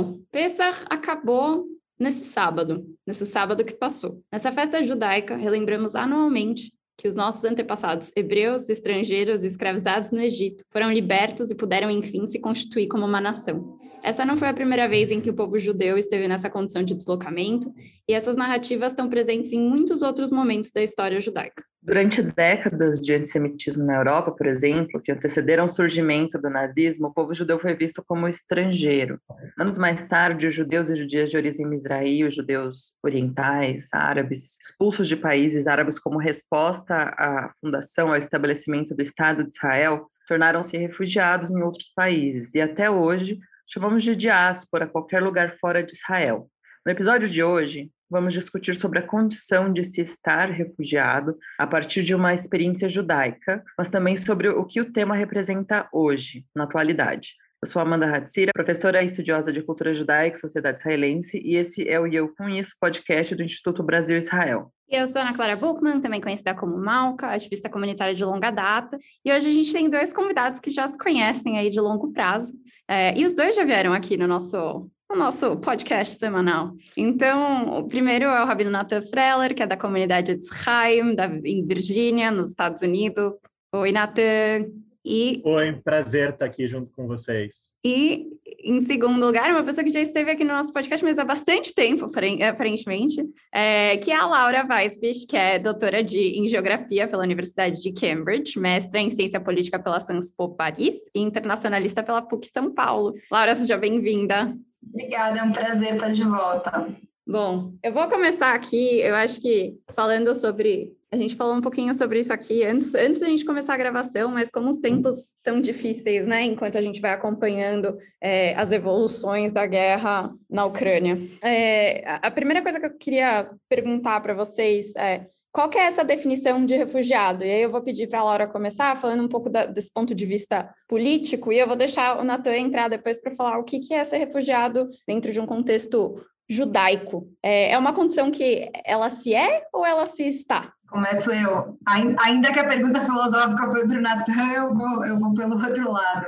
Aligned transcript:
Bom, 0.00 0.18
Pesach 0.32 0.86
acabou 0.88 1.66
nesse 1.98 2.24
sábado, 2.24 2.86
nesse 3.06 3.26
sábado 3.26 3.62
que 3.62 3.74
passou. 3.74 4.22
Nessa 4.32 4.50
festa 4.50 4.82
judaica, 4.82 5.36
relembramos 5.36 5.94
anualmente 5.94 6.72
que 6.96 7.06
os 7.06 7.14
nossos 7.14 7.44
antepassados 7.44 8.10
hebreus, 8.16 8.70
estrangeiros 8.70 9.44
e 9.44 9.46
escravizados 9.46 10.10
no 10.10 10.22
Egito 10.22 10.64
foram 10.72 10.90
libertos 10.90 11.50
e 11.50 11.54
puderam, 11.54 11.90
enfim, 11.90 12.24
se 12.24 12.40
constituir 12.40 12.88
como 12.88 13.04
uma 13.04 13.20
nação. 13.20 13.78
Essa 14.02 14.24
não 14.24 14.38
foi 14.38 14.48
a 14.48 14.54
primeira 14.54 14.88
vez 14.88 15.12
em 15.12 15.20
que 15.20 15.28
o 15.28 15.34
povo 15.34 15.58
judeu 15.58 15.98
esteve 15.98 16.26
nessa 16.26 16.48
condição 16.48 16.82
de 16.82 16.94
deslocamento, 16.94 17.70
e 18.08 18.14
essas 18.14 18.36
narrativas 18.36 18.92
estão 18.92 19.06
presentes 19.06 19.52
em 19.52 19.60
muitos 19.60 20.00
outros 20.00 20.30
momentos 20.30 20.72
da 20.72 20.82
história 20.82 21.20
judaica. 21.20 21.62
Durante 21.82 22.20
décadas 22.20 23.00
de 23.00 23.14
antissemitismo 23.14 23.84
na 23.84 23.96
Europa, 23.96 24.30
por 24.30 24.46
exemplo, 24.46 25.00
que 25.00 25.10
antecederam 25.10 25.64
o 25.64 25.68
surgimento 25.68 26.38
do 26.38 26.50
nazismo, 26.50 27.06
o 27.06 27.12
povo 27.12 27.32
judeu 27.32 27.58
foi 27.58 27.74
visto 27.74 28.04
como 28.06 28.28
estrangeiro. 28.28 29.18
Anos 29.58 29.78
mais 29.78 30.04
tarde, 30.04 30.46
os 30.46 30.54
judeus 30.54 30.90
e 30.90 30.96
judias 30.96 31.30
de 31.30 31.38
origem 31.38 31.66
misraí, 31.66 32.22
os 32.22 32.34
judeus 32.34 32.98
orientais, 33.02 33.88
árabes, 33.94 34.58
expulsos 34.60 35.08
de 35.08 35.16
países 35.16 35.66
árabes 35.66 35.98
como 35.98 36.18
resposta 36.18 36.94
à 37.16 37.50
fundação, 37.58 38.08
ao 38.08 38.16
estabelecimento 38.16 38.94
do 38.94 39.00
Estado 39.00 39.42
de 39.42 39.54
Israel, 39.54 40.06
tornaram-se 40.28 40.76
refugiados 40.76 41.50
em 41.50 41.62
outros 41.62 41.88
países. 41.88 42.54
E 42.54 42.60
até 42.60 42.90
hoje, 42.90 43.38
chamamos 43.66 44.02
de 44.02 44.14
diáspora 44.14 44.86
qualquer 44.86 45.22
lugar 45.22 45.52
fora 45.54 45.82
de 45.82 45.94
Israel. 45.94 46.46
No 46.84 46.92
episódio 46.92 47.28
de 47.28 47.42
hoje, 47.42 47.90
vamos 48.10 48.34
discutir 48.34 48.74
sobre 48.74 48.98
a 48.98 49.06
condição 49.06 49.72
de 49.72 49.84
se 49.84 50.00
estar 50.00 50.50
refugiado 50.50 51.38
a 51.58 51.66
partir 51.66 52.02
de 52.02 52.14
uma 52.14 52.34
experiência 52.34 52.88
judaica, 52.88 53.62
mas 53.78 53.88
também 53.88 54.16
sobre 54.16 54.48
o 54.48 54.64
que 54.64 54.80
o 54.80 54.92
tema 54.92 55.14
representa 55.14 55.88
hoje, 55.92 56.44
na 56.54 56.64
atualidade. 56.64 57.34
Eu 57.62 57.68
sou 57.68 57.82
Amanda 57.82 58.06
Hatzira, 58.06 58.52
professora 58.54 59.02
e 59.02 59.06
estudiosa 59.06 59.52
de 59.52 59.62
cultura 59.62 59.92
judaica 59.92 60.34
e 60.34 60.40
sociedade 60.40 60.78
israelense, 60.78 61.38
e 61.44 61.56
esse 61.56 61.86
é 61.86 62.00
o 62.00 62.06
Eu 62.06 62.34
Com 62.34 62.48
Isso 62.48 62.74
podcast 62.80 63.34
do 63.34 63.42
Instituto 63.42 63.82
Brasil 63.82 64.16
Israel. 64.16 64.72
Eu 64.88 65.06
sou 65.06 65.20
Ana 65.20 65.34
Clara 65.34 65.56
Buchmann, 65.56 66.00
também 66.00 66.22
conhecida 66.22 66.54
como 66.54 66.76
Malca, 66.78 67.26
ativista 67.26 67.68
comunitária 67.68 68.14
de 68.14 68.24
longa 68.24 68.50
data, 68.50 68.98
e 69.22 69.30
hoje 69.30 69.48
a 69.48 69.52
gente 69.52 69.72
tem 69.72 69.90
dois 69.90 70.10
convidados 70.10 70.58
que 70.58 70.70
já 70.70 70.88
se 70.88 70.96
conhecem 70.96 71.58
aí 71.58 71.68
de 71.68 71.78
longo 71.78 72.10
prazo, 72.12 72.54
é, 72.88 73.16
e 73.16 73.26
os 73.26 73.34
dois 73.34 73.54
já 73.54 73.62
vieram 73.62 73.92
aqui 73.92 74.16
no 74.16 74.26
nosso 74.26 74.90
o 75.10 75.16
nosso 75.16 75.56
podcast 75.56 76.18
semanal. 76.18 76.72
Então, 76.96 77.78
o 77.78 77.88
primeiro 77.88 78.26
é 78.26 78.42
o 78.42 78.46
Rabino 78.46 78.70
Nathan 78.70 79.02
Freller, 79.02 79.54
que 79.54 79.62
é 79.62 79.66
da 79.66 79.76
comunidade 79.76 80.38
Tzchaim, 80.38 81.16
da, 81.16 81.26
em 81.44 81.66
Virgínia, 81.66 82.30
nos 82.30 82.50
Estados 82.50 82.80
Unidos. 82.80 83.34
Oi, 83.72 83.90
Nathan. 83.90 84.70
E... 85.04 85.42
Oi, 85.44 85.72
prazer 85.82 86.30
estar 86.30 86.44
aqui 86.44 86.66
junto 86.66 86.92
com 86.92 87.08
vocês. 87.08 87.78
E, 87.84 88.28
em 88.62 88.80
segundo 88.82 89.24
lugar, 89.24 89.50
uma 89.50 89.62
pessoa 89.62 89.84
que 89.84 89.90
já 89.90 90.00
esteve 90.00 90.30
aqui 90.30 90.44
no 90.44 90.54
nosso 90.54 90.72
podcast, 90.72 91.04
mas 91.04 91.18
há 91.18 91.24
bastante 91.24 91.74
tempo, 91.74 92.06
aparentemente, 92.48 93.22
é, 93.52 93.96
que 93.96 94.10
é 94.10 94.16
a 94.16 94.26
Laura 94.26 94.66
Weisbich, 94.68 95.26
que 95.26 95.36
é 95.36 95.58
doutora 95.58 96.02
de, 96.02 96.18
em 96.18 96.46
Geografia 96.46 97.08
pela 97.08 97.22
Universidade 97.22 97.80
de 97.80 97.92
Cambridge, 97.92 98.58
mestra 98.58 99.00
em 99.00 99.10
Ciência 99.10 99.40
Política 99.40 99.78
pela 99.78 100.00
Sciences 100.00 100.32
Po 100.34 100.54
Paris 100.54 100.96
e 101.14 101.20
internacionalista 101.20 102.02
pela 102.02 102.22
PUC 102.22 102.46
São 102.48 102.72
Paulo. 102.72 103.14
Laura, 103.30 103.54
seja 103.54 103.76
bem-vinda. 103.76 104.54
Obrigada, 104.86 105.38
é 105.38 105.42
um 105.42 105.52
prazer 105.52 105.94
estar 105.94 106.08
de 106.08 106.24
volta. 106.24 106.88
Bom, 107.26 107.74
eu 107.82 107.92
vou 107.92 108.08
começar 108.08 108.54
aqui, 108.54 109.00
eu 109.00 109.14
acho 109.14 109.40
que 109.40 109.74
falando 109.92 110.34
sobre 110.34 110.92
a 111.12 111.16
gente 111.16 111.34
falou 111.34 111.54
um 111.54 111.60
pouquinho 111.60 111.92
sobre 111.92 112.20
isso 112.20 112.32
aqui 112.32 112.64
antes, 112.64 112.94
antes 112.94 113.20
da 113.20 113.26
gente 113.26 113.44
começar 113.44 113.74
a 113.74 113.78
gravação, 113.78 114.30
mas 114.30 114.50
como 114.50 114.70
os 114.70 114.78
tempos 114.78 115.34
tão 115.42 115.60
difíceis, 115.60 116.24
né? 116.24 116.44
Enquanto 116.44 116.78
a 116.78 116.82
gente 116.82 117.00
vai 117.00 117.12
acompanhando 117.12 117.96
é, 118.20 118.54
as 118.54 118.70
evoluções 118.70 119.50
da 119.50 119.66
guerra 119.66 120.32
na 120.48 120.64
Ucrânia. 120.64 121.18
É, 121.42 122.04
a 122.22 122.30
primeira 122.30 122.62
coisa 122.62 122.78
que 122.78 122.86
eu 122.86 122.96
queria 122.96 123.50
perguntar 123.68 124.20
para 124.20 124.34
vocês 124.34 124.94
é 124.96 125.26
qual 125.52 125.68
que 125.68 125.78
é 125.78 125.82
essa 125.82 126.04
definição 126.04 126.64
de 126.64 126.76
refugiado? 126.76 127.44
E 127.44 127.50
aí 127.50 127.62
eu 127.62 127.70
vou 127.70 127.82
pedir 127.82 128.08
para 128.08 128.20
a 128.20 128.24
Laura 128.24 128.46
começar 128.46 128.96
falando 128.96 129.24
um 129.24 129.28
pouco 129.28 129.50
da, 129.50 129.66
desse 129.66 129.92
ponto 129.92 130.14
de 130.14 130.24
vista 130.24 130.72
político, 130.86 131.52
e 131.52 131.58
eu 131.58 131.66
vou 131.66 131.74
deixar 131.74 132.20
o 132.20 132.24
Natan 132.24 132.56
entrar 132.56 132.86
depois 132.86 133.20
para 133.20 133.34
falar 133.34 133.58
o 133.58 133.64
que, 133.64 133.80
que 133.80 133.92
é 133.92 134.04
ser 134.04 134.18
refugiado 134.18 134.86
dentro 135.08 135.32
de 135.32 135.40
um 135.40 135.46
contexto 135.46 136.14
judaico. 136.48 137.28
É, 137.42 137.72
é 137.72 137.78
uma 137.78 137.92
condição 137.92 138.30
que 138.30 138.70
ela 138.84 139.10
se 139.10 139.34
é 139.34 139.64
ou 139.72 139.84
ela 139.84 140.06
se 140.06 140.22
está? 140.24 140.72
Começo 140.90 141.30
eu. 141.30 141.78
Ainda 141.86 142.52
que 142.52 142.58
a 142.58 142.66
pergunta 142.66 143.00
filosófica 143.00 143.70
foi 143.70 143.86
para 143.86 143.98
o 143.98 144.02
Natan, 144.02 144.52
eu 144.52 144.74
vou, 144.74 145.06
eu 145.06 145.18
vou 145.18 145.32
pelo 145.34 145.54
outro 145.64 145.92
lado. 145.92 146.26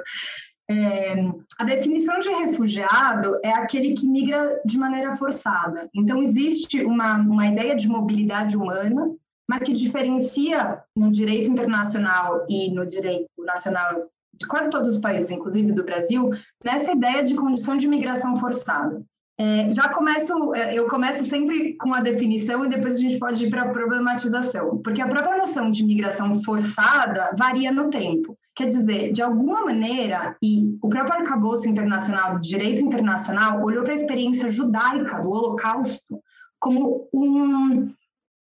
É, 0.70 1.14
a 1.58 1.64
definição 1.64 2.18
de 2.20 2.30
refugiado 2.30 3.38
é 3.42 3.50
aquele 3.50 3.94
que 3.94 4.06
migra 4.06 4.60
de 4.64 4.78
maneira 4.78 5.14
forçada. 5.16 5.90
Então, 5.94 6.22
existe 6.22 6.84
uma, 6.84 7.16
uma 7.16 7.46
ideia 7.48 7.74
de 7.74 7.88
mobilidade 7.88 8.56
humana, 8.56 9.10
mas 9.50 9.64
que 9.64 9.72
diferencia 9.72 10.80
no 10.96 11.10
direito 11.10 11.50
internacional 11.50 12.46
e 12.48 12.70
no 12.70 12.86
direito 12.86 13.28
nacional 13.38 14.08
de 14.32 14.46
quase 14.46 14.70
todos 14.70 14.94
os 14.94 15.00
países, 15.00 15.30
inclusive 15.30 15.72
do 15.72 15.84
Brasil, 15.84 16.30
nessa 16.64 16.92
ideia 16.92 17.22
de 17.22 17.34
condição 17.34 17.76
de 17.76 17.88
migração 17.88 18.36
forçada. 18.36 19.02
É, 19.42 19.72
já 19.72 19.88
começo, 19.88 20.54
é, 20.54 20.72
eu 20.72 20.86
começo 20.86 21.24
sempre 21.24 21.74
com 21.74 21.92
a 21.92 22.00
definição 22.00 22.64
e 22.64 22.68
depois 22.68 22.94
a 22.94 23.00
gente 23.00 23.18
pode 23.18 23.44
ir 23.44 23.50
para 23.50 23.62
a 23.62 23.68
problematização, 23.70 24.78
porque 24.78 25.02
a 25.02 25.08
própria 25.08 25.36
noção 25.36 25.68
de 25.68 25.84
migração 25.84 26.32
forçada 26.44 27.32
varia 27.36 27.72
no 27.72 27.90
tempo. 27.90 28.38
Quer 28.54 28.68
dizer, 28.68 29.10
de 29.10 29.20
alguma 29.20 29.64
maneira, 29.64 30.36
e 30.40 30.78
o 30.80 30.88
próprio 30.88 31.18
arcabouço 31.18 31.68
internacional, 31.68 32.38
direito 32.38 32.84
internacional, 32.84 33.64
olhou 33.64 33.82
para 33.82 33.94
a 33.94 33.96
experiência 33.96 34.48
judaica 34.48 35.20
do 35.20 35.28
Holocausto 35.28 36.22
como 36.60 37.08
um, 37.12 37.92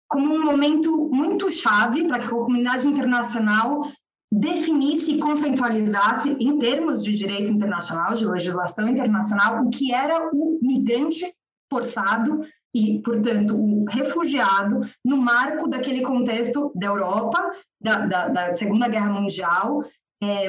como 0.10 0.36
um 0.36 0.44
momento 0.44 1.10
muito 1.14 1.50
chave 1.50 2.06
para 2.10 2.20
que 2.20 2.26
a 2.26 2.30
comunidade 2.30 2.86
internacional 2.86 3.90
definisse 4.34 5.12
e 5.12 5.20
conceitualizasse, 5.20 6.36
em 6.40 6.58
termos 6.58 7.04
de 7.04 7.14
direito 7.14 7.52
internacional, 7.52 8.16
de 8.16 8.26
legislação 8.26 8.88
internacional, 8.88 9.64
o 9.64 9.70
que 9.70 9.94
era 9.94 10.30
o 10.34 10.60
migrante 10.60 11.32
forçado 11.72 12.42
e, 12.76 13.00
portanto, 13.04 13.56
o 13.56 13.86
refugiado 13.86 14.82
no 15.06 15.18
marco 15.18 15.68
daquele 15.68 16.02
contexto 16.02 16.72
da 16.76 16.88
Europa, 16.88 17.52
da, 17.80 18.08
da, 18.08 18.28
da 18.30 18.54
Segunda 18.56 18.88
Guerra 18.88 19.12
Mundial, 19.12 19.84
é, 20.24 20.48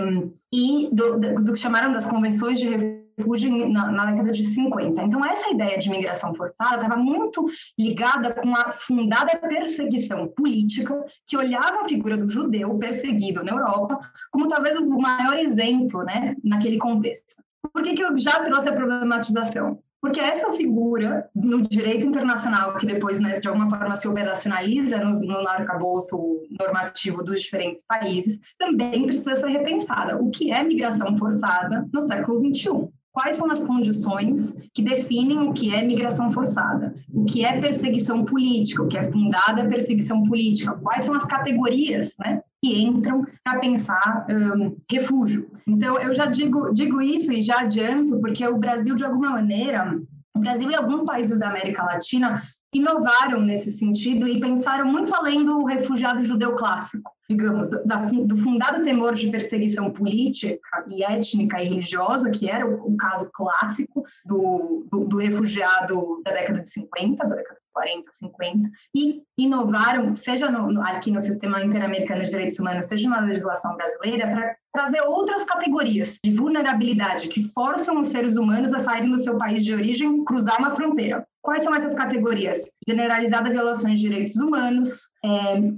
e 0.53 0.89
do, 0.91 1.19
do, 1.19 1.53
que 1.53 1.59
chamaram 1.59 1.93
das 1.93 2.07
convenções 2.07 2.59
de 2.59 3.04
refúgio 3.17 3.69
na, 3.69 3.91
na, 3.91 4.07
década 4.07 4.33
de 4.33 4.45
50. 4.45 5.03
Então, 5.03 5.25
essa 5.25 5.51
ideia 5.51 5.79
de 5.79 5.91
migração 5.91 6.35
forçada 6.35 6.83
estava 6.83 6.97
muito 6.97 7.47
ligada 7.79 8.35
com 8.35 8.55
a 8.55 8.73
fundada 8.73 9.37
perseguição 9.39 10.29
política 10.29 11.05
que 11.27 11.37
olhava 11.37 11.83
a 11.83 11.89
figura 11.89 12.17
do 12.17 12.27
judeu 12.27 12.77
perseguido 12.79 13.43
na 13.43 13.53
Europa 13.53 13.99
como 14.31 14.49
talvez 14.49 14.77
o 14.77 14.87
maior 14.99 15.39
exemplo 15.39 16.03
né, 16.03 16.35
naquele 16.43 16.79
contexto. 16.79 17.43
Por 17.73 17.83
que, 17.83 17.95
que 17.95 18.05
eu 18.05 18.17
já 18.19 18.43
trouxe 18.45 18.69
a 18.69 18.73
problematização? 18.73 19.79
Porque 20.05 20.21
essa 20.21 20.53
figura 20.53 21.31
no 21.35 21.63
direito 21.63 22.07
internacional, 22.07 22.77
que 22.77 22.85
depois, 22.85 23.19
né, 23.21 23.41
de 23.41 23.49
alguma 23.49 23.71
forma, 23.71 23.97
se 23.97 24.07
operacionaliza 24.07 24.99
no, 24.99 25.13
no 25.13 25.49
arcabouço 25.49 26.43
normativo 26.61 27.23
dos 27.23 27.41
diferentes 27.41 27.83
países, 27.87 28.39
também 28.59 29.07
precisa 29.07 29.35
ser 29.35 29.49
repensada. 29.49 30.21
O 30.21 30.31
que 30.31 30.53
é 30.53 30.63
migração 30.63 31.17
forçada 31.17 31.89
no 31.91 32.03
século 32.03 32.39
XXI? 32.55 32.93
Quais 33.15 33.37
são 33.37 33.49
as 33.49 33.63
condições 33.63 34.53
que 34.75 34.83
definem 34.83 35.39
o 35.39 35.53
que 35.53 35.73
é 35.73 35.81
migração 35.83 36.33
forçada? 36.33 36.93
O 37.09 37.25
que 37.25 37.45
é 37.45 37.61
perseguição 37.61 38.25
política? 38.25 38.83
O 38.83 38.89
que 38.89 38.99
é 38.99 39.11
fundada 39.11 39.63
a 39.63 39.69
perseguição 39.69 40.25
política? 40.25 40.75
Quais 40.75 41.05
são 41.05 41.15
as 41.15 41.25
categorias 41.25 42.17
né, 42.19 42.43
que 42.61 42.83
entram 42.83 43.25
para 43.45 43.61
pensar 43.61 44.27
um, 44.29 44.77
refúgio. 44.91 45.49
Então, 45.65 45.97
eu 46.01 46.13
já 46.13 46.27
digo, 46.27 46.73
digo 46.73 47.01
isso 47.01 47.33
e 47.33 47.41
já 47.41 47.61
adianto, 47.61 48.19
porque 48.21 48.47
o 48.49 48.59
Brasil, 48.59 48.97
de 48.97 49.05
alguma 49.05 49.31
maneira, 49.31 49.97
o 50.35 50.41
Brasil 50.41 50.71
e 50.71 50.75
alguns 50.75 51.05
países 51.05 51.39
da 51.39 51.51
América 51.51 51.85
Latina 51.85 52.43
inovaram 52.75 53.41
nesse 53.41 53.71
sentido 53.71 54.27
e 54.27 54.41
pensaram 54.41 54.85
muito 54.85 55.15
além 55.15 55.45
do 55.45 55.65
refugiado 55.65 56.25
judeu 56.25 56.57
clássico, 56.57 57.13
digamos, 57.31 57.71
do, 57.71 57.85
da, 57.85 57.97
do 57.97 58.37
fundado 58.37 58.83
temor 58.83 59.15
de 59.15 59.31
perseguição 59.31 59.93
política 59.93 60.59
e 60.89 61.05
étnica 61.05 61.63
e 61.63 61.69
religiosa, 61.69 62.31
que 62.31 62.51
era 62.51 62.67
o, 62.67 62.93
o 62.93 62.97
caso 62.97 63.31
clássico 63.33 64.05
do, 64.25 64.87
do, 64.91 65.05
do, 65.05 65.19
refugiado 65.19 66.21
da 66.25 66.33
década 66.33 66.61
de 66.61 66.69
50, 66.69 67.25
da 67.27 67.37
década 67.37 67.61
40, 67.73 68.13
50, 68.13 68.71
e 68.95 69.23
inovaram, 69.39 70.15
seja 70.15 70.51
no, 70.51 70.81
aqui 70.83 71.11
no 71.11 71.21
Sistema 71.21 71.65
Interamericano 71.65 72.23
de 72.23 72.31
Direitos 72.31 72.59
Humanos, 72.59 72.87
seja 72.87 73.09
na 73.09 73.21
legislação 73.21 73.77
brasileira, 73.77 74.27
para 74.29 74.57
trazer 74.75 75.03
outras 75.03 75.45
categorias 75.45 76.19
de 76.23 76.35
vulnerabilidade 76.35 77.29
que 77.29 77.49
forçam 77.51 78.01
os 78.01 78.09
seres 78.09 78.35
humanos 78.35 78.75
a 78.75 78.81
saírem 78.81 79.11
do 79.11 79.19
seu 79.19 79.39
país 79.39 79.65
de 79.65 79.73
origem, 79.73 80.25
cruzar 80.25 80.59
uma 80.59 80.75
fronteira. 80.75 81.25
Quais 81.41 81.63
são 81.63 81.75
essas 81.75 81.95
categorias? 81.95 82.63
Generalizada 82.89 83.51
violações 83.51 84.01
de 84.01 84.09
direitos 84.09 84.37
humanos, 84.37 85.11
é, 85.25 85.29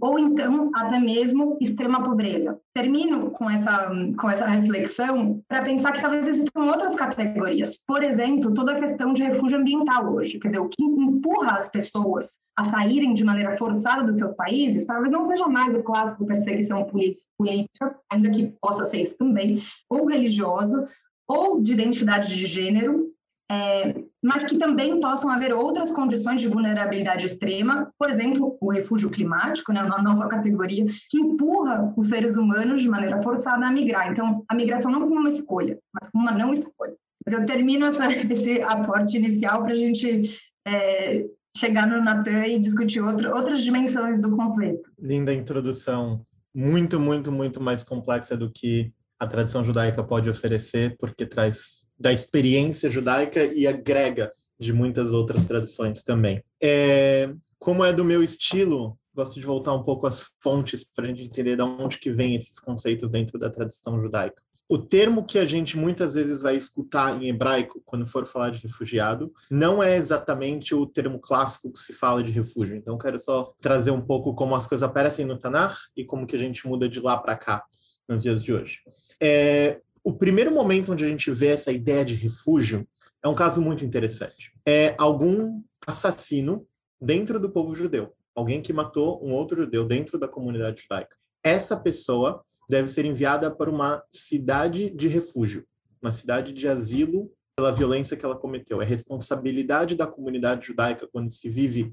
ou 0.00 0.18
então 0.18 0.70
até 0.74 0.98
mesmo 0.98 1.58
extrema 1.60 2.02
pobreza. 2.04 2.58
Termino 2.72 3.32
com 3.32 3.50
essa, 3.50 3.90
com 4.18 4.30
essa 4.30 4.46
reflexão 4.46 5.42
para 5.46 5.62
pensar 5.62 5.92
que 5.92 6.00
talvez 6.00 6.26
existam 6.26 6.62
outras 6.62 6.94
categorias. 6.94 7.84
Por 7.86 8.02
exemplo, 8.02 8.54
toda 8.54 8.72
a 8.72 8.80
questão 8.80 9.12
de 9.12 9.24
refúgio 9.24 9.58
ambiental 9.58 10.14
hoje. 10.14 10.38
Quer 10.38 10.48
dizer, 10.48 10.60
o 10.60 10.68
que 10.68 10.82
empurra 10.82 11.56
as 11.56 11.68
pessoas 11.68 12.38
a 12.56 12.64
saírem 12.64 13.12
de 13.12 13.22
maneira 13.22 13.56
forçada 13.56 14.02
dos 14.02 14.16
seus 14.16 14.34
países, 14.34 14.86
talvez 14.86 15.12
não 15.12 15.24
seja 15.24 15.46
mais 15.46 15.74
o 15.74 15.82
clássico 15.82 16.26
perseguição 16.26 16.84
política, 16.84 17.98
ainda 18.10 18.30
que 18.30 18.54
possa 18.60 18.86
ser 18.86 19.02
isso 19.02 19.18
também, 19.18 19.62
ou 19.90 20.06
religioso, 20.06 20.86
ou 21.28 21.60
de 21.60 21.72
identidade 21.72 22.34
de 22.34 22.46
gênero, 22.46 23.12
é, 23.50 23.94
mas 24.22 24.44
que 24.44 24.56
também 24.58 25.00
possam 25.00 25.30
haver 25.30 25.52
outras 25.52 25.92
condições 25.92 26.40
de 26.40 26.48
vulnerabilidade 26.48 27.26
extrema, 27.26 27.92
por 27.98 28.10
exemplo, 28.10 28.56
o 28.60 28.72
refúgio 28.72 29.10
climático, 29.10 29.72
né, 29.72 29.84
uma 29.84 30.02
nova 30.02 30.26
categoria, 30.26 30.86
que 31.08 31.18
empurra 31.18 31.92
os 31.96 32.08
seres 32.08 32.36
humanos 32.36 32.82
de 32.82 32.88
maneira 32.88 33.22
forçada 33.22 33.66
a 33.66 33.70
migrar. 33.70 34.10
Então, 34.10 34.44
a 34.48 34.54
migração 34.54 34.90
não 34.90 35.02
como 35.02 35.20
uma 35.20 35.28
escolha, 35.28 35.78
mas 35.94 36.10
como 36.10 36.24
uma 36.24 36.36
não 36.36 36.50
escolha. 36.50 36.94
Mas 37.24 37.38
eu 37.38 37.46
termino 37.46 37.86
essa, 37.86 38.06
esse 38.32 38.62
aporte 38.62 39.16
inicial 39.16 39.62
para 39.62 39.74
a 39.74 39.76
gente 39.76 40.36
é, 40.66 41.26
chegar 41.56 41.86
no 41.86 42.02
Natan 42.02 42.46
e 42.46 42.58
discutir 42.58 43.00
outro, 43.00 43.34
outras 43.34 43.62
dimensões 43.62 44.20
do 44.20 44.36
conceito. 44.36 44.90
Linda 44.98 45.32
introdução, 45.32 46.24
muito, 46.54 46.98
muito, 46.98 47.30
muito 47.30 47.60
mais 47.60 47.84
complexa 47.84 48.36
do 48.36 48.50
que 48.50 48.92
a 49.18 49.26
tradição 49.26 49.64
judaica 49.64 50.02
pode 50.04 50.28
oferecer, 50.28 50.96
porque 50.98 51.24
traz 51.24 51.86
da 51.98 52.12
experiência 52.12 52.90
judaica 52.90 53.44
e 53.44 53.66
agrega 53.66 54.30
de 54.58 54.72
muitas 54.72 55.12
outras 55.12 55.46
tradições 55.46 56.02
também. 56.02 56.42
É, 56.62 57.32
como 57.58 57.84
é 57.84 57.92
do 57.92 58.04
meu 58.04 58.22
estilo, 58.22 58.96
gosto 59.14 59.40
de 59.40 59.46
voltar 59.46 59.72
um 59.72 59.82
pouco 59.82 60.06
às 60.06 60.30
fontes 60.42 60.84
para 60.84 61.06
a 61.06 61.08
gente 61.08 61.24
entender 61.24 61.56
de 61.56 61.62
onde 61.62 61.98
que 61.98 62.12
vem 62.12 62.34
esses 62.34 62.60
conceitos 62.60 63.10
dentro 63.10 63.38
da 63.38 63.48
tradição 63.48 64.00
judaica. 64.00 64.42
O 64.68 64.78
termo 64.78 65.24
que 65.24 65.38
a 65.38 65.44
gente 65.44 65.76
muitas 65.76 66.14
vezes 66.14 66.42
vai 66.42 66.56
escutar 66.56 67.22
em 67.22 67.28
hebraico 67.28 67.80
quando 67.84 68.06
for 68.06 68.26
falar 68.26 68.50
de 68.50 68.60
refugiado 68.60 69.32
não 69.48 69.80
é 69.80 69.96
exatamente 69.96 70.74
o 70.74 70.86
termo 70.86 71.20
clássico 71.20 71.70
que 71.70 71.78
se 71.78 71.92
fala 71.92 72.22
de 72.22 72.32
refúgio. 72.32 72.76
Então, 72.76 72.98
quero 72.98 73.18
só 73.18 73.54
trazer 73.60 73.92
um 73.92 74.00
pouco 74.00 74.34
como 74.34 74.56
as 74.56 74.66
coisas 74.66 74.82
aparecem 74.82 75.24
no 75.24 75.38
Tanakh 75.38 75.76
e 75.96 76.04
como 76.04 76.26
que 76.26 76.34
a 76.34 76.38
gente 76.38 76.66
muda 76.66 76.88
de 76.88 76.98
lá 77.00 77.16
para 77.16 77.36
cá 77.36 77.64
nos 78.08 78.22
dias 78.22 78.42
de 78.42 78.52
hoje. 78.52 78.80
É, 79.22 79.80
o 80.02 80.12
primeiro 80.12 80.52
momento 80.52 80.92
onde 80.92 81.04
a 81.04 81.08
gente 81.08 81.30
vê 81.30 81.48
essa 81.48 81.72
ideia 81.72 82.04
de 82.04 82.14
refúgio 82.14 82.86
é 83.24 83.28
um 83.28 83.34
caso 83.34 83.60
muito 83.60 83.84
interessante. 83.84 84.52
É 84.66 84.94
algum 84.98 85.62
assassino 85.86 86.66
dentro 87.00 87.40
do 87.40 87.50
povo 87.50 87.74
judeu, 87.74 88.14
alguém 88.34 88.62
que 88.62 88.72
matou 88.72 89.20
um 89.24 89.32
outro 89.32 89.56
judeu 89.56 89.84
dentro 89.84 90.18
da 90.18 90.28
comunidade 90.28 90.82
judaica. 90.82 91.16
Essa 91.44 91.76
pessoa 91.76 92.44
deve 92.68 92.88
ser 92.88 93.04
enviada 93.04 93.50
para 93.50 93.70
uma 93.70 94.02
cidade 94.10 94.90
de 94.90 95.08
refúgio, 95.08 95.64
uma 96.02 96.10
cidade 96.10 96.52
de 96.52 96.68
asilo 96.68 97.30
pela 97.56 97.72
violência 97.72 98.16
que 98.16 98.24
ela 98.24 98.36
cometeu. 98.36 98.82
É 98.82 98.84
responsabilidade 98.84 99.94
da 99.94 100.06
comunidade 100.06 100.66
judaica 100.66 101.08
quando 101.10 101.30
se 101.30 101.48
vive 101.48 101.92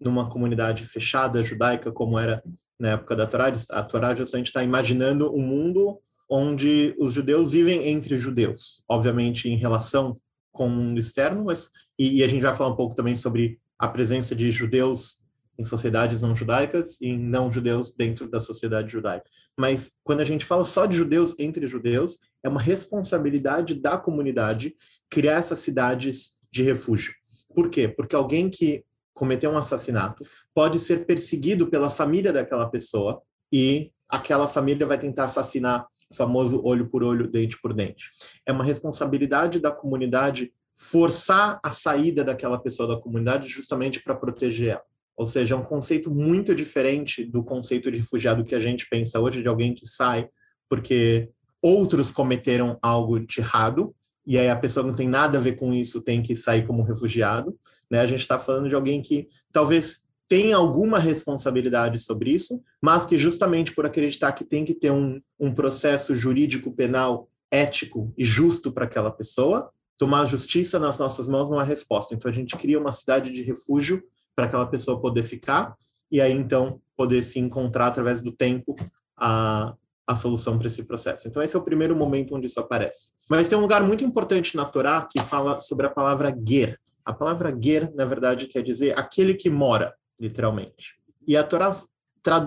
numa 0.00 0.28
comunidade 0.28 0.86
fechada 0.86 1.44
judaica, 1.44 1.92
como 1.92 2.18
era 2.18 2.42
na 2.78 2.90
época 2.90 3.14
da 3.14 3.26
Torá. 3.26 3.52
A 3.70 3.82
Torá 3.84 4.14
justamente 4.14 4.46
está 4.46 4.64
imaginando 4.64 5.32
um 5.34 5.40
mundo 5.40 6.00
onde 6.28 6.94
os 6.98 7.12
judeus 7.12 7.52
vivem 7.52 7.88
entre 7.88 8.16
judeus, 8.16 8.82
obviamente 8.88 9.48
em 9.48 9.56
relação 9.56 10.16
com 10.50 10.66
o 10.66 10.70
mundo 10.70 10.98
externo, 10.98 11.44
mas, 11.44 11.70
e, 11.98 12.18
e 12.18 12.24
a 12.24 12.28
gente 12.28 12.42
vai 12.42 12.54
falar 12.54 12.70
um 12.70 12.76
pouco 12.76 12.94
também 12.94 13.14
sobre 13.14 13.58
a 13.78 13.88
presença 13.88 14.34
de 14.34 14.50
judeus 14.50 15.21
em 15.58 15.64
sociedades 15.64 16.22
não 16.22 16.34
judaicas 16.34 17.00
e 17.00 17.16
não 17.16 17.52
judeus 17.52 17.92
dentro 17.92 18.28
da 18.28 18.40
sociedade 18.40 18.90
judaica. 18.90 19.24
Mas 19.56 19.98
quando 20.02 20.20
a 20.20 20.24
gente 20.24 20.44
fala 20.44 20.64
só 20.64 20.86
de 20.86 20.96
judeus 20.96 21.34
entre 21.38 21.66
judeus, 21.66 22.18
é 22.42 22.48
uma 22.48 22.60
responsabilidade 22.60 23.74
da 23.74 23.98
comunidade 23.98 24.74
criar 25.10 25.34
essas 25.34 25.60
cidades 25.60 26.32
de 26.50 26.62
refúgio. 26.62 27.14
Por 27.54 27.70
quê? 27.70 27.88
Porque 27.88 28.16
alguém 28.16 28.48
que 28.48 28.84
cometeu 29.12 29.50
um 29.50 29.58
assassinato 29.58 30.24
pode 30.54 30.78
ser 30.78 31.04
perseguido 31.06 31.68
pela 31.68 31.90
família 31.90 32.32
daquela 32.32 32.68
pessoa 32.68 33.22
e 33.52 33.90
aquela 34.08 34.48
família 34.48 34.86
vai 34.86 34.98
tentar 34.98 35.24
assassinar 35.24 35.86
o 36.10 36.14
famoso 36.14 36.60
olho 36.64 36.88
por 36.88 37.02
olho, 37.02 37.30
dente 37.30 37.60
por 37.60 37.72
dente. 37.72 38.10
É 38.46 38.52
uma 38.52 38.64
responsabilidade 38.64 39.60
da 39.60 39.70
comunidade 39.70 40.52
forçar 40.74 41.60
a 41.62 41.70
saída 41.70 42.24
daquela 42.24 42.58
pessoa 42.58 42.88
da 42.88 43.00
comunidade 43.00 43.48
justamente 43.48 44.02
para 44.02 44.14
proteger 44.14 44.70
ela. 44.70 44.91
Ou 45.22 45.26
seja, 45.26 45.54
é 45.54 45.58
um 45.58 45.62
conceito 45.62 46.10
muito 46.10 46.52
diferente 46.52 47.24
do 47.24 47.44
conceito 47.44 47.92
de 47.92 47.98
refugiado 47.98 48.44
que 48.44 48.56
a 48.56 48.60
gente 48.60 48.88
pensa 48.88 49.20
hoje, 49.20 49.40
de 49.40 49.48
alguém 49.48 49.72
que 49.72 49.86
sai 49.86 50.28
porque 50.68 51.28
outros 51.62 52.10
cometeram 52.10 52.78
algo 52.82 53.20
de 53.20 53.40
errado 53.40 53.94
e 54.26 54.38
aí 54.38 54.48
a 54.48 54.56
pessoa 54.56 54.84
não 54.84 54.94
tem 54.94 55.06
nada 55.06 55.38
a 55.38 55.40
ver 55.40 55.54
com 55.54 55.72
isso, 55.72 56.00
tem 56.00 56.22
que 56.22 56.34
sair 56.34 56.66
como 56.66 56.82
refugiado. 56.82 57.56
Né? 57.90 58.00
A 58.00 58.06
gente 58.06 58.20
está 58.20 58.36
falando 58.38 58.68
de 58.68 58.74
alguém 58.74 59.00
que 59.00 59.28
talvez 59.52 60.00
tenha 60.28 60.56
alguma 60.56 60.98
responsabilidade 60.98 61.98
sobre 61.98 62.32
isso, 62.32 62.60
mas 62.82 63.04
que 63.04 63.18
justamente 63.18 63.74
por 63.74 63.86
acreditar 63.86 64.32
que 64.32 64.44
tem 64.44 64.64
que 64.64 64.74
ter 64.74 64.90
um, 64.90 65.20
um 65.38 65.52
processo 65.52 66.16
jurídico 66.16 66.72
penal 66.72 67.28
ético 67.50 68.12
e 68.16 68.24
justo 68.24 68.72
para 68.72 68.86
aquela 68.86 69.10
pessoa, 69.10 69.70
tomar 69.98 70.24
justiça 70.24 70.78
nas 70.78 70.98
nossas 70.98 71.28
mãos 71.28 71.48
não 71.48 71.60
é 71.60 71.64
resposta. 71.64 72.14
Então 72.14 72.30
a 72.30 72.34
gente 72.34 72.56
cria 72.56 72.80
uma 72.80 72.92
cidade 72.92 73.30
de 73.30 73.42
refúgio 73.42 74.02
para 74.34 74.46
aquela 74.46 74.66
pessoa 74.66 75.00
poder 75.00 75.22
ficar 75.22 75.76
e 76.10 76.20
aí 76.20 76.32
então 76.32 76.80
poder 76.96 77.22
se 77.22 77.38
encontrar 77.38 77.88
através 77.88 78.20
do 78.20 78.32
tempo 78.32 78.76
a, 79.16 79.74
a 80.06 80.14
solução 80.14 80.58
para 80.58 80.66
esse 80.66 80.84
processo. 80.84 81.26
Então 81.26 81.42
esse 81.42 81.56
é 81.56 81.58
o 81.58 81.64
primeiro 81.64 81.96
momento 81.96 82.34
onde 82.36 82.46
isso 82.46 82.60
aparece. 82.60 83.12
Mas 83.28 83.48
tem 83.48 83.56
um 83.56 83.62
lugar 83.62 83.82
muito 83.82 84.04
importante 84.04 84.56
na 84.56 84.64
Torá 84.64 85.06
que 85.10 85.20
fala 85.20 85.60
sobre 85.60 85.86
a 85.86 85.90
palavra 85.90 86.36
ger. 86.46 86.78
A 87.04 87.12
palavra 87.12 87.56
ger, 87.60 87.92
na 87.94 88.04
verdade, 88.04 88.46
quer 88.46 88.62
dizer 88.62 88.96
aquele 88.98 89.34
que 89.34 89.50
mora, 89.50 89.94
literalmente. 90.20 90.96
E 91.26 91.36
a 91.36 91.42
Torá, 91.42 91.76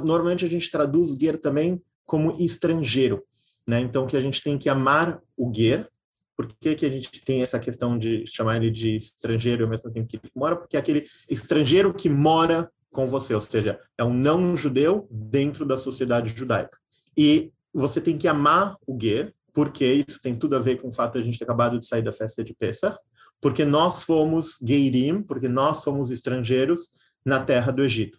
normalmente 0.04 0.46
a 0.46 0.50
gente 0.50 0.70
traduz 0.70 1.16
ger 1.20 1.40
também 1.40 1.82
como 2.06 2.32
estrangeiro. 2.40 3.24
Né? 3.68 3.80
Então 3.80 4.06
que 4.06 4.16
a 4.16 4.22
gente 4.22 4.42
tem 4.42 4.58
que 4.58 4.70
amar 4.70 5.20
o 5.36 5.52
ger, 5.54 5.90
por 6.36 6.48
que, 6.60 6.76
que 6.76 6.86
a 6.86 6.90
gente 6.90 7.22
tem 7.24 7.42
essa 7.42 7.60
questão 7.60 7.98
de 7.98 8.26
chamar 8.28 8.58
ele 8.58 8.70
de 8.70 8.96
estrangeiro 8.96 9.64
ao 9.64 9.70
mesmo 9.70 9.92
tempo 9.92 10.08
que 10.08 10.18
ele 10.18 10.32
mora? 10.36 10.56
Porque 10.56 10.76
é 10.76 10.80
aquele 10.80 11.08
estrangeiro 11.30 11.94
que 11.94 12.10
mora 12.10 12.70
com 12.92 13.08
você, 13.08 13.34
ou 13.34 13.42
seja, 13.42 13.80
é 13.98 14.04
um 14.04 14.14
não 14.14 14.56
judeu 14.56 15.08
dentro 15.12 15.66
da 15.66 15.78
sociedade 15.78 16.34
judaica. 16.36 16.78
E 17.18 17.52
você 17.74 18.00
tem 18.00 18.18
que 18.18 18.28
amar 18.28 18.78
o 18.88 18.98
Ger, 19.00 19.34
porque 19.54 19.86
isso 19.86 20.22
tem 20.22 20.36
tudo 20.36 20.56
a 20.56 20.60
ver 20.60 20.82
com 20.82 20.90
o 20.90 20.94
fato 20.94 21.14
de 21.14 21.20
a 21.20 21.26
gente 21.26 21.38
ter 21.38 21.46
acabado 21.46 21.80
de 21.80 21.86
sair 21.86 22.02
da 22.02 22.12
festa 22.12 22.44
de 22.44 22.54
Pesach, 22.54 22.98
porque 23.42 23.64
nós 23.64 24.04
fomos 24.04 24.58
Geirim, 24.66 25.22
porque 25.22 25.48
nós 25.48 25.78
somos 25.78 26.12
estrangeiros 26.12 26.90
na 27.26 27.44
terra 27.44 27.72
do 27.72 27.84
Egito. 27.84 28.18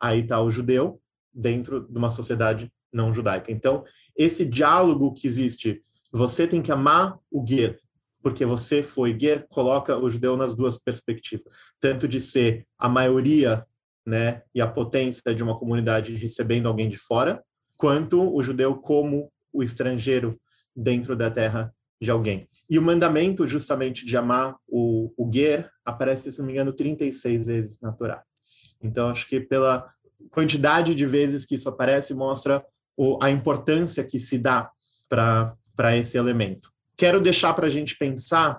Aí 0.00 0.20
está 0.20 0.40
o 0.40 0.50
judeu 0.50 1.00
dentro 1.32 1.80
de 1.80 1.98
uma 1.98 2.10
sociedade 2.10 2.70
não 2.92 3.12
judaica. 3.12 3.52
Então, 3.52 3.84
esse 4.16 4.44
diálogo 4.44 5.12
que 5.12 5.26
existe 5.26 5.80
você 6.12 6.46
tem 6.46 6.62
que 6.62 6.72
amar 6.72 7.18
o 7.30 7.44
Ger, 7.46 7.78
porque 8.22 8.44
você 8.44 8.82
foi 8.82 9.18
Ger, 9.18 9.46
coloca 9.48 9.96
o 9.96 10.10
judeu 10.10 10.36
nas 10.36 10.54
duas 10.54 10.78
perspectivas, 10.78 11.54
tanto 11.80 12.08
de 12.08 12.20
ser 12.20 12.66
a 12.78 12.88
maioria, 12.88 13.66
né, 14.06 14.42
e 14.54 14.60
a 14.60 14.66
potência 14.66 15.34
de 15.34 15.42
uma 15.42 15.58
comunidade 15.58 16.14
recebendo 16.14 16.66
alguém 16.66 16.88
de 16.88 16.96
fora, 16.96 17.42
quanto 17.76 18.34
o 18.34 18.42
judeu 18.42 18.74
como 18.76 19.30
o 19.52 19.62
estrangeiro 19.62 20.38
dentro 20.74 21.14
da 21.14 21.30
terra 21.30 21.72
de 22.00 22.10
alguém. 22.10 22.48
E 22.70 22.78
o 22.78 22.82
mandamento 22.82 23.46
justamente 23.46 24.06
de 24.06 24.16
amar 24.16 24.56
o, 24.66 25.12
o 25.16 25.30
Ger 25.32 25.70
aparece, 25.84 26.30
se 26.30 26.38
não 26.38 26.46
me 26.46 26.52
engano, 26.52 26.72
36 26.72 27.46
vezes 27.46 27.80
na 27.80 27.92
Torá. 27.92 28.22
Então, 28.80 29.10
acho 29.10 29.28
que 29.28 29.40
pela 29.40 29.88
quantidade 30.30 30.94
de 30.94 31.06
vezes 31.06 31.44
que 31.44 31.56
isso 31.56 31.68
aparece, 31.68 32.14
mostra 32.14 32.64
o, 32.96 33.18
a 33.22 33.30
importância 33.30 34.04
que 34.04 34.18
se 34.18 34.38
dá 34.38 34.70
para 35.08 35.54
para 35.78 35.96
esse 35.96 36.18
elemento. 36.18 36.72
Quero 36.96 37.20
deixar 37.20 37.54
para 37.54 37.68
a 37.68 37.70
gente 37.70 37.96
pensar, 37.96 38.58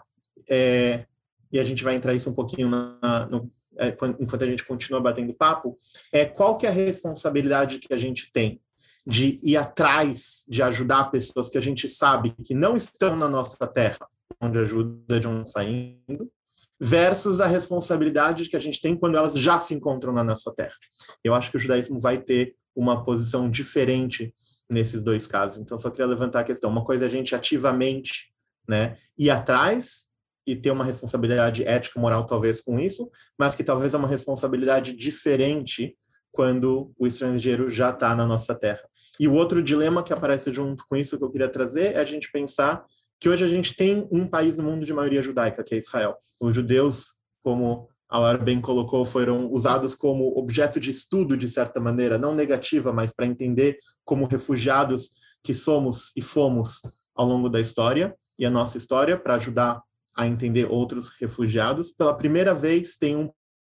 é, 0.49 1.05
e 1.51 1.59
a 1.59 1.65
gente 1.65 1.83
vai 1.83 1.95
entrar 1.95 2.13
isso 2.13 2.29
um 2.29 2.33
pouquinho 2.33 2.69
na, 2.69 3.27
no, 3.29 3.51
é, 3.77 3.89
enquanto 3.89 4.41
a 4.41 4.47
gente 4.47 4.63
continua 4.63 5.01
batendo 5.01 5.33
papo, 5.33 5.75
é 6.13 6.23
qual 6.23 6.55
que 6.55 6.65
é 6.65 6.69
a 6.69 6.71
responsabilidade 6.71 7.79
que 7.79 7.93
a 7.93 7.97
gente 7.97 8.31
tem 8.31 8.61
de 9.05 9.37
ir 9.43 9.57
atrás, 9.57 10.45
de 10.47 10.61
ajudar 10.61 11.11
pessoas 11.11 11.49
que 11.49 11.57
a 11.57 11.61
gente 11.61 11.89
sabe 11.89 12.33
que 12.45 12.53
não 12.53 12.77
estão 12.77 13.17
na 13.17 13.27
nossa 13.27 13.67
terra, 13.67 14.07
onde 14.39 14.57
ajuda 14.57 15.19
de 15.19 15.27
um 15.27 15.43
saindo, 15.43 16.31
versus 16.79 17.41
a 17.41 17.47
responsabilidade 17.47 18.47
que 18.47 18.55
a 18.55 18.61
gente 18.61 18.79
tem 18.79 18.95
quando 18.95 19.17
elas 19.17 19.33
já 19.33 19.59
se 19.59 19.73
encontram 19.73 20.13
na 20.13 20.23
nossa 20.23 20.53
terra. 20.55 20.75
Eu 21.21 21.33
acho 21.33 21.51
que 21.51 21.57
o 21.57 21.59
judaísmo 21.59 21.99
vai 21.99 22.17
ter 22.17 22.55
uma 22.79 23.03
posição 23.03 23.49
diferente 23.49 24.33
nesses 24.69 25.01
dois 25.01 25.27
casos. 25.27 25.59
Então, 25.59 25.77
só 25.77 25.89
queria 25.89 26.05
levantar 26.05 26.41
a 26.41 26.43
questão. 26.43 26.69
Uma 26.69 26.85
coisa 26.85 27.05
é 27.05 27.07
a 27.07 27.11
gente 27.11 27.35
ativamente 27.35 28.31
né, 28.67 28.97
ir 29.17 29.29
atrás 29.29 30.07
e 30.47 30.55
ter 30.55 30.71
uma 30.71 30.85
responsabilidade 30.85 31.63
ética, 31.63 31.99
moral, 31.99 32.25
talvez, 32.25 32.61
com 32.61 32.79
isso, 32.79 33.09
mas 33.37 33.53
que 33.53 33.63
talvez 33.63 33.93
é 33.93 33.97
uma 33.97 34.07
responsabilidade 34.07 34.93
diferente 34.93 35.95
quando 36.31 36.93
o 36.97 37.05
estrangeiro 37.05 37.69
já 37.69 37.89
está 37.89 38.15
na 38.15 38.25
nossa 38.25 38.55
terra. 38.55 38.87
E 39.19 39.27
o 39.27 39.33
outro 39.33 39.61
dilema 39.61 40.03
que 40.03 40.13
aparece 40.13 40.53
junto 40.53 40.85
com 40.87 40.95
isso 40.95 41.17
que 41.17 41.23
eu 41.23 41.31
queria 41.31 41.49
trazer 41.49 41.95
é 41.95 41.99
a 41.99 42.05
gente 42.05 42.31
pensar 42.31 42.85
que 43.19 43.27
hoje 43.27 43.43
a 43.43 43.47
gente 43.47 43.75
tem 43.75 44.07
um 44.11 44.25
país 44.25 44.55
no 44.55 44.63
mundo 44.63 44.85
de 44.85 44.93
maioria 44.93 45.21
judaica, 45.21 45.63
que 45.63 45.75
é 45.75 45.77
Israel. 45.77 46.15
Os 46.39 46.55
judeus, 46.55 47.13
como 47.43 47.89
a 48.09 48.17
Laura 48.17 48.39
bem 48.39 48.59
colocou, 48.59 49.05
foram 49.05 49.51
usados 49.51 49.93
como 49.93 50.35
objeto 50.37 50.79
de 50.79 50.89
estudo, 50.89 51.37
de 51.37 51.47
certa 51.47 51.79
maneira, 51.79 52.17
não 52.17 52.33
negativa, 52.33 52.91
mas 52.91 53.13
para 53.13 53.27
entender 53.27 53.77
como 54.03 54.25
refugiados 54.25 55.11
que 55.43 55.53
somos 55.53 56.11
e 56.15 56.21
fomos 56.21 56.81
ao 57.15 57.27
longo 57.27 57.49
da 57.49 57.59
história 57.59 58.15
e 58.39 58.45
a 58.45 58.49
nossa 58.49 58.77
história, 58.77 59.17
para 59.17 59.35
ajudar 59.35 59.81
a 60.15 60.27
entender 60.27 60.65
outros 60.65 61.09
refugiados. 61.19 61.91
Pela 61.91 62.15
primeira 62.15 62.53
vez, 62.53 62.97
tem 62.97 63.15
um 63.15 63.29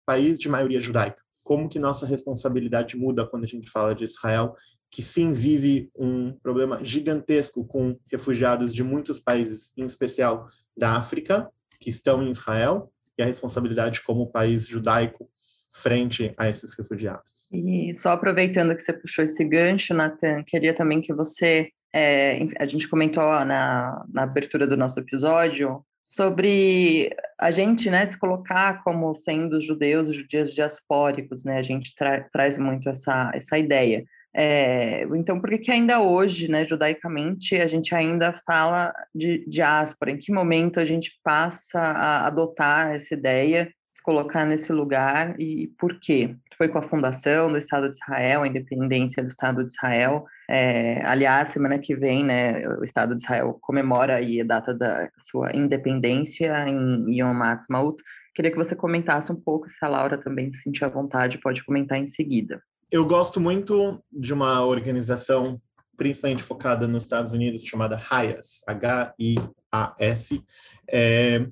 país 0.06 0.38
de 0.38 0.48
maioria 0.48 0.80
judaica. 0.80 1.20
Como 1.44 1.68
que 1.68 1.78
nossa 1.78 2.06
responsabilidade 2.06 2.96
muda 2.96 3.26
quando 3.26 3.44
a 3.44 3.48
gente 3.48 3.68
fala 3.68 3.94
de 3.94 4.04
Israel 4.04 4.54
que 4.90 5.02
sim 5.02 5.32
vive 5.32 5.90
um 5.96 6.32
problema 6.42 6.84
gigantesco 6.84 7.64
com 7.64 7.98
refugiados 8.10 8.74
de 8.74 8.84
muitos 8.84 9.18
países, 9.18 9.72
em 9.76 9.84
especial 9.84 10.46
da 10.76 10.96
África, 10.96 11.50
que 11.80 11.88
estão 11.88 12.22
em 12.22 12.30
Israel, 12.30 12.91
e 13.18 13.22
a 13.22 13.26
responsabilidade 13.26 14.02
como 14.02 14.30
país 14.30 14.66
judaico 14.66 15.28
frente 15.72 16.32
a 16.36 16.48
esses 16.48 16.76
refugiados. 16.76 17.48
E 17.50 17.94
só 17.94 18.10
aproveitando 18.10 18.74
que 18.74 18.82
você 18.82 18.92
puxou 18.92 19.24
esse 19.24 19.42
gancho, 19.44 19.94
Nathan, 19.94 20.42
queria 20.44 20.74
também 20.74 21.00
que 21.00 21.14
você, 21.14 21.70
é, 21.94 22.46
a 22.58 22.66
gente 22.66 22.86
comentou 22.86 23.22
na, 23.22 24.04
na 24.12 24.22
abertura 24.24 24.66
do 24.66 24.76
nosso 24.76 25.00
episódio 25.00 25.82
sobre 26.04 27.14
a 27.38 27.50
gente, 27.50 27.88
né, 27.88 28.04
se 28.04 28.18
colocar 28.18 28.82
como 28.82 29.14
sendo 29.14 29.60
judeus 29.60 30.12
judias 30.14 30.52
diaspóricos, 30.52 31.44
né, 31.44 31.58
a 31.58 31.62
gente 31.62 31.94
tra 31.94 32.22
traz 32.30 32.58
muito 32.58 32.88
essa, 32.88 33.30
essa 33.34 33.56
ideia. 33.56 34.04
É, 34.34 35.02
então, 35.14 35.38
por 35.40 35.50
que, 35.58 35.70
ainda 35.70 36.00
hoje, 36.00 36.50
né, 36.50 36.64
judaicamente, 36.64 37.56
a 37.56 37.66
gente 37.66 37.94
ainda 37.94 38.32
fala 38.32 38.92
de 39.14 39.44
diáspora? 39.46 40.10
Em 40.10 40.18
que 40.18 40.32
momento 40.32 40.80
a 40.80 40.84
gente 40.84 41.18
passa 41.22 41.78
a 41.78 42.26
adotar 42.26 42.92
essa 42.92 43.14
ideia, 43.14 43.70
se 43.90 44.02
colocar 44.02 44.46
nesse 44.46 44.72
lugar 44.72 45.38
e 45.38 45.68
por 45.78 46.00
quê? 46.00 46.34
Foi 46.56 46.66
com 46.68 46.78
a 46.78 46.82
fundação 46.82 47.50
do 47.50 47.58
Estado 47.58 47.90
de 47.90 47.96
Israel, 47.96 48.42
a 48.42 48.48
independência 48.48 49.22
do 49.22 49.28
Estado 49.28 49.64
de 49.64 49.72
Israel. 49.72 50.24
É, 50.48 51.04
aliás, 51.04 51.48
semana 51.48 51.78
que 51.78 51.94
vem, 51.94 52.24
né, 52.24 52.66
o 52.68 52.84
Estado 52.84 53.14
de 53.14 53.22
Israel 53.22 53.58
comemora 53.60 54.16
aí 54.16 54.40
a 54.40 54.44
data 54.44 54.72
da 54.72 55.10
sua 55.18 55.54
independência 55.54 56.66
em 56.66 57.18
Yom 57.18 57.42
Ha'atzmaut. 57.42 58.02
Queria 58.34 58.50
que 58.50 58.56
você 58.56 58.74
comentasse 58.74 59.30
um 59.30 59.36
pouco, 59.36 59.68
se 59.68 59.84
a 59.84 59.88
Laura 59.88 60.16
também 60.16 60.50
se 60.50 60.62
sentir 60.62 60.86
à 60.86 60.88
vontade, 60.88 61.38
pode 61.38 61.62
comentar 61.62 61.98
em 61.98 62.06
seguida 62.06 62.62
eu 62.92 63.06
gosto 63.06 63.40
muito 63.40 64.04
de 64.12 64.34
uma 64.34 64.62
organização 64.62 65.56
principalmente 65.96 66.42
focada 66.42 66.86
nos 66.86 67.04
Estados 67.04 67.32
Unidos 67.32 67.64
chamada 67.64 67.96
HIAS, 67.96 68.60
H-I-A-S, 68.68 70.44
é, 70.90 71.46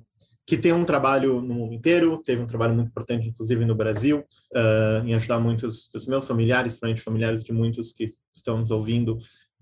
que 0.45 0.55
tem 0.57 0.71
um 0.71 0.85
trabalho 0.85 1.41
no 1.41 1.55
mundo 1.55 1.73
inteiro, 1.73 2.21
teve 2.23 2.43
um 2.43 2.45
trabalho 2.45 2.75
muito 2.75 2.89
importante, 2.89 3.27
inclusive 3.27 3.65
no 3.65 3.73
Brasil, 3.73 4.19
uh, 4.53 5.05
em 5.05 5.15
ajudar 5.15 5.39
muitos 5.39 5.89
dos 5.91 6.05
meus 6.05 6.27
familiares, 6.27 6.73
principalmente 6.73 7.01
familiares 7.01 7.43
de 7.43 7.53
muitos 7.53 7.91
que 7.91 8.11
estão 8.33 8.57
nos 8.57 8.69
ouvindo, 8.69 9.15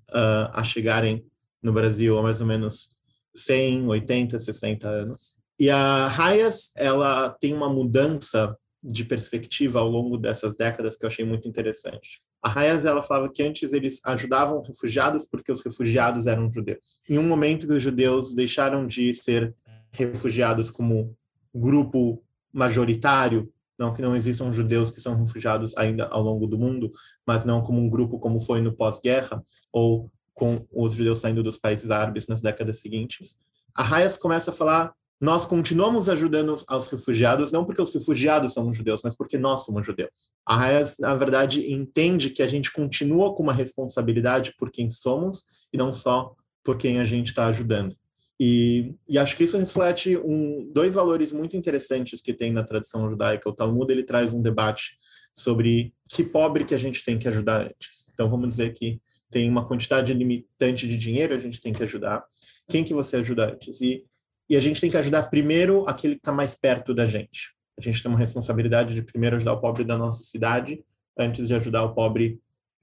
uh, 0.10 0.50
a 0.52 0.64
chegarem 0.64 1.24
no 1.62 1.72
Brasil 1.72 2.18
há 2.18 2.24
mais 2.24 2.42
ou 2.42 2.48
menos 2.48 2.90
100, 3.36 3.88
80, 3.88 4.40
60 4.40 4.88
anos. 4.90 5.36
E 5.60 5.70
a 5.70 6.08
HIAS, 6.08 6.72
ela 6.76 7.30
tem 7.40 7.54
uma 7.54 7.70
mudança 7.70 8.58
de 8.82 9.04
perspectiva 9.04 9.80
ao 9.80 9.90
longo 9.90 10.18
dessas 10.18 10.56
décadas 10.56 10.98
que 10.98 11.06
eu 11.06 11.08
achei 11.08 11.26
muito 11.26 11.48
interessante. 11.48 12.22
A 12.42 12.58
Hayas 12.58 12.86
ela 12.86 13.04
falava 13.04 13.30
que 13.30 13.44
antes 13.44 13.74
eles 13.74 14.00
ajudavam 14.06 14.62
refugiados 14.62 15.26
porque 15.26 15.52
os 15.52 15.62
refugiados 15.62 16.26
eram 16.28 16.52
judeus. 16.52 17.02
Em 17.10 17.18
um 17.18 17.28
momento 17.28 17.68
que 17.68 17.74
os 17.74 17.84
judeus 17.84 18.34
deixaram 18.34 18.88
de 18.88 19.14
ser 19.14 19.54
refugiados 19.92 20.72
como 20.72 21.16
grupo 21.54 22.24
majoritário, 22.54 23.52
não 23.78 23.94
que 23.94 24.02
não 24.02 24.16
existam 24.16 24.52
judeus 24.52 24.92
que 24.92 25.02
são 25.02 25.18
refugiados 25.18 25.76
ainda 25.78 26.06
ao 26.08 26.22
longo 26.22 26.48
do 26.48 26.58
mundo, 26.58 26.92
mas 27.26 27.44
não 27.44 27.62
como 27.62 27.80
um 27.80 27.90
grupo 27.90 28.20
como 28.20 28.40
foi 28.40 28.62
no 28.62 28.74
pós-guerra 28.74 29.44
ou 29.74 30.10
com 30.34 30.66
os 30.72 30.94
judeus 30.94 31.20
saindo 31.20 31.44
dos 31.44 31.58
países 31.58 31.92
árabes 31.92 32.28
nas 32.28 32.42
décadas 32.42 32.80
seguintes. 32.80 33.38
A 33.76 33.96
Hayas 33.96 34.18
começa 34.18 34.52
a 34.52 34.54
falar 34.54 34.94
nós 35.20 35.46
continuamos 35.46 36.08
ajudando 36.08 36.56
aos 36.68 36.88
refugiados, 36.88 37.52
não 37.52 37.66
porque 37.66 37.82
os 37.82 37.94
refugiados 37.94 38.54
são 38.54 38.74
judeus, 38.74 39.02
mas 39.04 39.18
porque 39.18 39.38
nós 39.38 39.66
somos 39.66 39.86
judeus. 39.86 40.32
A 40.46 40.58
Hayas, 40.58 40.98
na 40.98 41.14
verdade, 41.14 41.72
entende 41.72 42.30
que 42.30 42.42
a 42.42 42.48
gente 42.48 42.72
continua 42.72 43.36
com 43.36 43.44
uma 43.44 43.54
responsabilidade 43.54 44.54
por 44.58 44.72
quem 44.72 44.90
somos 44.90 45.44
e 45.74 45.78
não 45.78 45.92
só 45.92 46.34
por 46.64 46.78
quem 46.78 47.00
a 47.00 47.06
gente 47.06 47.28
está 47.28 47.48
ajudando. 47.48 47.96
E, 48.40 48.96
e, 49.10 49.18
acho 49.18 49.36
que 49.36 49.44
isso 49.44 49.58
reflete 49.58 50.16
um, 50.16 50.72
dois 50.74 50.94
valores 50.94 51.34
muito 51.34 51.58
interessantes 51.58 52.22
que 52.22 52.34
tem 52.34 52.54
na 52.54 52.64
tradição 52.64 53.10
judaica. 53.10 53.50
O 53.50 53.54
Talmud 53.54 53.92
ele 53.92 54.04
traz 54.04 54.32
um 54.32 54.42
debate 54.42 54.98
sobre 55.34 55.94
que 56.08 56.24
pobre 56.24 56.64
que 56.64 56.74
a 56.74 56.78
gente 56.78 57.04
tem 57.04 57.20
que 57.20 57.28
ajudar 57.28 57.66
antes. 57.66 58.10
Então 58.14 58.30
vamos 58.30 58.52
dizer 58.52 58.74
que 58.74 59.02
tem 59.30 59.50
uma 59.50 59.68
quantidade 59.68 60.14
limitante 60.14 60.88
de 60.88 60.98
dinheiro 60.98 61.36
a 61.36 61.40
gente 61.40 61.60
tem 61.60 61.74
que 61.74 61.84
ajudar. 61.84 62.24
Quem 62.70 62.84
que 62.86 62.94
você 62.94 63.18
ajuda 63.18 63.52
antes? 63.52 63.82
E 63.82 64.06
e 64.50 64.58
a 64.58 64.60
gente 64.60 64.82
tem 64.82 64.90
que 64.90 64.98
ajudar 64.98 65.30
primeiro 65.30 65.88
aquele 65.88 66.16
que 66.16 66.22
está 66.22 66.32
mais 66.32 66.56
perto 66.56 66.94
da 66.94 67.06
gente. 67.06 67.54
A 67.78 67.82
gente 67.82 68.02
tem 68.02 68.10
uma 68.10 68.20
responsabilidade 68.20 68.94
de 68.94 69.02
primeiro 69.02 69.36
ajudar 69.36 69.54
o 69.54 69.62
pobre 69.62 69.84
da 69.84 69.98
nossa 69.98 70.24
cidade 70.24 70.84
antes 71.18 71.48
de 71.48 71.54
ajudar 71.54 71.84
o 71.84 71.94
pobre 71.94 72.40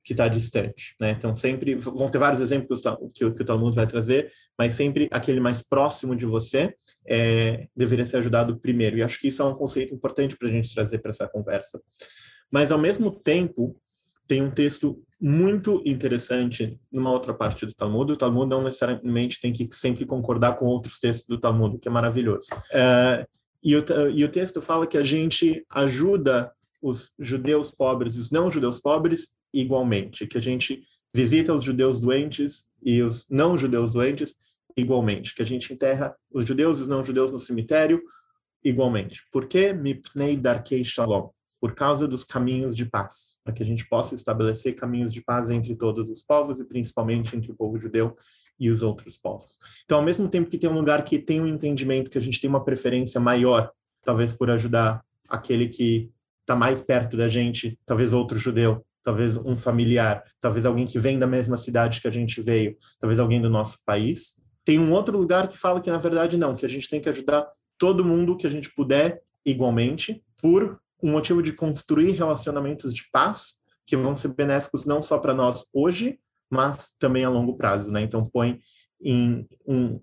que 0.06 0.12
está 0.12 0.28
distante, 0.28 0.94
né? 1.00 1.10
Então 1.10 1.34
sempre 1.34 1.74
vão 1.74 2.08
ter 2.08 2.18
vários 2.18 2.40
exemplos 2.40 2.80
que, 3.12 3.24
o, 3.24 3.34
que 3.34 3.42
o 3.42 3.44
Talmud 3.44 3.74
vai 3.74 3.88
trazer, 3.88 4.30
mas 4.56 4.74
sempre 4.74 5.08
aquele 5.10 5.40
mais 5.40 5.64
próximo 5.64 6.14
de 6.14 6.24
você 6.24 6.72
é, 7.04 7.66
deveria 7.74 8.04
ser 8.04 8.18
ajudado 8.18 8.56
primeiro. 8.56 8.96
E 8.96 9.02
acho 9.02 9.18
que 9.18 9.26
isso 9.26 9.42
é 9.42 9.44
um 9.44 9.52
conceito 9.52 9.92
importante 9.92 10.36
para 10.36 10.46
a 10.46 10.50
gente 10.50 10.72
trazer 10.72 10.98
para 10.98 11.10
essa 11.10 11.26
conversa. 11.26 11.82
Mas 12.52 12.70
ao 12.70 12.78
mesmo 12.78 13.10
tempo 13.10 13.76
tem 14.26 14.42
um 14.42 14.50
texto 14.50 15.02
muito 15.20 15.82
interessante 15.84 16.78
numa 16.92 17.10
outra 17.10 17.32
parte 17.32 17.64
do 17.64 17.74
Talmud. 17.74 18.12
O 18.12 18.16
Talmud 18.16 18.48
não 18.48 18.62
necessariamente 18.62 19.40
tem 19.40 19.52
que 19.52 19.68
sempre 19.72 20.04
concordar 20.04 20.58
com 20.58 20.66
outros 20.66 20.98
textos 20.98 21.26
do 21.26 21.38
Talmud, 21.38 21.78
que 21.78 21.88
é 21.88 21.90
maravilhoso. 21.90 22.46
É, 22.72 23.26
e, 23.62 23.74
o, 23.76 23.84
e 24.14 24.24
o 24.24 24.28
texto 24.28 24.60
fala 24.60 24.86
que 24.86 24.98
a 24.98 25.02
gente 25.02 25.64
ajuda 25.70 26.52
os 26.82 27.12
judeus 27.18 27.70
pobres 27.70 28.16
e 28.16 28.20
os 28.20 28.30
não 28.30 28.50
judeus 28.50 28.78
pobres 28.78 29.30
igualmente, 29.52 30.26
que 30.26 30.38
a 30.38 30.42
gente 30.42 30.82
visita 31.14 31.54
os 31.54 31.62
judeus 31.62 31.98
doentes 31.98 32.68
e 32.82 33.00
os 33.00 33.26
não 33.30 33.56
judeus 33.56 33.92
doentes 33.92 34.36
igualmente, 34.76 35.34
que 35.34 35.40
a 35.40 35.46
gente 35.46 35.72
enterra 35.72 36.14
os 36.30 36.44
judeus 36.44 36.78
e 36.78 36.82
os 36.82 36.88
não 36.88 37.02
judeus 37.02 37.32
no 37.32 37.38
cemitério 37.38 38.02
igualmente. 38.62 39.22
Por 39.32 39.46
que 39.46 39.72
mipnei 39.72 40.36
darkei 40.36 40.84
shalom? 40.84 41.30
Por 41.60 41.74
causa 41.74 42.06
dos 42.06 42.24
caminhos 42.24 42.76
de 42.76 42.84
paz, 42.84 43.38
para 43.42 43.52
que 43.52 43.62
a 43.62 43.66
gente 43.66 43.88
possa 43.88 44.14
estabelecer 44.14 44.74
caminhos 44.74 45.12
de 45.12 45.22
paz 45.22 45.50
entre 45.50 45.74
todos 45.74 46.10
os 46.10 46.22
povos 46.22 46.60
e 46.60 46.64
principalmente 46.64 47.36
entre 47.36 47.50
o 47.50 47.54
povo 47.54 47.78
judeu 47.78 48.16
e 48.58 48.70
os 48.70 48.82
outros 48.82 49.16
povos. 49.16 49.58
Então, 49.84 49.98
ao 49.98 50.04
mesmo 50.04 50.28
tempo 50.28 50.50
que 50.50 50.58
tem 50.58 50.68
um 50.68 50.74
lugar 50.74 51.04
que 51.04 51.18
tem 51.18 51.40
um 51.40 51.46
entendimento 51.46 52.10
que 52.10 52.18
a 52.18 52.20
gente 52.20 52.40
tem 52.40 52.48
uma 52.48 52.64
preferência 52.64 53.20
maior, 53.20 53.70
talvez 54.02 54.32
por 54.32 54.50
ajudar 54.50 55.02
aquele 55.28 55.68
que 55.68 56.10
está 56.42 56.54
mais 56.54 56.80
perto 56.80 57.16
da 57.16 57.28
gente, 57.28 57.78
talvez 57.84 58.12
outro 58.12 58.38
judeu, 58.38 58.84
talvez 59.02 59.36
um 59.36 59.56
familiar, 59.56 60.22
talvez 60.40 60.66
alguém 60.66 60.86
que 60.86 60.98
vem 60.98 61.18
da 61.18 61.26
mesma 61.26 61.56
cidade 61.56 62.00
que 62.00 62.08
a 62.08 62.10
gente 62.10 62.40
veio, 62.40 62.76
talvez 63.00 63.18
alguém 63.18 63.40
do 63.40 63.50
nosso 63.50 63.78
país. 63.84 64.36
Tem 64.64 64.78
um 64.78 64.92
outro 64.92 65.16
lugar 65.16 65.48
que 65.48 65.56
fala 65.56 65.80
que 65.80 65.90
na 65.90 65.98
verdade 65.98 66.36
não, 66.36 66.54
que 66.54 66.66
a 66.66 66.68
gente 66.68 66.88
tem 66.88 67.00
que 67.00 67.08
ajudar 67.08 67.48
todo 67.78 68.04
mundo 68.04 68.36
que 68.36 68.46
a 68.46 68.50
gente 68.50 68.72
puder 68.74 69.22
igualmente, 69.44 70.22
por 70.40 70.80
um 71.02 71.12
motivo 71.12 71.42
de 71.42 71.52
construir 71.52 72.12
relacionamentos 72.12 72.92
de 72.92 73.08
paz 73.10 73.54
que 73.86 73.96
vão 73.96 74.16
ser 74.16 74.28
benéficos 74.34 74.84
não 74.84 75.00
só 75.00 75.18
para 75.18 75.34
nós 75.34 75.66
hoje, 75.72 76.18
mas 76.50 76.94
também 76.98 77.24
a 77.24 77.30
longo 77.30 77.56
prazo, 77.56 77.90
né? 77.90 78.02
Então 78.02 78.24
põe 78.24 78.60
em 79.00 79.46
um 79.66 80.00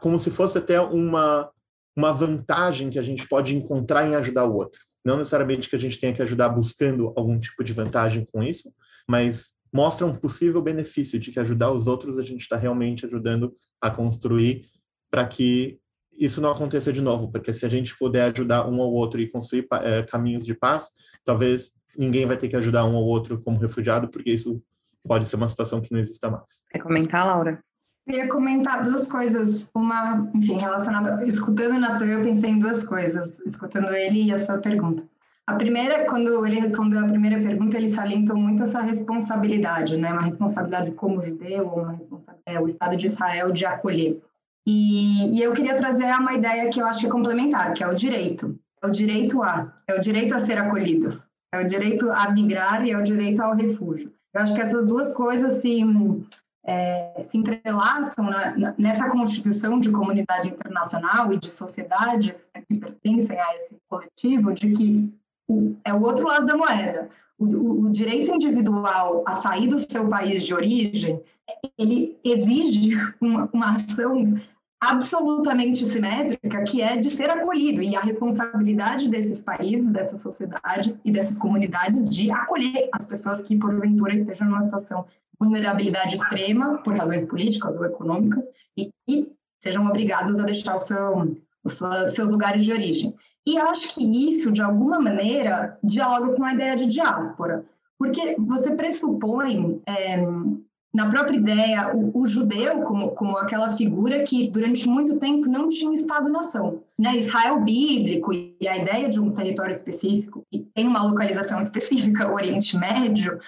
como 0.00 0.18
se 0.18 0.30
fosse 0.30 0.56
até 0.56 0.80
uma 0.80 1.50
uma 1.96 2.10
vantagem 2.10 2.90
que 2.90 2.98
a 2.98 3.02
gente 3.02 3.28
pode 3.28 3.54
encontrar 3.54 4.06
em 4.06 4.16
ajudar 4.16 4.44
o 4.46 4.56
outro. 4.56 4.80
Não 5.04 5.16
necessariamente 5.16 5.68
que 5.68 5.76
a 5.76 5.78
gente 5.78 5.98
tenha 5.98 6.12
que 6.12 6.22
ajudar 6.22 6.48
buscando 6.48 7.12
algum 7.16 7.38
tipo 7.38 7.62
de 7.62 7.72
vantagem 7.72 8.26
com 8.32 8.42
isso, 8.42 8.74
mas 9.08 9.54
mostra 9.72 10.06
um 10.06 10.16
possível 10.16 10.60
benefício 10.62 11.18
de 11.18 11.30
que 11.30 11.38
ajudar 11.38 11.70
os 11.70 11.86
outros 11.86 12.18
a 12.18 12.22
gente 12.22 12.40
está 12.40 12.56
realmente 12.56 13.06
ajudando 13.06 13.54
a 13.80 13.90
construir 13.90 14.66
para 15.10 15.26
que 15.26 15.78
isso 16.18 16.40
não 16.40 16.50
aconteça 16.50 16.92
de 16.92 17.00
novo, 17.00 17.30
porque 17.30 17.52
se 17.52 17.64
a 17.66 17.68
gente 17.68 17.96
puder 17.96 18.32
ajudar 18.32 18.68
um 18.68 18.80
ao 18.80 18.92
outro 18.92 19.20
e 19.20 19.28
construir 19.28 19.66
é, 19.82 20.02
caminhos 20.02 20.44
de 20.44 20.54
paz, 20.54 20.90
talvez 21.24 21.72
ninguém 21.96 22.26
vai 22.26 22.36
ter 22.36 22.48
que 22.48 22.56
ajudar 22.56 22.84
um 22.84 22.96
ao 22.96 23.04
outro 23.04 23.40
como 23.42 23.58
refugiado, 23.58 24.08
porque 24.08 24.30
isso 24.30 24.62
pode 25.06 25.26
ser 25.26 25.36
uma 25.36 25.48
situação 25.48 25.80
que 25.80 25.92
não 25.92 25.98
exista 25.98 26.30
mais. 26.30 26.64
Quer 26.70 26.80
comentar, 26.80 27.26
Laura? 27.26 27.62
Eu 28.06 28.16
ia 28.16 28.28
comentar 28.28 28.82
duas 28.82 29.08
coisas. 29.08 29.68
Uma, 29.74 30.30
enfim, 30.34 30.58
relacionada. 30.58 31.24
Escutando 31.24 31.76
o 31.76 31.80
Natan, 31.80 32.06
eu 32.06 32.22
pensei 32.22 32.50
em 32.50 32.58
duas 32.58 32.84
coisas, 32.84 33.38
escutando 33.46 33.92
ele 33.94 34.24
e 34.24 34.32
a 34.32 34.38
sua 34.38 34.58
pergunta. 34.58 35.02
A 35.46 35.56
primeira, 35.56 36.06
quando 36.06 36.46
ele 36.46 36.58
respondeu 36.58 37.00
a 37.00 37.06
primeira 37.06 37.38
pergunta, 37.38 37.76
ele 37.76 37.90
salientou 37.90 38.36
muito 38.36 38.62
essa 38.62 38.80
responsabilidade, 38.80 39.96
né? 39.96 40.10
Uma 40.10 40.22
responsabilidade 40.22 40.92
como 40.92 41.20
judeu, 41.20 41.66
uma 41.66 41.92
responsabilidade, 41.92 42.56
é, 42.56 42.60
o 42.60 42.66
Estado 42.66 42.96
de 42.96 43.06
Israel 43.06 43.52
de 43.52 43.66
acolher. 43.66 44.22
E, 44.66 45.38
e, 45.38 45.42
eu 45.42 45.52
queria 45.52 45.76
trazer 45.76 46.06
uma 46.18 46.32
ideia 46.32 46.70
que 46.70 46.80
eu 46.80 46.86
acho 46.86 47.00
que 47.00 47.06
é 47.06 47.10
complementar, 47.10 47.74
que 47.74 47.84
é 47.84 47.88
o 47.88 47.94
direito. 47.94 48.58
É 48.82 48.86
o 48.86 48.90
direito 48.90 49.42
a, 49.42 49.72
é 49.86 49.94
o 49.94 50.00
direito 50.00 50.34
a 50.34 50.38
ser 50.38 50.58
acolhido, 50.58 51.22
é 51.52 51.60
o 51.60 51.66
direito 51.66 52.10
a 52.10 52.30
migrar 52.30 52.84
e 52.84 52.90
é 52.90 52.98
o 52.98 53.02
direito 53.02 53.40
ao 53.40 53.54
refúgio. 53.54 54.12
Eu 54.32 54.42
acho 54.42 54.54
que 54.54 54.60
essas 54.60 54.86
duas 54.86 55.14
coisas 55.14 55.54
se, 55.54 55.80
é, 56.66 57.22
se 57.22 57.38
entrelaçam 57.38 58.24
na, 58.24 58.74
nessa 58.76 59.08
constituição 59.08 59.78
de 59.78 59.90
comunidade 59.90 60.48
internacional 60.48 61.32
e 61.32 61.38
de 61.38 61.50
sociedades 61.50 62.50
que 62.68 62.76
pertencem 62.76 63.38
a 63.38 63.54
esse 63.56 63.76
coletivo, 63.88 64.52
de 64.52 64.72
que 64.72 65.14
o, 65.48 65.76
é 65.84 65.92
o 65.92 66.02
outro 66.02 66.26
lado 66.26 66.46
da 66.46 66.56
moeda. 66.56 67.08
O, 67.38 67.44
o, 67.46 67.86
o, 67.86 67.90
direito 67.90 68.34
individual 68.34 69.24
a 69.26 69.34
sair 69.34 69.68
do 69.68 69.78
seu 69.78 70.08
país 70.08 70.44
de 70.44 70.54
origem, 70.54 71.20
ele 71.78 72.18
exige 72.24 72.96
uma, 73.20 73.48
uma 73.52 73.70
ação 73.70 74.34
absolutamente 74.90 75.84
simétrica, 75.84 76.62
que 76.64 76.82
é 76.82 76.96
de 76.96 77.10
ser 77.10 77.30
acolhido, 77.30 77.82
e 77.82 77.96
a 77.96 78.00
responsabilidade 78.00 79.08
desses 79.08 79.42
países, 79.42 79.92
dessas 79.92 80.20
sociedades 80.20 81.00
e 81.04 81.10
dessas 81.10 81.38
comunidades 81.38 82.14
de 82.14 82.30
acolher 82.30 82.88
as 82.92 83.04
pessoas 83.04 83.40
que, 83.42 83.56
porventura, 83.56 84.14
estejam 84.14 84.48
numa 84.48 84.62
situação 84.62 85.02
de 85.02 85.38
vulnerabilidade 85.38 86.14
extrema, 86.14 86.78
por 86.78 86.96
razões 86.96 87.24
políticas 87.24 87.76
ou 87.78 87.84
econômicas, 87.84 88.44
e, 88.76 88.90
sejam 89.62 89.86
obrigados 89.86 90.38
a 90.38 90.44
deixar 90.44 90.74
o 90.74 90.78
seu, 90.78 91.36
os 91.64 91.82
seus 92.12 92.28
lugares 92.28 92.64
de 92.64 92.72
origem. 92.72 93.14
E 93.46 93.58
acho 93.58 93.94
que 93.94 94.28
isso, 94.28 94.50
de 94.50 94.62
alguma 94.62 95.00
maneira, 95.00 95.78
dialoga 95.82 96.34
com 96.34 96.44
a 96.44 96.54
ideia 96.54 96.76
de 96.76 96.86
diáspora, 96.86 97.64
porque 97.98 98.36
você 98.38 98.74
pressupõe 98.74 99.80
é, 99.86 100.16
na 100.94 101.08
própria 101.08 101.36
ideia, 101.36 101.90
o, 101.92 102.20
o, 102.20 102.28
judeu 102.28 102.82
como, 102.82 103.10
como 103.10 103.36
aquela 103.36 103.68
figura 103.68 104.22
que 104.22 104.48
durante 104.48 104.88
muito 104.88 105.18
tempo 105.18 105.48
não 105.48 105.68
tinha 105.68 105.92
Estado-nação. 105.92 106.84
Né? 106.96 107.16
Israel 107.16 107.60
bíblico 107.60 108.32
e 108.32 108.56
a 108.68 108.76
ideia 108.76 109.08
de 109.08 109.18
um 109.18 109.32
território 109.32 109.74
específico, 109.74 110.46
que 110.48 110.60
tem 110.72 110.86
uma 110.86 111.02
localização 111.02 111.58
específica, 111.58 112.28
o 112.28 112.34
Oriente 112.34 112.78
Médio, 112.78 113.40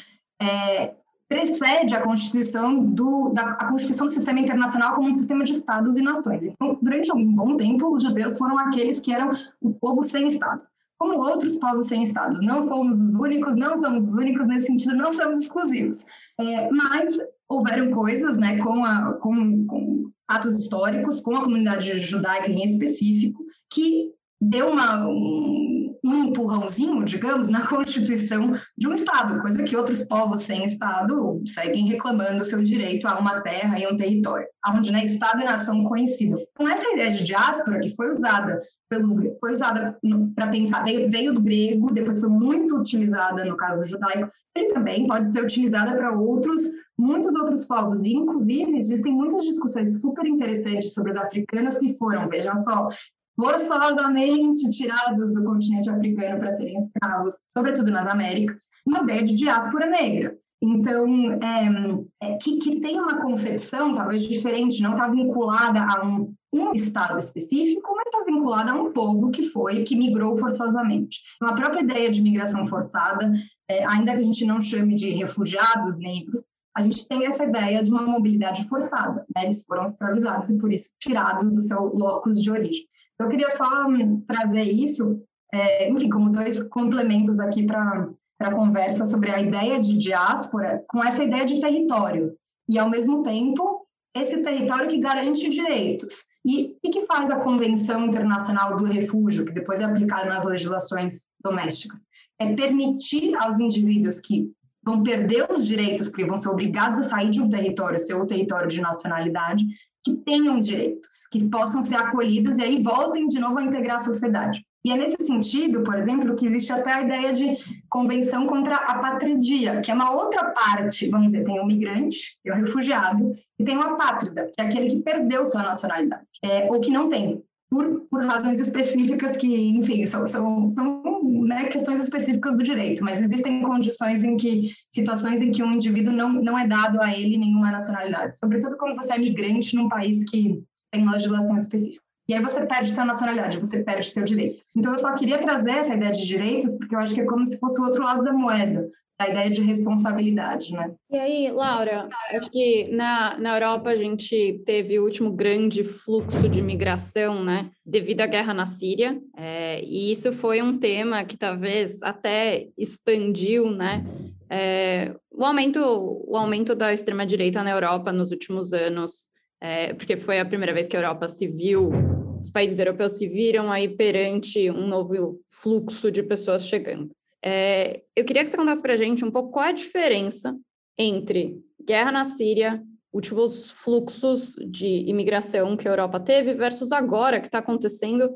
é, 0.42 0.92
precede 1.28 1.94
a 1.94 2.02
constituição 2.02 2.82
do, 2.82 3.28
da, 3.28 3.42
a 3.50 3.70
constituição 3.70 4.06
do 4.06 4.12
sistema 4.12 4.40
internacional 4.40 4.94
como 4.94 5.08
um 5.08 5.12
sistema 5.12 5.44
de 5.44 5.52
Estados 5.52 5.96
e 5.96 6.02
nações. 6.02 6.46
Então, 6.46 6.76
durante 6.82 7.12
um 7.12 7.32
bom 7.32 7.56
tempo, 7.56 7.92
os 7.92 8.02
judeus 8.02 8.36
foram 8.36 8.58
aqueles 8.58 8.98
que 8.98 9.12
eram 9.12 9.30
o 9.60 9.72
povo 9.72 10.02
sem 10.02 10.26
Estado 10.26 10.64
como 10.98 11.18
outros 11.18 11.56
povos 11.56 11.86
sem 11.88 12.02
estados. 12.02 12.40
Não 12.40 12.66
fomos 12.66 12.98
os 13.00 13.14
únicos, 13.14 13.54
não 13.54 13.76
somos 13.76 14.02
os 14.04 14.14
únicos, 14.14 14.46
nesse 14.48 14.66
sentido, 14.66 14.96
não 14.96 15.10
somos 15.12 15.40
exclusivos. 15.40 16.06
É, 16.40 16.70
mas 16.70 17.18
houveram 17.48 17.90
coisas, 17.90 18.38
né, 18.38 18.58
com, 18.58 18.84
a, 18.84 19.14
com, 19.14 19.66
com 19.66 20.10
atos 20.28 20.58
históricos, 20.58 21.20
com 21.20 21.36
a 21.36 21.44
comunidade 21.44 22.00
judaica 22.00 22.50
em 22.50 22.64
específico, 22.64 23.44
que 23.72 24.10
deu 24.40 24.68
uma, 24.68 25.06
um, 25.06 25.96
um 26.04 26.24
empurrãozinho, 26.24 27.04
digamos, 27.04 27.48
na 27.48 27.64
constituição 27.66 28.54
de 28.76 28.88
um 28.88 28.92
Estado, 28.92 29.40
coisa 29.40 29.62
que 29.62 29.76
outros 29.76 30.04
povos 30.04 30.42
sem 30.42 30.64
Estado 30.64 31.42
seguem 31.46 31.86
reclamando 31.88 32.44
seu 32.44 32.62
direito 32.62 33.06
a 33.06 33.18
uma 33.18 33.40
terra 33.40 33.78
e 33.78 33.86
um 33.86 33.96
território, 33.96 34.46
onde 34.68 34.92
né, 34.92 35.04
Estado 35.04 35.40
e 35.40 35.44
nação 35.44 35.84
conhecido. 35.84 36.38
Então, 36.52 36.68
essa 36.68 36.90
ideia 36.92 37.12
de 37.12 37.24
diáspora 37.24 37.80
que 37.80 37.94
foi 37.94 38.10
usada 38.10 38.60
pelos, 38.88 39.16
foi 39.40 39.50
usada 39.50 39.98
para 40.34 40.48
pensar, 40.48 40.84
veio, 40.84 41.10
veio 41.10 41.34
do 41.34 41.42
grego, 41.42 41.92
depois 41.92 42.20
foi 42.20 42.28
muito 42.28 42.76
utilizada 42.76 43.44
no 43.44 43.56
caso 43.56 43.86
judaico, 43.86 44.30
ele 44.54 44.72
também 44.72 45.06
pode 45.06 45.26
ser 45.26 45.42
utilizada 45.42 45.96
para 45.96 46.12
outros 46.12 46.62
muitos 46.98 47.34
outros 47.34 47.64
povos, 47.64 48.04
inclusive 48.04 48.76
existem 48.76 49.12
muitas 49.12 49.44
discussões 49.44 50.00
super 50.00 50.26
interessantes 50.26 50.94
sobre 50.94 51.10
os 51.10 51.16
africanos 51.16 51.78
que 51.78 51.96
foram, 51.96 52.28
vejam 52.28 52.56
só, 52.56 52.88
forçosamente 53.36 54.70
tirados 54.70 55.34
do 55.34 55.44
continente 55.44 55.90
africano 55.90 56.38
para 56.38 56.52
serem 56.52 56.76
escravos, 56.76 57.34
sobretudo 57.48 57.90
nas 57.90 58.06
Américas, 58.06 58.68
uma 58.86 59.00
ideia 59.00 59.22
de 59.22 59.34
diáspora 59.34 59.86
negra. 59.86 60.36
Então, 60.62 61.32
é, 61.42 62.28
é, 62.28 62.38
que, 62.38 62.56
que 62.56 62.80
tem 62.80 62.98
uma 62.98 63.20
concepção 63.20 63.94
talvez 63.94 64.26
diferente, 64.26 64.82
não 64.82 64.92
está 64.92 65.06
vinculada 65.06 65.80
a 65.80 66.04
um, 66.04 66.34
um 66.52 66.72
estado 66.72 67.18
específico, 67.18 67.94
mas 67.94 68.06
está 68.06 68.24
vinculada 68.24 68.72
a 68.72 68.74
um 68.74 68.90
povo 68.90 69.30
que 69.30 69.50
foi, 69.50 69.84
que 69.84 69.94
migrou 69.94 70.34
forçosamente. 70.36 71.20
Então, 71.36 71.50
a 71.50 71.54
própria 71.54 71.82
ideia 71.82 72.10
de 72.10 72.22
migração 72.22 72.66
forçada, 72.66 73.30
é, 73.68 73.84
ainda 73.84 74.12
que 74.12 74.20
a 74.20 74.22
gente 74.22 74.46
não 74.46 74.60
chame 74.60 74.94
de 74.94 75.10
refugiados 75.10 75.98
negros, 75.98 76.40
a 76.76 76.82
gente 76.82 77.08
tem 77.08 77.26
essa 77.26 77.44
ideia 77.44 77.82
de 77.82 77.90
uma 77.90 78.02
mobilidade 78.02 78.68
forçada. 78.68 79.24
Né? 79.34 79.44
Eles 79.44 79.64
foram 79.64 79.86
escravizados 79.86 80.50
e, 80.50 80.58
por 80.58 80.70
isso, 80.70 80.90
tirados 81.00 81.50
do 81.50 81.60
seu 81.62 81.84
locus 81.94 82.40
de 82.40 82.50
origem. 82.50 82.84
Eu 83.18 83.28
queria 83.28 83.48
só 83.48 83.86
hum, 83.88 84.22
trazer 84.28 84.62
isso, 84.62 85.22
é, 85.54 85.88
enfim, 85.88 86.10
como 86.10 86.28
dois 86.28 86.62
complementos 86.64 87.40
aqui 87.40 87.64
para 87.64 88.10
a 88.40 88.54
conversa 88.54 89.06
sobre 89.06 89.30
a 89.30 89.40
ideia 89.40 89.80
de 89.80 89.96
diáspora 89.96 90.84
com 90.88 91.02
essa 91.02 91.24
ideia 91.24 91.46
de 91.46 91.62
território. 91.62 92.36
E, 92.68 92.78
ao 92.78 92.90
mesmo 92.90 93.22
tempo, 93.22 93.86
esse 94.14 94.42
território 94.42 94.88
que 94.88 94.98
garante 94.98 95.48
direitos. 95.48 96.24
E, 96.44 96.76
e 96.84 96.90
que 96.90 97.06
faz 97.06 97.30
a 97.30 97.40
Convenção 97.40 98.04
Internacional 98.04 98.76
do 98.76 98.84
Refúgio, 98.84 99.46
que 99.46 99.52
depois 99.52 99.80
é 99.80 99.84
aplicada 99.84 100.28
nas 100.28 100.44
legislações 100.44 101.28
domésticas? 101.42 102.00
É 102.38 102.54
permitir 102.54 103.34
aos 103.36 103.58
indivíduos 103.58 104.20
que 104.20 104.52
vão 104.86 105.02
perder 105.02 105.50
os 105.50 105.66
direitos, 105.66 106.08
porque 106.08 106.24
vão 106.24 106.36
ser 106.36 106.48
obrigados 106.48 107.00
a 107.00 107.02
sair 107.02 107.30
de 107.30 107.42
um 107.42 107.48
território, 107.48 107.98
seu 107.98 108.24
território 108.24 108.68
de 108.68 108.80
nacionalidade, 108.80 109.66
que 110.04 110.14
tenham 110.18 110.60
direitos, 110.60 111.26
que 111.32 111.50
possam 111.50 111.82
ser 111.82 111.96
acolhidos 111.96 112.58
e 112.58 112.62
aí 112.62 112.80
voltem 112.80 113.26
de 113.26 113.40
novo 113.40 113.58
a 113.58 113.64
integrar 113.64 113.96
a 113.96 114.00
sociedade. 114.00 114.64
E 114.84 114.92
é 114.92 114.96
nesse 114.96 115.26
sentido, 115.26 115.82
por 115.82 115.96
exemplo, 115.96 116.36
que 116.36 116.46
existe 116.46 116.72
até 116.72 116.92
a 116.92 117.02
ideia 117.02 117.32
de 117.32 117.56
convenção 117.88 118.46
contra 118.46 118.76
a 118.76 119.00
patridia, 119.00 119.80
que 119.80 119.90
é 119.90 119.94
uma 119.94 120.12
outra 120.12 120.52
parte, 120.52 121.10
vamos 121.10 121.32
dizer, 121.32 121.42
tem 121.42 121.58
o 121.58 121.66
migrante, 121.66 122.38
tem 122.44 122.52
o 122.52 122.56
refugiado, 122.56 123.34
e 123.58 123.64
tem 123.64 123.76
o 123.76 123.82
apátrida, 123.82 124.46
que 124.54 124.60
é 124.60 124.64
aquele 124.64 124.88
que 124.88 125.02
perdeu 125.02 125.44
sua 125.44 125.64
nacionalidade, 125.64 126.22
é, 126.44 126.70
ou 126.70 126.80
que 126.80 126.92
não 126.92 127.08
tem 127.08 127.42
por, 127.68 128.02
por 128.08 128.24
razões 128.24 128.60
específicas 128.60 129.36
que, 129.36 129.46
enfim, 129.70 130.06
são, 130.06 130.26
são, 130.26 130.68
são 130.68 131.02
né, 131.44 131.64
questões 131.64 132.02
específicas 132.02 132.56
do 132.56 132.62
direito, 132.62 133.04
mas 133.04 133.20
existem 133.20 133.62
condições 133.62 134.22
em 134.22 134.36
que, 134.36 134.72
situações 134.90 135.42
em 135.42 135.50
que 135.50 135.62
um 135.62 135.72
indivíduo 135.72 136.12
não, 136.12 136.32
não 136.32 136.58
é 136.58 136.66
dado 136.66 137.00
a 137.00 137.12
ele 137.12 137.36
nenhuma 137.36 137.72
nacionalidade, 137.72 138.38
sobretudo 138.38 138.76
quando 138.76 138.96
você 138.96 139.14
é 139.14 139.18
migrante 139.18 139.74
num 139.74 139.88
país 139.88 140.28
que 140.28 140.62
tem 140.92 141.08
legislação 141.08 141.56
específica. 141.56 142.02
E 142.28 142.34
aí 142.34 142.42
você 142.42 142.66
perde 142.66 142.92
sua 142.92 143.04
nacionalidade, 143.04 143.58
você 143.58 143.84
perde 143.84 144.08
seus 144.08 144.28
direitos. 144.28 144.64
Então 144.74 144.92
eu 144.92 144.98
só 144.98 145.14
queria 145.14 145.38
trazer 145.38 145.72
essa 145.72 145.94
ideia 145.94 146.12
de 146.12 146.26
direitos, 146.26 146.76
porque 146.76 146.94
eu 146.94 146.98
acho 146.98 147.14
que 147.14 147.20
é 147.20 147.24
como 147.24 147.44
se 147.44 147.58
fosse 147.58 147.80
o 147.80 147.84
outro 147.84 148.02
lado 148.02 148.24
da 148.24 148.32
moeda 148.32 148.88
a 149.18 149.28
ideia 149.28 149.50
de 149.50 149.62
responsabilidade, 149.62 150.72
né? 150.72 150.94
E 151.10 151.16
aí, 151.16 151.50
Laura, 151.50 152.08
acho 152.32 152.50
que 152.50 152.90
na, 152.90 153.38
na 153.38 153.56
Europa 153.56 153.90
a 153.90 153.96
gente 153.96 154.62
teve 154.66 154.98
o 154.98 155.04
último 155.04 155.32
grande 155.32 155.82
fluxo 155.82 156.48
de 156.48 156.60
migração, 156.60 157.42
né, 157.42 157.70
devido 157.84 158.20
à 158.20 158.26
guerra 158.26 158.52
na 158.52 158.66
Síria, 158.66 159.18
é, 159.36 159.82
e 159.82 160.10
isso 160.10 160.32
foi 160.32 160.60
um 160.60 160.78
tema 160.78 161.24
que 161.24 161.36
talvez 161.36 162.02
até 162.02 162.68
expandiu, 162.76 163.70
né, 163.70 164.04
é, 164.50 165.14
o 165.32 165.44
aumento, 165.44 165.80
o 165.80 166.36
aumento 166.36 166.74
da 166.74 166.92
extrema 166.92 167.24
direita 167.24 167.62
na 167.62 167.70
Europa 167.70 168.12
nos 168.12 168.30
últimos 168.30 168.74
anos, 168.74 169.28
é, 169.60 169.94
porque 169.94 170.18
foi 170.18 170.38
a 170.38 170.44
primeira 170.44 170.74
vez 170.74 170.86
que 170.86 170.96
a 170.96 171.00
Europa 171.00 171.26
se 171.26 171.46
viu, 171.46 171.90
os 172.38 172.50
países 172.50 172.78
europeus 172.78 173.12
se 173.12 173.26
viram 173.26 173.72
aí 173.72 173.88
perante 173.88 174.70
um 174.70 174.86
novo 174.86 175.40
fluxo 175.48 176.10
de 176.10 176.22
pessoas 176.22 176.68
chegando. 176.68 177.10
É, 177.48 178.02
eu 178.16 178.24
queria 178.24 178.42
que 178.42 178.50
você 178.50 178.56
contasse 178.56 178.82
para 178.82 178.94
a 178.94 178.96
gente 178.96 179.24
um 179.24 179.30
pouco 179.30 179.52
qual 179.52 179.66
é 179.66 179.68
a 179.68 179.72
diferença 179.72 180.58
entre 180.98 181.62
guerra 181.80 182.10
na 182.10 182.24
Síria, 182.24 182.82
últimos 183.12 183.70
fluxos 183.70 184.56
de 184.68 185.08
imigração 185.08 185.76
que 185.76 185.86
a 185.86 185.92
Europa 185.92 186.18
teve, 186.18 186.54
versus 186.54 186.90
agora 186.90 187.38
que 187.38 187.46
está 187.46 187.58
acontecendo 187.58 188.34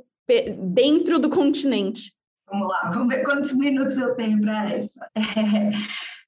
dentro 0.58 1.18
do 1.18 1.28
continente. 1.28 2.14
Vamos 2.48 2.68
lá, 2.68 2.88
vamos 2.94 3.08
ver 3.08 3.24
quantos 3.24 3.56
minutos 3.56 3.96
eu 3.96 4.14
tenho 4.14 4.40
para 4.40 4.70
essa. 4.70 5.10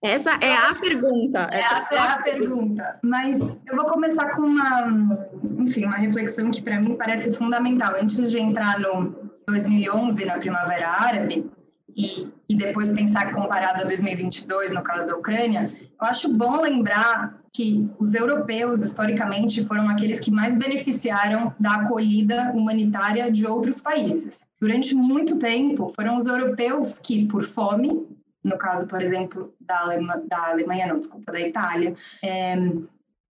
Essa 0.03 0.31
é 0.40 0.53
a 0.53 0.75
pergunta. 0.75 1.38
Essa, 1.53 1.77
essa 1.77 1.95
é, 1.95 1.97
é 1.97 2.01
a 2.01 2.23
pergunta. 2.23 2.99
Mas 3.05 3.38
eu 3.64 3.77
vou 3.77 3.87
começar 3.87 4.31
com 4.31 4.42
uma, 4.42 5.29
enfim, 5.61 5.85
uma 5.85 5.99
reflexão 5.99 6.51
que 6.51 6.61
para 6.61 6.81
mim 6.81 6.97
parece 6.97 7.33
fundamental. 7.33 7.95
Antes 7.95 8.29
de 8.29 8.40
entrar 8.40 8.81
no 8.81 9.31
2011, 9.47 10.25
na 10.25 10.38
Primavera 10.38 10.88
Árabe, 10.88 11.49
e, 11.97 12.55
depois 12.55 12.93
pensar 12.93 13.33
comparado 13.33 13.83
a 13.83 13.85
2022, 13.85 14.73
no 14.73 14.83
caso 14.83 15.07
da 15.07 15.17
Ucrânia, 15.17 15.73
eu 16.01 16.07
acho 16.07 16.33
bom 16.33 16.61
lembrar 16.61 17.41
que 17.53 17.89
os 17.99 18.15
europeus, 18.15 18.83
historicamente, 18.83 19.65
foram 19.65 19.89
aqueles 19.89 20.19
que 20.19 20.31
mais 20.31 20.59
beneficiaram 20.59 21.55
da 21.61 21.75
acolhida 21.75 22.51
humanitária 22.55 23.31
de 23.31 23.47
outros 23.47 23.81
países. 23.81 24.47
Durante 24.61 24.95
muito 24.95 25.39
tempo, 25.39 25.93
foram 25.95 26.17
os 26.17 26.27
europeus 26.27 26.99
que, 26.99 27.27
por 27.27 27.45
fome, 27.45 28.07
no 28.43 28.57
caso, 28.57 28.87
por 28.87 29.03
exemplo, 29.03 29.55
da, 29.61 29.97
da 30.29 30.51
Alemanha, 30.51 30.87
não, 30.87 30.99
desculpa, 30.99 31.31
da 31.31 31.41
Itália, 31.41 31.95
é, 32.23 32.57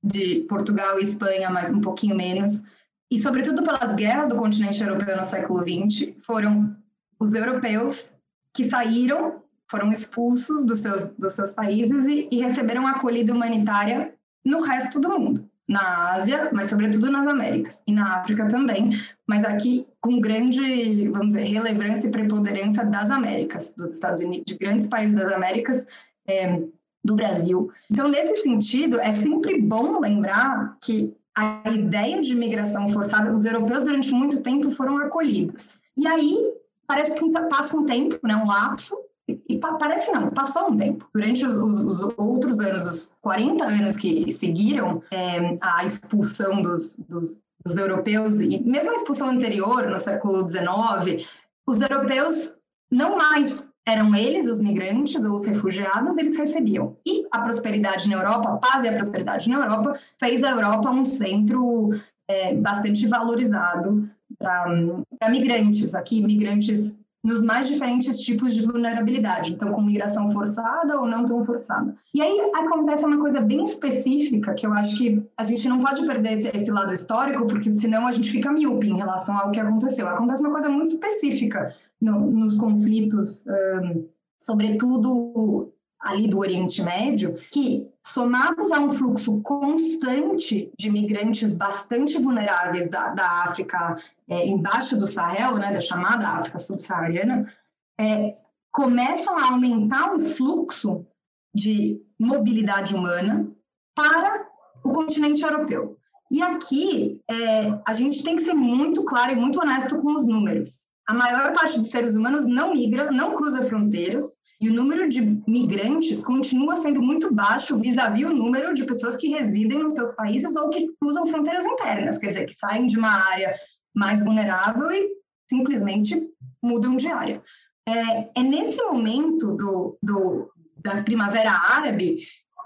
de 0.04 0.46
Portugal 0.50 1.00
e 1.00 1.04
Espanha, 1.04 1.50
mas 1.50 1.72
um 1.72 1.82
pouquinho 1.82 2.15
menos, 2.15 2.63
e 3.10 3.20
sobretudo 3.20 3.63
pelas 3.63 3.93
guerras 3.93 4.30
do 4.30 4.36
continente 4.36 4.84
europeu 4.84 5.15
no 5.15 5.24
século 5.24 5.62
XX, 5.62 6.13
foram 6.20 6.76
os 7.20 7.34
europeus 7.34 8.16
que 8.58 8.63
saíram 8.63 9.43
foram 9.70 9.91
expulsos 9.91 10.65
dos 10.65 10.80
seus, 10.80 11.10
dos 11.12 11.34
seus 11.34 11.54
países 11.54 12.08
e, 12.08 12.28
e 12.32 12.41
receberam 12.41 12.88
acolhida 12.88 13.32
humanitária 13.32 14.15
no 14.43 14.62
resto 14.62 15.00
do 15.00 15.10
mundo 15.12 15.48
na 15.67 16.13
Ásia, 16.13 16.50
mas 16.54 16.70
sobretudo 16.70 17.12
nas 17.12 17.28
Américas 17.28 17.84
e 17.86 17.91
na 17.93 18.15
África 18.15 18.48
também, 18.48 18.91
mas 19.28 19.43
aqui 19.43 19.86
com 20.02 20.20
grande, 20.20 21.08
vamos 21.10 21.36
dizer, 21.36 21.43
relevância 21.43 22.08
e 22.08 22.12
preponderância 22.12 22.84
das 22.86 23.12
Américas, 23.12 23.76
dos 23.76 23.93
Estados 23.93 24.22
Unidos, 24.22 24.46
de 24.48 24.58
grandes 24.58 24.88
países 24.88 25.15
das 25.15 25.32
Américas, 25.32 25.86
é, 26.26 26.63
do 27.04 27.15
Brasil. 27.15 27.70
Então, 27.91 28.08
nesse 28.08 28.36
sentido, 28.38 29.00
é 29.00 29.12
sempre 29.12 29.62
bom 29.62 30.00
lembrar 30.00 30.78
que 30.82 31.13
a 31.36 31.70
ideia 31.70 32.22
de 32.22 32.32
imigração 32.32 32.89
forçada, 32.89 33.36
os 33.36 33.46
europeus 33.46 33.84
durante 33.84 34.12
muito 34.12 34.41
tempo 34.41 34.72
foram 34.72 34.98
acolhidos. 34.98 35.80
E 35.98 36.08
aí 36.08 36.57
parece 36.88 37.15
que 37.19 37.30
passa 37.50 37.78
um 37.78 37.86
tempo, 37.86 38.19
né, 38.26 38.36
um 38.36 38.47
lapso, 38.47 38.95
e 39.28 39.60
parece 39.60 40.12
não, 40.12 40.30
passou 40.30 40.71
um 40.71 40.78
tempo. 40.78 41.06
Durante 41.13 41.45
os, 41.45 41.58
os, 41.58 41.82
os, 41.82 42.13
outros 42.17 42.62
anos, 42.62 42.86
os 42.86 43.17
40 43.21 43.65
anos 43.65 43.97
que 43.97 44.32
seguiram 44.32 45.04
é, 45.12 45.58
a 45.60 45.84
expulsão 45.84 46.62
dos, 46.62 46.95
dos, 47.10 47.41
dos, 47.63 47.76
europeus, 47.76 48.39
e 48.39 48.60
mesmo 48.60 48.91
a 48.91 48.95
expulsão 48.95 49.30
anterior, 49.30 49.86
no 49.88 49.97
século 49.97 50.50
XIX, 50.50 51.28
os 51.67 51.82
europeus 51.82 52.56
não 52.89 53.17
mais 53.17 53.69
eram 53.86 54.15
eles 54.15 54.47
os 54.47 54.62
migrantes 54.62 55.26
ou 55.26 55.34
os 55.34 55.45
refugiados, 55.45 56.17
eles 56.17 56.38
recebiam. 56.38 56.95
E 57.06 57.26
a 57.32 57.39
prosperidade 57.39 58.10
na 58.10 58.17
Europa, 58.17 58.50
a 58.50 58.58
paz 58.58 58.84
e 58.84 58.88
a 58.88 58.93
prosperidade 58.93 59.50
na 59.50 59.58
Europa, 59.58 60.00
fez 60.17 60.41
a 60.41 60.52
Europa 60.52 60.89
um 60.89 61.04
centro 61.04 61.91
é, 62.30 62.54
bastante 62.54 63.06
valorizado 63.08 64.10
para 64.38 65.30
migrantes. 65.30 65.93
Aqui, 65.95 66.21
migrantes 66.21 67.00
nos 67.23 67.41
mais 67.41 67.67
diferentes 67.67 68.21
tipos 68.21 68.54
de 68.54 68.62
vulnerabilidade, 68.62 69.52
então 69.52 69.73
com 69.73 69.82
migração 69.82 70.32
forçada 70.32 70.97
ou 70.97 71.06
não 71.06 71.26
tão 71.26 71.43
forçada. 71.43 71.93
E 72.13 72.21
aí 72.21 72.52
acontece 72.56 73.06
uma 73.06 73.19
coisa 73.19 73.41
bem 73.41 73.63
específica 73.63 74.54
que 74.54 74.65
eu 74.65 74.71
acho 74.71 74.97
que 74.97 75.21
a 75.36 75.43
gente 75.43 75.67
não 75.67 75.82
pode 75.82 76.06
perder 76.06 76.34
esse, 76.34 76.47
esse 76.56 76.71
lado 76.71 76.93
histórico, 76.93 77.45
porque 77.45 77.69
senão 77.71 78.08
a 78.08 78.13
gente 78.13 78.32
fica 78.32 78.52
míope 78.52 78.88
em 78.88 78.95
relação 78.95 79.38
ao 79.38 79.52
que 79.52 79.60
aconteceu. 79.60 80.08
Acontece 80.08 80.41
uma 80.41 80.52
coisa 80.52 80.69
muito 80.69 80.88
específica 80.88 81.76
no, 82.00 82.32
nos 82.32 82.56
conflitos, 82.56 83.45
um, 83.45 84.08
sobretudo 84.38 85.73
ali 85.99 86.27
do 86.27 86.39
Oriente 86.39 86.81
Médio, 86.83 87.36
que 87.51 87.88
somados 88.05 88.71
a 88.71 88.79
um 88.79 88.91
fluxo 88.91 89.41
constante 89.41 90.71
de 90.77 90.89
migrantes 90.89 91.53
bastante 91.53 92.17
vulneráveis 92.19 92.89
da, 92.89 93.10
da 93.10 93.43
África 93.43 93.97
é, 94.29 94.45
embaixo 94.45 94.97
do 94.97 95.07
Sahel, 95.07 95.55
né, 95.55 95.73
da 95.73 95.81
chamada 95.81 96.27
África 96.27 96.60
subsaariana, 96.60 97.51
é, 97.99 98.36
começam 98.71 99.38
a 99.38 99.51
aumentar 99.51 100.13
um 100.13 100.19
fluxo 100.19 101.05
de 101.53 101.99
mobilidade 102.19 102.93
humana 102.93 103.49
para 103.95 104.47
o 104.83 104.91
continente 104.91 105.43
europeu. 105.43 105.97
E 106.29 106.41
aqui 106.41 107.21
é, 107.29 107.79
a 107.88 107.93
gente 107.93 108.23
tem 108.23 108.36
que 108.36 108.43
ser 108.43 108.53
muito 108.53 109.03
claro 109.05 109.31
e 109.31 109.36
muito 109.36 109.60
honesto 109.60 109.97
com 110.01 110.15
os 110.15 110.27
números. 110.27 110.89
A 111.07 111.13
maior 111.13 111.53
parte 111.53 111.77
dos 111.77 111.89
seres 111.89 112.15
humanos 112.15 112.45
não 112.45 112.73
migra, 112.73 113.12
não 113.12 113.33
cruza 113.33 113.63
fronteiras, 113.63 114.38
e 114.60 114.70
o 114.70 114.74
número 114.74 115.08
de 115.08 115.22
migrantes 115.48 116.24
continua 116.24 116.76
sendo 116.76 117.02
muito 117.02 117.34
baixo 117.34 117.80
vis-à-vis 117.80 118.26
-vis 118.26 118.32
o 118.32 118.36
número 118.36 118.74
de 118.74 118.86
pessoas 118.86 119.15
que 119.15 119.30
residem 119.30 119.84
nos 119.84 119.96
seus 119.96 120.15
países 120.15 120.56
ou 120.56 120.70
que 120.70 120.88
cruzam 121.00 121.28
fronteiras 121.28 121.65
internas, 121.65 122.17
quer 122.17 122.30
dizer, 122.30 122.46
que 122.48 122.56
saem 122.56 122.88
de 122.88 122.98
uma 122.98 123.12
área 123.32 123.56
mais 123.96 124.24
vulnerável 124.24 124.91
e 124.91 125.10
simplesmente 125.50 126.28
mudam 126.62 126.96
de 126.96 127.08
área. 127.08 127.41
É, 127.88 128.39
é 128.39 128.43
nesse 128.43 128.82
momento 128.84 129.56
do, 129.56 129.98
do, 130.02 130.52
da 130.78 131.04
primavera 131.04 131.52
árabe 131.52 132.17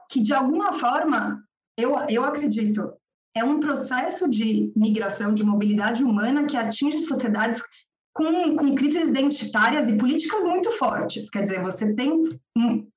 que, 0.10 0.22
de 0.22 0.34
alguma 0.34 0.74
forma, 0.74 1.44
eu, 1.78 1.96
eu 2.10 2.24
acredito, 2.24 2.92
é 3.36 3.44
um 3.44 3.60
processo 3.60 4.30
de 4.30 4.72
migração, 4.76 5.34
de 5.34 5.44
mobilidade 5.44 6.04
humana 6.04 6.46
que 6.46 6.58
atinge 6.58 7.00
sociedades 7.00 7.62
com, 8.14 8.56
com 8.56 8.76
crises 8.76 9.08
identitárias 9.08 9.88
e 9.88 9.98
políticas 9.98 10.44
muito 10.44 10.72
fortes. 10.72 11.30
Quer 11.30 11.44
dizer, 11.44 11.62
você 11.62 11.94
tem 11.94 12.40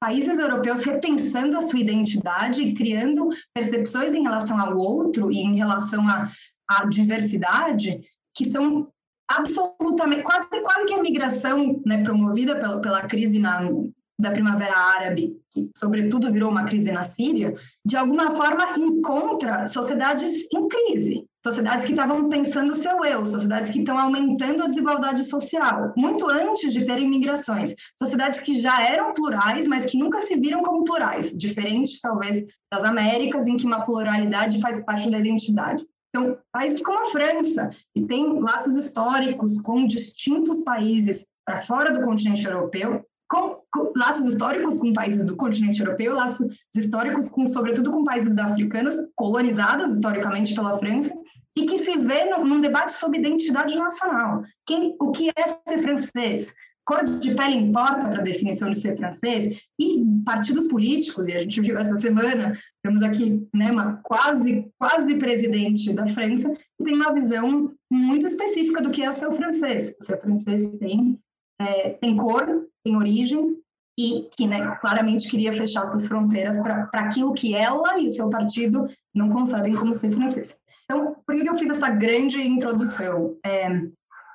países 0.00 0.38
europeus 0.38 0.82
repensando 0.82 1.56
a 1.56 1.60
sua 1.60 1.80
identidade 1.80 2.62
e 2.62 2.74
criando 2.74 3.28
percepções 3.54 4.14
em 4.14 4.22
relação 4.22 4.58
ao 4.58 4.76
outro 4.76 5.30
e 5.30 5.38
em 5.38 5.56
relação 5.56 6.08
à, 6.08 6.30
à 6.68 6.86
diversidade 6.86 8.00
que 8.34 8.44
são 8.44 8.88
absolutamente 9.28 10.22
quase 10.22 10.48
quase 10.62 10.86
que 10.86 10.94
a 10.94 11.02
migração 11.02 11.80
né, 11.86 12.02
promovida 12.02 12.56
pela, 12.56 12.80
pela 12.80 13.02
crise 13.02 13.38
na, 13.38 13.70
da 14.18 14.30
Primavera 14.30 14.76
Árabe, 14.76 15.40
que 15.50 15.70
sobretudo 15.76 16.32
virou 16.32 16.50
uma 16.50 16.64
crise 16.64 16.92
na 16.92 17.02
Síria, 17.02 17.54
de 17.84 17.96
alguma 17.96 18.32
forma 18.32 18.74
encontra 18.78 19.66
sociedades 19.66 20.46
em 20.52 20.68
crise, 20.68 21.24
sociedades 21.44 21.84
que 21.84 21.92
estavam 21.92 22.28
pensando 22.30 22.70
o 22.70 22.74
seu 22.74 23.04
eu, 23.04 23.22
sociedades 23.22 23.70
que 23.70 23.80
estão 23.80 23.98
aumentando 23.98 24.62
a 24.62 24.66
desigualdade 24.66 25.22
social, 25.24 25.92
muito 25.94 26.26
antes 26.26 26.72
de 26.72 26.86
terem 26.86 27.08
migrações, 27.08 27.74
sociedades 27.98 28.40
que 28.40 28.58
já 28.58 28.82
eram 28.82 29.12
plurais, 29.12 29.68
mas 29.68 29.84
que 29.84 29.98
nunca 29.98 30.20
se 30.20 30.36
viram 30.40 30.62
como 30.62 30.84
plurais, 30.84 31.36
diferentes 31.36 32.00
talvez 32.00 32.42
das 32.72 32.82
Américas, 32.82 33.46
em 33.46 33.58
que 33.58 33.66
uma 33.66 33.84
pluralidade 33.84 34.58
faz 34.60 34.82
parte 34.82 35.10
da 35.10 35.18
identidade. 35.18 35.84
Então, 36.08 36.38
países 36.50 36.82
como 36.82 37.00
a 37.00 37.10
França, 37.10 37.70
que 37.92 38.06
tem 38.06 38.40
laços 38.40 38.76
históricos 38.76 39.60
com 39.60 39.86
distintos 39.86 40.62
países 40.62 41.26
para 41.44 41.58
fora 41.58 41.92
do 41.92 42.06
continente 42.06 42.46
europeu, 42.46 43.04
com, 43.28 43.60
com, 43.72 43.92
laços 43.96 44.26
históricos 44.26 44.78
com 44.78 44.92
países 44.92 45.26
do 45.26 45.36
continente 45.36 45.80
europeu, 45.80 46.14
laços 46.14 46.46
históricos 46.74 47.28
com, 47.28 47.46
sobretudo 47.46 47.90
com 47.90 48.04
países 48.04 48.36
africanos 48.36 48.96
colonizados 49.14 49.92
historicamente 49.92 50.54
pela 50.54 50.78
França 50.78 51.12
e 51.56 51.66
que 51.66 51.78
se 51.78 51.96
vê 51.98 52.24
no, 52.26 52.44
num 52.44 52.60
debate 52.60 52.92
sobre 52.92 53.18
identidade 53.18 53.76
nacional. 53.76 54.42
Quem, 54.66 54.96
o 55.00 55.12
que 55.12 55.30
é 55.30 55.46
ser 55.68 55.78
francês? 55.78 56.54
Cor 56.86 57.02
de 57.02 57.34
pele 57.34 57.56
importa 57.56 58.08
para 58.08 58.18
a 58.18 58.24
definição 58.24 58.70
de 58.70 58.78
ser 58.78 58.96
francês? 58.96 59.58
E 59.80 60.04
partidos 60.24 60.68
políticos, 60.68 61.28
e 61.28 61.32
a 61.32 61.40
gente 61.40 61.60
viu 61.62 61.78
essa 61.78 61.96
semana, 61.96 62.58
temos 62.82 63.00
aqui 63.00 63.46
né, 63.54 63.72
uma 63.72 64.00
quase, 64.02 64.70
quase 64.78 65.16
presidente 65.16 65.94
da 65.94 66.06
França, 66.06 66.52
que 66.52 66.84
tem 66.84 66.94
uma 66.94 67.14
visão 67.14 67.72
muito 67.90 68.26
específica 68.26 68.82
do 68.82 68.90
que 68.90 69.02
é 69.02 69.08
o 69.08 69.14
seu 69.14 69.32
francês. 69.32 69.94
O 69.98 70.04
seu 70.04 70.20
francês 70.20 70.76
tem, 70.76 71.18
é, 71.58 71.90
tem 71.90 72.16
cor, 72.16 72.66
tem 72.84 72.96
origem 72.96 73.56
e 73.98 74.28
que 74.36 74.46
né, 74.46 74.76
claramente 74.80 75.30
queria 75.30 75.52
fechar 75.52 75.84
suas 75.86 76.06
fronteiras 76.06 76.60
para 76.60 76.88
aquilo 76.94 77.32
que 77.32 77.54
ela 77.54 77.98
e 77.98 78.06
o 78.06 78.10
seu 78.10 78.28
partido 78.28 78.88
não 79.14 79.30
concebem 79.30 79.74
como 79.74 79.94
ser 79.94 80.10
francês. 80.10 80.56
Então, 80.84 81.16
por 81.26 81.34
que 81.34 81.48
eu 81.48 81.56
fiz 81.56 81.70
essa 81.70 81.88
grande 81.88 82.40
introdução? 82.40 83.36
É, 83.44 83.68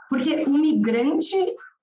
porque 0.09 0.43
o 0.45 0.57
migrante 0.57 1.35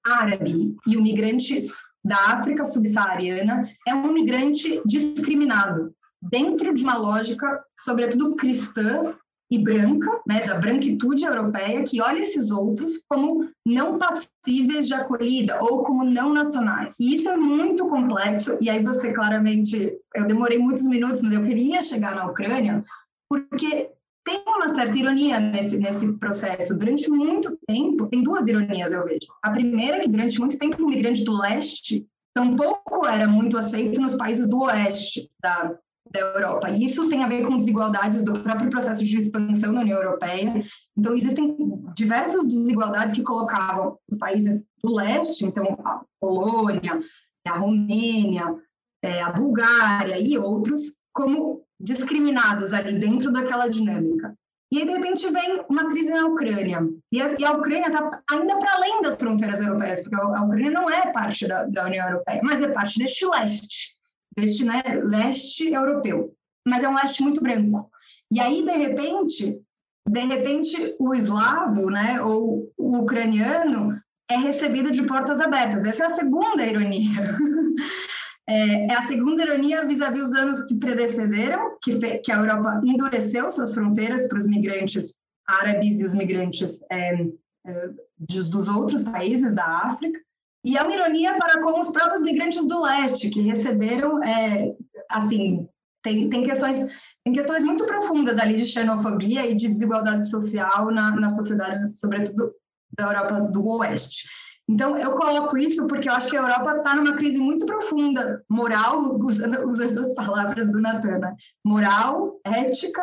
árabe 0.04 0.74
e 0.86 0.96
o 0.96 1.02
migrante 1.02 1.58
da 2.04 2.16
África 2.16 2.64
subsaariana 2.64 3.68
é 3.86 3.94
um 3.94 4.12
migrante 4.12 4.80
discriminado 4.86 5.94
dentro 6.22 6.74
de 6.74 6.82
uma 6.82 6.96
lógica, 6.96 7.62
sobretudo 7.78 8.36
cristã, 8.36 9.14
e 9.50 9.58
branca, 9.58 10.20
né, 10.26 10.44
da 10.44 10.58
branquitude 10.58 11.24
europeia, 11.24 11.84
que 11.84 12.00
olha 12.00 12.20
esses 12.20 12.50
outros 12.50 13.00
como 13.08 13.48
não 13.66 13.98
passíveis 13.98 14.86
de 14.86 14.94
acolhida 14.94 15.60
ou 15.60 15.82
como 15.82 16.04
não 16.04 16.32
nacionais. 16.32 17.00
E 17.00 17.16
isso 17.16 17.28
é 17.28 17.36
muito 17.36 17.88
complexo, 17.88 18.56
e 18.60 18.70
aí 18.70 18.80
você 18.80 19.12
claramente, 19.12 19.98
eu 20.14 20.24
demorei 20.28 20.56
muitos 20.56 20.86
minutos, 20.86 21.20
mas 21.20 21.32
eu 21.32 21.42
queria 21.42 21.82
chegar 21.82 22.14
na 22.14 22.26
Ucrânia, 22.26 22.84
porque 23.28 23.90
tem 24.24 24.42
uma 24.46 24.68
certa 24.68 24.96
ironia 24.96 25.40
nesse, 25.40 25.78
nesse 25.78 26.12
processo. 26.18 26.76
Durante 26.76 27.10
muito 27.10 27.58
tempo, 27.66 28.06
tem 28.06 28.22
duas 28.22 28.46
ironias, 28.46 28.92
eu 28.92 29.04
vejo. 29.04 29.26
A 29.42 29.50
primeira 29.50 29.96
é 29.96 30.00
que 30.00 30.08
durante 30.08 30.38
muito 30.38 30.56
tempo 30.58 30.82
o 30.82 30.88
migrante 30.88 31.24
do 31.24 31.36
leste 31.36 32.06
tampouco 32.34 33.04
era 33.04 33.26
muito 33.26 33.58
aceito 33.58 34.00
nos 34.00 34.14
países 34.14 34.48
do 34.48 34.60
oeste 34.60 35.28
da, 35.42 35.76
da 36.16 36.38
Europa. 36.38 36.70
E 36.70 36.84
isso 36.84 37.08
tem 37.08 37.22
a 37.22 37.28
ver 37.28 37.46
com 37.46 37.58
desigualdades 37.58 38.24
do 38.24 38.40
próprio 38.40 38.70
processo 38.70 39.04
de 39.04 39.16
expansão 39.16 39.74
da 39.74 39.80
União 39.80 40.00
Europeia. 40.00 40.64
Então, 40.96 41.14
existem 41.14 41.56
diversas 41.94 42.46
desigualdades 42.46 43.14
que 43.14 43.22
colocavam 43.22 43.98
os 44.10 44.18
países 44.18 44.64
do 44.82 44.94
leste, 44.94 45.44
então 45.44 45.78
a 45.84 46.02
Polônia, 46.20 47.00
a 47.46 47.58
Romênia, 47.58 48.54
é, 49.02 49.22
a 49.22 49.30
Bulgária 49.30 50.18
e 50.18 50.38
outros, 50.38 50.92
como 51.12 51.62
discriminados 51.78 52.72
ali 52.72 52.98
dentro 52.98 53.32
daquela 53.32 53.68
dinâmica. 53.68 54.34
E 54.72 54.78
aí, 54.78 54.84
de 54.84 54.92
repente, 54.92 55.30
vem 55.30 55.64
uma 55.68 55.88
crise 55.88 56.10
na 56.10 56.26
Ucrânia. 56.26 56.80
E 57.12 57.20
a, 57.20 57.52
Ucrânia 57.52 57.86
está 57.86 58.22
ainda 58.30 58.58
para 58.58 58.74
além 58.74 59.00
das 59.00 59.16
fronteiras 59.16 59.60
europeias, 59.60 60.02
porque 60.02 60.16
a, 60.16 60.42
Ucrânia 60.42 60.70
não 60.70 60.90
é 60.90 61.12
parte 61.12 61.46
da, 61.46 61.84
União 61.84 62.08
Europeia, 62.08 62.40
mas 62.42 62.60
é 62.60 62.68
parte 62.68 62.98
deste 62.98 63.24
leste, 63.26 63.95
deste 64.36 64.64
né, 64.64 64.82
leste 65.02 65.72
europeu. 65.72 66.34
Mas 66.66 66.82
é 66.82 66.88
um 66.88 66.94
leste 66.94 67.22
muito 67.22 67.40
branco. 67.40 67.90
E 68.32 68.40
aí, 68.40 68.64
de 68.64 68.72
repente, 68.72 69.60
de 70.08 70.20
repente, 70.20 70.96
o 70.98 71.14
eslavo, 71.14 71.90
né, 71.90 72.20
ou 72.20 72.72
o 72.76 72.98
ucraniano, 72.98 74.00
é 74.28 74.36
recebido 74.36 74.90
de 74.90 75.04
portas 75.04 75.40
abertas. 75.40 75.84
Essa 75.84 76.04
é 76.04 76.06
a 76.06 76.10
segunda 76.10 76.66
ironia. 76.66 77.24
É, 78.48 78.86
é, 78.86 78.94
a 78.94 79.04
segunda 79.04 79.42
ironia 79.42 79.84
vis-à-vis 79.88 80.28
os 80.28 80.34
anos 80.34 80.62
que 80.66 80.76
predecederam, 80.76 81.76
que, 81.82 81.98
que 82.18 82.30
a 82.30 82.36
Europa 82.36 82.80
endureceu 82.84 83.50
suas 83.50 83.74
fronteiras 83.74 84.28
para 84.28 84.38
os 84.38 84.46
migrantes 84.46 85.18
árabes 85.48 85.98
e 85.98 86.04
os 86.04 86.14
migrantes 86.14 86.80
é, 86.88 87.24
é, 87.66 87.90
de, 88.18 88.44
dos 88.44 88.68
outros 88.68 89.02
países 89.02 89.52
da 89.52 89.64
África, 89.64 90.20
e 90.66 90.76
é 90.76 90.82
uma 90.82 90.92
ironia 90.92 91.38
para 91.38 91.62
com 91.62 91.78
os 91.78 91.92
próprios 91.92 92.22
migrantes 92.22 92.66
do 92.66 92.82
leste, 92.82 93.30
que 93.30 93.40
receberam, 93.40 94.20
é, 94.24 94.68
assim, 95.08 95.68
tem, 96.02 96.28
tem, 96.28 96.42
questões, 96.42 96.84
tem 97.22 97.32
questões 97.32 97.62
muito 97.62 97.86
profundas 97.86 98.36
ali 98.36 98.56
de 98.56 98.66
xenofobia 98.66 99.46
e 99.46 99.54
de 99.54 99.68
desigualdade 99.68 100.28
social 100.28 100.90
na, 100.90 101.14
na 101.14 101.28
sociedade, 101.28 101.96
sobretudo 101.96 102.52
da 102.98 103.04
Europa 103.04 103.40
do 103.42 103.64
Oeste. 103.64 104.28
Então, 104.68 104.98
eu 104.98 105.12
coloco 105.12 105.56
isso 105.56 105.86
porque 105.86 106.08
eu 106.08 106.12
acho 106.14 106.28
que 106.28 106.36
a 106.36 106.40
Europa 106.40 106.78
está 106.78 106.96
numa 106.96 107.14
crise 107.14 107.38
muito 107.38 107.64
profunda, 107.64 108.44
moral, 108.50 109.16
usando, 109.20 109.68
usando 109.68 110.00
as 110.00 110.12
palavras 110.14 110.68
do 110.72 110.80
Natan, 110.80 111.18
né? 111.18 111.36
moral, 111.64 112.40
ética 112.44 113.02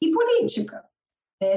e 0.00 0.12
política, 0.12 0.80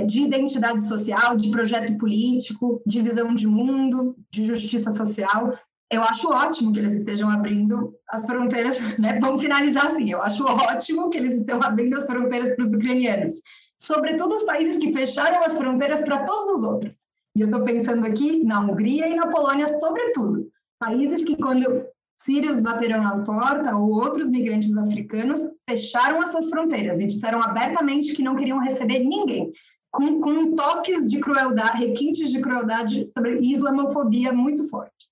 de 0.05 0.21
identidade 0.21 0.83
social, 0.87 1.35
de 1.35 1.49
projeto 1.49 1.97
político, 1.97 2.81
de 2.85 3.01
visão 3.01 3.33
de 3.35 3.45
mundo, 3.45 4.15
de 4.31 4.45
justiça 4.45 4.91
social. 4.91 5.57
Eu 5.91 6.01
acho 6.03 6.29
ótimo 6.29 6.71
que 6.71 6.79
eles 6.79 6.93
estejam 6.93 7.29
abrindo 7.29 7.93
as 8.09 8.25
fronteiras, 8.25 8.79
né? 8.97 9.19
Vamos 9.19 9.41
finalizar 9.41 9.87
assim. 9.87 10.09
Eu 10.09 10.21
acho 10.21 10.43
ótimo 10.45 11.09
que 11.09 11.17
eles 11.17 11.35
estejam 11.35 11.61
abrindo 11.61 11.97
as 11.97 12.05
fronteiras 12.05 12.55
para 12.55 12.63
os 12.63 12.73
ucranianos, 12.73 13.35
sobretudo 13.77 14.35
os 14.35 14.43
países 14.43 14.77
que 14.77 14.93
fecharam 14.93 15.43
as 15.43 15.57
fronteiras 15.57 16.01
para 16.01 16.23
todos 16.23 16.47
os 16.49 16.63
outros. 16.63 16.95
E 17.35 17.41
eu 17.41 17.47
estou 17.47 17.63
pensando 17.65 18.05
aqui 18.05 18.43
na 18.43 18.61
Hungria 18.61 19.07
e 19.07 19.15
na 19.15 19.27
Polônia, 19.27 19.67
sobretudo. 19.67 20.47
Países 20.79 21.25
que, 21.25 21.35
quando 21.35 21.85
sírios 22.17 22.61
bateram 22.61 23.01
na 23.01 23.23
porta 23.23 23.75
ou 23.75 23.91
outros 23.91 24.29
migrantes 24.29 24.75
africanos, 24.77 25.39
fecharam 25.69 26.21
as 26.21 26.31
suas 26.31 26.49
fronteiras 26.49 26.99
e 26.99 27.07
disseram 27.07 27.41
abertamente 27.41 28.13
que 28.13 28.23
não 28.23 28.35
queriam 28.35 28.59
receber 28.59 28.99
ninguém, 28.99 29.51
com, 29.91 30.21
com 30.21 30.55
toques 30.55 31.07
de 31.07 31.19
crueldade, 31.19 31.85
requintes 31.85 32.31
de 32.31 32.41
crueldade 32.41 33.07
sobre 33.07 33.35
islamofobia 33.35 34.31
muito 34.31 34.67
forte. 34.69 35.09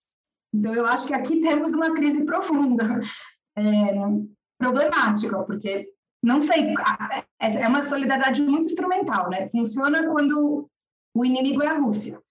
Então, 0.54 0.74
eu 0.74 0.86
acho 0.86 1.08
que 1.08 1.14
aqui 1.14 1.40
temos 1.40 1.74
uma 1.74 1.94
crise 1.94 2.26
profunda, 2.26 3.02
é, 3.58 3.94
problemática, 4.58 5.44
porque 5.44 5.90
não 6.24 6.40
sei, 6.40 6.74
é 7.40 7.68
uma 7.68 7.82
solidariedade 7.82 8.42
muito 8.44 8.68
instrumental, 8.68 9.30
né? 9.30 9.50
Funciona 9.50 10.08
quando 10.08 10.70
o 11.16 11.26
inimigo 11.26 11.64
é 11.64 11.68
a 11.68 11.80
Rússia. 11.80 12.22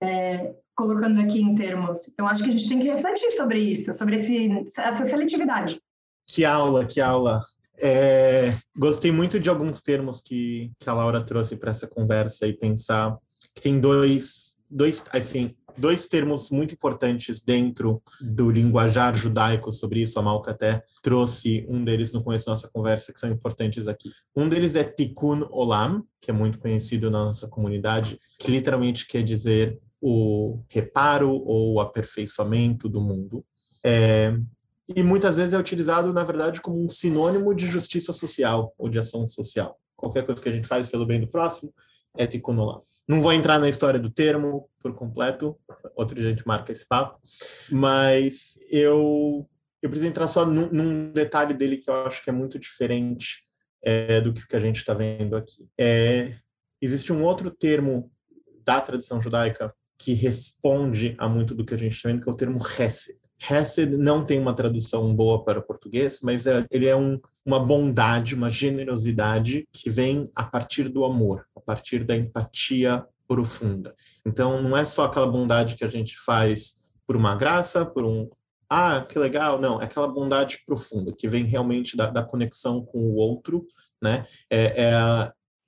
É, 0.00 0.54
colocando 0.74 1.20
aqui 1.20 1.40
em 1.40 1.54
termos. 1.54 2.08
Então, 2.08 2.26
acho 2.26 2.42
que 2.42 2.48
a 2.48 2.52
gente 2.52 2.68
tem 2.68 2.80
que 2.80 2.88
refletir 2.88 3.30
sobre 3.30 3.60
isso, 3.60 3.92
sobre 3.92 4.16
esse, 4.16 4.48
essa 4.78 5.04
seletividade. 5.04 5.80
Que 6.26 6.44
aula, 6.44 6.84
que 6.84 7.00
aula. 7.00 7.42
É, 7.76 8.54
gostei 8.76 9.10
muito 9.10 9.40
de 9.40 9.48
alguns 9.48 9.80
termos 9.80 10.20
que, 10.20 10.70
que 10.78 10.88
a 10.88 10.92
Laura 10.92 11.22
trouxe 11.22 11.56
para 11.56 11.70
essa 11.72 11.86
conversa 11.86 12.46
e 12.46 12.52
pensar 12.52 13.16
que 13.54 13.60
tem 13.60 13.80
dois, 13.80 14.56
dois, 14.70 15.04
enfim, 15.14 15.56
dois 15.76 16.06
termos 16.06 16.50
muito 16.50 16.74
importantes 16.74 17.40
dentro 17.40 18.02
do 18.20 18.50
linguajar 18.50 19.16
judaico 19.16 19.72
sobre 19.72 20.00
isso. 20.00 20.18
A 20.18 20.22
Malca 20.22 20.52
até 20.52 20.82
trouxe 21.02 21.66
um 21.68 21.84
deles 21.84 22.12
no 22.12 22.22
começo 22.22 22.46
da 22.46 22.52
nossa 22.52 22.70
conversa, 22.72 23.12
que 23.12 23.18
são 23.18 23.30
importantes 23.30 23.88
aqui. 23.88 24.10
Um 24.36 24.48
deles 24.48 24.76
é 24.76 24.84
Tikkun 24.84 25.48
Olam, 25.50 26.04
que 26.20 26.30
é 26.30 26.34
muito 26.34 26.58
conhecido 26.58 27.10
na 27.10 27.24
nossa 27.24 27.48
comunidade, 27.48 28.18
que 28.38 28.50
literalmente 28.50 29.06
quer 29.06 29.22
dizer 29.22 29.78
o 30.02 30.58
reparo 30.68 31.30
ou 31.30 31.74
o 31.74 31.80
aperfeiçoamento 31.80 32.88
do 32.88 33.00
mundo. 33.00 33.46
É, 33.86 34.36
e 34.94 35.02
muitas 35.02 35.36
vezes 35.36 35.52
é 35.52 35.58
utilizado, 35.58 36.12
na 36.12 36.24
verdade, 36.24 36.60
como 36.60 36.84
um 36.84 36.88
sinônimo 36.88 37.54
de 37.54 37.66
justiça 37.66 38.12
social 38.12 38.74
ou 38.76 38.88
de 38.88 38.98
ação 38.98 39.24
social. 39.28 39.78
Qualquer 39.96 40.26
coisa 40.26 40.42
que 40.42 40.48
a 40.48 40.52
gente 40.52 40.66
faz 40.66 40.88
pelo 40.88 41.06
bem 41.06 41.20
do 41.20 41.28
próximo 41.28 41.72
é 42.16 42.26
Tikkun. 42.26 42.82
Não 43.08 43.22
vou 43.22 43.32
entrar 43.32 43.60
na 43.60 43.68
história 43.68 44.00
do 44.00 44.10
termo 44.10 44.68
por 44.80 44.92
completo, 44.92 45.56
outro 45.94 46.16
dia 46.16 46.26
a 46.26 46.30
gente 46.30 46.46
marca 46.46 46.72
esse 46.72 46.86
papo, 46.86 47.20
mas 47.70 48.58
eu, 48.68 49.48
eu 49.80 49.88
preciso 49.88 50.08
entrar 50.08 50.26
só 50.26 50.44
num, 50.44 50.68
num 50.70 51.12
detalhe 51.12 51.54
dele 51.54 51.76
que 51.76 51.88
eu 51.88 51.94
acho 52.06 52.22
que 52.22 52.28
é 52.28 52.32
muito 52.32 52.58
diferente 52.58 53.44
é, 53.80 54.20
do 54.20 54.32
que, 54.32 54.46
que 54.46 54.56
a 54.56 54.60
gente 54.60 54.76
está 54.76 54.92
vendo 54.92 55.36
aqui. 55.36 55.66
É, 55.78 56.34
existe 56.80 57.12
um 57.12 57.22
outro 57.22 57.50
termo 57.50 58.10
da 58.64 58.80
tradição 58.80 59.20
judaica 59.20 59.72
que 60.02 60.12
responde 60.14 61.14
a 61.18 61.28
muito 61.28 61.54
do 61.54 61.64
que 61.64 61.74
a 61.74 61.78
gente 61.78 61.94
está 61.94 62.08
vendo, 62.08 62.22
que 62.22 62.28
é 62.28 62.32
o 62.32 62.36
termo 62.36 62.58
Hesed. 62.58 63.16
Hesed 63.50 63.96
não 63.96 64.24
tem 64.24 64.38
uma 64.38 64.54
tradução 64.54 65.14
boa 65.14 65.44
para 65.44 65.58
o 65.58 65.62
português, 65.62 66.20
mas 66.22 66.46
é, 66.46 66.64
ele 66.70 66.86
é 66.86 66.96
um, 66.96 67.20
uma 67.44 67.58
bondade, 67.58 68.34
uma 68.34 68.50
generosidade 68.50 69.66
que 69.72 69.90
vem 69.90 70.30
a 70.34 70.44
partir 70.44 70.88
do 70.88 71.04
amor, 71.04 71.46
a 71.56 71.60
partir 71.60 72.04
da 72.04 72.16
empatia 72.16 73.04
profunda. 73.26 73.94
Então, 74.26 74.62
não 74.62 74.76
é 74.76 74.84
só 74.84 75.04
aquela 75.04 75.26
bondade 75.26 75.76
que 75.76 75.84
a 75.84 75.88
gente 75.88 76.18
faz 76.18 76.76
por 77.06 77.16
uma 77.16 77.34
graça, 77.34 77.84
por 77.84 78.04
um 78.04 78.28
ah, 78.74 79.04
que 79.06 79.18
legal, 79.18 79.60
não, 79.60 79.82
é 79.82 79.84
aquela 79.84 80.08
bondade 80.08 80.62
profunda 80.64 81.12
que 81.12 81.28
vem 81.28 81.44
realmente 81.44 81.94
da, 81.94 82.08
da 82.08 82.22
conexão 82.22 82.82
com 82.82 83.00
o 83.00 83.16
outro, 83.16 83.66
né? 84.00 84.26
É, 84.48 84.82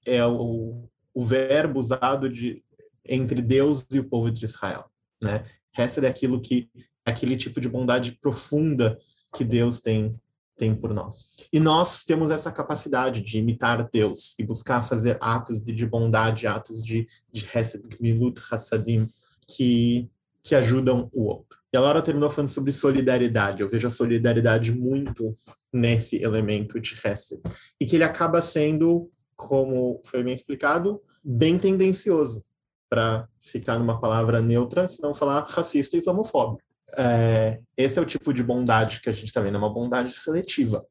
é, 0.06 0.16
é 0.16 0.26
o, 0.26 0.88
o 1.12 1.22
verbo 1.22 1.78
usado 1.78 2.30
de, 2.30 2.63
entre 3.06 3.40
Deus 3.42 3.86
e 3.92 3.98
o 3.98 4.08
povo 4.08 4.30
de 4.30 4.44
Israel, 4.44 4.84
né? 5.22 5.44
Essa 5.76 6.00
é 6.00 6.08
aquilo 6.08 6.40
que 6.40 6.70
aquele 7.04 7.36
tipo 7.36 7.60
de 7.60 7.68
bondade 7.68 8.12
profunda 8.20 8.98
que 9.34 9.44
Deus 9.44 9.80
tem 9.80 10.18
tem 10.56 10.74
por 10.74 10.94
nós. 10.94 11.36
E 11.52 11.58
nós 11.58 12.04
temos 12.04 12.30
essa 12.30 12.50
capacidade 12.52 13.20
de 13.20 13.38
imitar 13.38 13.88
Deus 13.90 14.34
e 14.38 14.44
buscar 14.44 14.82
fazer 14.82 15.18
atos 15.20 15.60
de, 15.60 15.72
de 15.72 15.86
bondade, 15.86 16.46
atos 16.46 16.82
de, 16.82 17.06
de 17.32 17.44
Hesed, 17.44 17.82
Gmilut, 17.88 18.40
Hassadim, 18.50 19.06
que, 19.48 20.08
que 20.42 20.54
ajudam 20.54 21.10
o 21.12 21.24
outro. 21.24 21.58
E 21.72 21.76
a 21.76 21.80
Laura 21.80 22.00
terminou 22.00 22.30
falando 22.30 22.50
sobre 22.50 22.70
solidariedade. 22.70 23.62
Eu 23.62 23.68
vejo 23.68 23.88
a 23.88 23.90
solidariedade 23.90 24.72
muito 24.72 25.32
nesse 25.72 26.22
elemento 26.22 26.78
de 26.78 26.94
Hesed. 27.04 27.42
E 27.80 27.84
que 27.84 27.96
ele 27.96 28.04
acaba 28.04 28.40
sendo, 28.40 29.10
como 29.34 30.00
foi 30.04 30.22
bem 30.22 30.34
explicado, 30.34 31.02
bem 31.24 31.58
tendencioso, 31.58 32.44
para 32.94 33.28
ficar 33.42 33.76
numa 33.76 34.00
palavra 34.00 34.40
neutra, 34.40 34.86
se 34.86 35.02
não 35.02 35.12
falar 35.12 35.44
racista 35.48 35.96
e 35.96 35.98
islamofóbico. 35.98 36.62
É, 36.96 37.58
esse 37.76 37.98
é 37.98 38.02
o 38.02 38.06
tipo 38.06 38.32
de 38.32 38.40
bondade 38.40 39.00
que 39.00 39.10
a 39.10 39.12
gente 39.12 39.26
está 39.26 39.40
vendo, 39.40 39.56
é 39.56 39.58
uma 39.58 39.74
bondade 39.74 40.12
seletiva. 40.12 40.86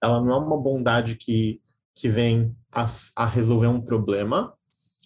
Ela 0.00 0.20
não 0.20 0.32
é 0.32 0.38
uma 0.38 0.56
bondade 0.56 1.16
que, 1.16 1.60
que 1.96 2.08
vem 2.08 2.54
a, 2.70 2.86
a 3.16 3.26
resolver 3.26 3.66
um 3.66 3.80
problema, 3.80 4.54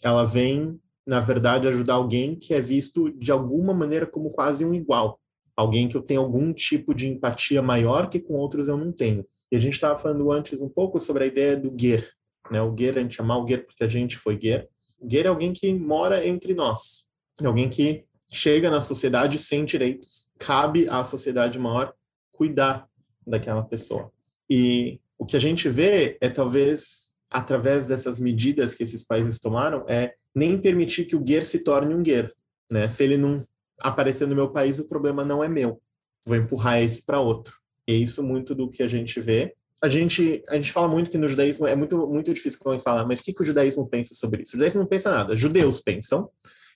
ela 0.02 0.24
vem, 0.24 0.78
na 1.06 1.20
verdade, 1.20 1.68
ajudar 1.68 1.94
alguém 1.94 2.36
que 2.36 2.52
é 2.52 2.60
visto 2.60 3.10
de 3.12 3.32
alguma 3.32 3.72
maneira 3.72 4.06
como 4.06 4.28
quase 4.28 4.62
um 4.62 4.74
igual. 4.74 5.18
Alguém 5.56 5.88
que 5.88 5.96
eu 5.96 6.02
tenho 6.02 6.20
algum 6.20 6.52
tipo 6.52 6.94
de 6.94 7.08
empatia 7.08 7.62
maior 7.62 8.10
que 8.10 8.20
com 8.20 8.34
outros 8.34 8.68
eu 8.68 8.76
não 8.76 8.92
tenho. 8.92 9.24
E 9.50 9.56
a 9.56 9.58
gente 9.58 9.72
estava 9.72 9.96
falando 9.96 10.30
antes 10.30 10.60
um 10.60 10.68
pouco 10.68 11.00
sobre 11.00 11.24
a 11.24 11.26
ideia 11.26 11.56
do 11.56 11.74
ger. 11.80 12.06
Né? 12.50 12.60
O 12.60 12.76
ger, 12.78 12.98
a 12.98 13.00
gente 13.00 13.14
chama 13.14 13.42
o 13.42 13.46
ger 13.48 13.64
porque 13.64 13.82
a 13.82 13.88
gente 13.88 14.18
foi 14.18 14.38
ger. 14.38 14.68
O 15.00 15.10
ger 15.10 15.26
é 15.26 15.28
alguém 15.28 15.52
que 15.52 15.72
mora 15.74 16.26
entre 16.26 16.54
nós. 16.54 17.06
É 17.40 17.46
alguém 17.46 17.68
que 17.68 18.04
chega 18.30 18.70
na 18.70 18.80
sociedade 18.80 19.38
sem 19.38 19.64
direitos. 19.64 20.30
Cabe 20.38 20.88
à 20.88 21.04
sociedade 21.04 21.58
maior 21.58 21.94
cuidar 22.32 22.88
daquela 23.26 23.62
pessoa. 23.62 24.10
E 24.48 25.00
o 25.18 25.24
que 25.24 25.36
a 25.36 25.40
gente 25.40 25.68
vê 25.68 26.16
é 26.20 26.28
talvez 26.28 27.14
através 27.30 27.88
dessas 27.88 28.18
medidas 28.18 28.74
que 28.74 28.82
esses 28.82 29.04
países 29.04 29.38
tomaram 29.38 29.84
é 29.88 30.14
nem 30.34 30.58
permitir 30.58 31.06
que 31.06 31.16
o 31.16 31.20
guer 31.20 31.42
se 31.42 31.58
torne 31.58 31.94
um 31.94 32.02
guer, 32.02 32.32
né? 32.70 32.88
Se 32.88 33.02
ele 33.02 33.16
não 33.16 33.42
aparecer 33.80 34.26
no 34.28 34.34
meu 34.34 34.50
país, 34.50 34.78
o 34.78 34.86
problema 34.86 35.24
não 35.24 35.42
é 35.42 35.48
meu. 35.48 35.80
Vou 36.26 36.36
empurrar 36.36 36.80
esse 36.82 37.04
para 37.04 37.20
outro. 37.20 37.58
E 37.86 37.92
é 37.92 37.96
isso 37.96 38.22
muito 38.22 38.54
do 38.54 38.70
que 38.70 38.82
a 38.82 38.88
gente 38.88 39.20
vê. 39.20 39.54
A 39.82 39.88
gente 39.88 40.42
a 40.48 40.54
gente 40.56 40.72
fala 40.72 40.88
muito 40.88 41.10
que 41.10 41.18
no 41.18 41.28
judaísmo 41.28 41.66
é 41.66 41.76
muito 41.76 42.06
muito 42.06 42.32
difícil 42.32 42.58
quando 42.62 42.80
falar, 42.80 43.06
mas 43.06 43.20
o 43.20 43.22
que, 43.22 43.32
que 43.32 43.42
o 43.42 43.44
judaísmo 43.44 43.86
pensa 43.86 44.14
sobre 44.14 44.42
isso? 44.42 44.52
O 44.52 44.56
judaísmo 44.56 44.80
não 44.80 44.88
pensa 44.88 45.10
nada. 45.10 45.36
Judeus 45.36 45.80
pensam 45.80 46.30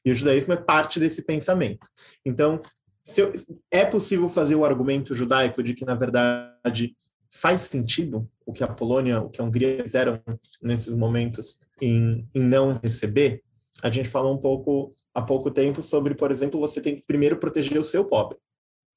e 0.04 0.10
o 0.10 0.14
judaísmo 0.14 0.52
é 0.52 0.56
parte 0.56 0.98
desse 0.98 1.22
pensamento. 1.22 1.86
Então, 2.24 2.60
eu, 3.16 3.32
é 3.70 3.84
possível 3.84 4.28
fazer 4.28 4.54
o 4.54 4.64
argumento 4.64 5.14
judaico 5.14 5.62
de 5.62 5.74
que, 5.74 5.84
na 5.84 5.94
verdade, 5.94 6.94
faz 7.30 7.62
sentido 7.62 8.28
o 8.44 8.52
que 8.52 8.64
a 8.64 8.68
Polônia, 8.68 9.20
o 9.20 9.30
que 9.30 9.40
a 9.40 9.44
Hungria 9.44 9.82
fizeram 9.82 10.20
nesses 10.62 10.94
momentos 10.94 11.58
em, 11.80 12.28
em 12.34 12.42
não 12.42 12.78
receber? 12.82 13.42
A 13.82 13.90
gente 13.90 14.08
falou 14.08 14.34
um 14.34 14.38
pouco 14.38 14.90
há 15.14 15.22
pouco 15.22 15.50
tempo 15.50 15.82
sobre, 15.82 16.14
por 16.14 16.30
exemplo, 16.30 16.60
você 16.60 16.80
tem 16.80 16.96
que 16.96 17.06
primeiro 17.06 17.38
proteger 17.38 17.78
o 17.78 17.84
seu 17.84 18.04
pobre 18.04 18.36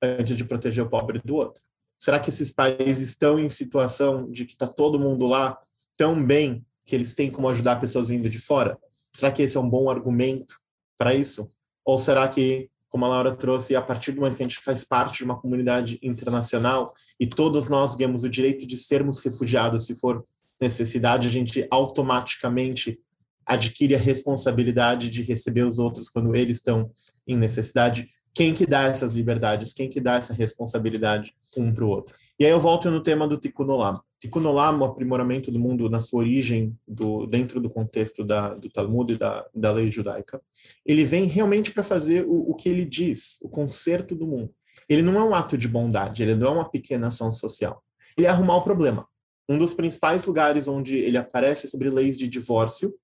antes 0.02 0.36
de 0.36 0.44
proteger 0.44 0.84
o 0.84 0.90
pobre 0.90 1.22
do 1.24 1.36
outro. 1.36 1.62
Será 2.04 2.20
que 2.20 2.30
esses 2.30 2.52
países 2.52 3.12
estão 3.12 3.40
em 3.40 3.48
situação 3.48 4.30
de 4.30 4.44
que 4.44 4.52
está 4.52 4.68
todo 4.68 5.00
mundo 5.00 5.26
lá 5.26 5.58
tão 5.98 6.22
bem 6.22 6.66
que 6.86 6.94
eles 6.94 7.14
têm 7.14 7.32
como 7.32 7.48
ajudar 7.48 7.80
pessoas 7.80 8.10
vindo 8.10 8.30
de 8.30 8.40
fora? 8.40 8.78
Será 9.14 9.32
que 9.32 9.42
esse 9.42 9.56
é 9.56 9.60
um 9.62 9.70
bom 9.70 9.90
argumento 9.90 10.60
para 10.98 11.16
isso? 11.16 11.48
Ou 11.86 11.98
será 11.98 12.28
que, 12.28 12.70
como 12.90 13.06
a 13.06 13.08
Laura 13.08 13.34
trouxe, 13.34 13.74
a 13.74 13.82
partir 13.82 14.12
do 14.12 14.20
momento 14.20 14.36
que 14.36 14.44
a 14.44 14.46
gente 14.46 14.60
faz 14.60 14.84
parte 14.84 15.20
de 15.20 15.24
uma 15.24 15.40
comunidade 15.40 15.98
internacional 16.04 16.94
e 17.18 17.26
todos 17.26 17.70
nós 17.70 17.96
ganhamos 17.96 18.26
o 18.26 18.30
direito 18.30 18.68
de 18.68 18.76
sermos 18.76 19.20
refugiados, 19.20 19.86
se 19.86 19.96
for 19.96 20.26
necessidade, 20.60 21.30
a 21.30 21.32
gente 21.32 21.66
automaticamente 21.72 23.00
adquire 23.46 23.96
a 23.96 23.98
responsabilidade 23.98 25.10
de 25.10 25.22
receber 25.22 25.66
os 25.66 25.80
outros 25.80 26.10
quando 26.10 26.36
eles 26.36 26.58
estão 26.58 26.92
em 27.26 27.38
necessidade? 27.38 28.10
Quem 28.34 28.54
que 28.54 28.66
dá 28.66 28.84
essas 28.84 29.14
liberdades, 29.14 29.74
quem 29.74 29.90
que 29.90 30.02
dá 30.02 30.16
essa 30.16 30.34
responsabilidade 30.34 31.36
um 31.56 31.72
para 31.72 31.86
o 31.86 31.90
outro. 31.90 32.16
E 32.40 32.46
aí 32.46 32.52
eu 32.52 32.60
volto 32.60 32.90
no 32.90 33.02
tema 33.02 33.28
do 33.28 33.38
Tikkun 33.38 33.70
Olam. 33.70 34.02
Tikkun 34.20 34.44
Olam, 34.46 34.80
o 34.80 34.86
aprimoramento 34.86 35.52
do 35.52 35.60
mundo 35.60 35.88
na 35.88 36.00
sua 36.00 36.22
origem, 36.22 36.76
do, 36.88 37.28
dentro 37.28 37.62
do 37.62 37.70
contexto 37.70 38.24
da, 38.24 38.56
do 38.56 38.70
Talmud 38.70 39.14
e 39.14 39.18
da, 39.18 39.46
da 39.54 39.72
lei 39.72 39.92
judaica, 39.92 40.42
ele 40.84 41.06
vem 41.06 41.26
realmente 41.26 41.72
para 41.72 41.84
fazer 41.84 42.26
o, 42.26 42.52
o 42.52 42.56
que 42.56 42.68
ele 42.68 42.86
diz, 42.86 43.38
o 43.42 43.48
conserto 43.48 44.16
do 44.16 44.26
mundo. 44.26 44.50
Ele 44.90 45.04
não 45.04 45.16
é 45.16 45.24
um 45.24 45.36
ato 45.36 45.56
de 45.56 45.68
bondade, 45.68 46.24
ele 46.24 46.34
não 46.34 46.48
é 46.48 46.52
uma 46.52 46.70
pequena 46.70 47.08
ação 47.08 47.32
social. 47.32 47.84
Ele 48.18 48.26
é 48.26 48.30
arrumar 48.30 48.58
o 48.58 48.64
problema. 48.64 49.08
Um 49.48 49.58
dos 49.58 49.74
principais 49.74 50.26
lugares 50.26 50.68
onde 50.68 50.98
ele 50.98 51.18
aparece 51.18 51.68
é 51.68 51.70
sobre 51.70 51.90
leis 51.90 52.18
de 52.18 52.28
divórcio, 52.28 52.96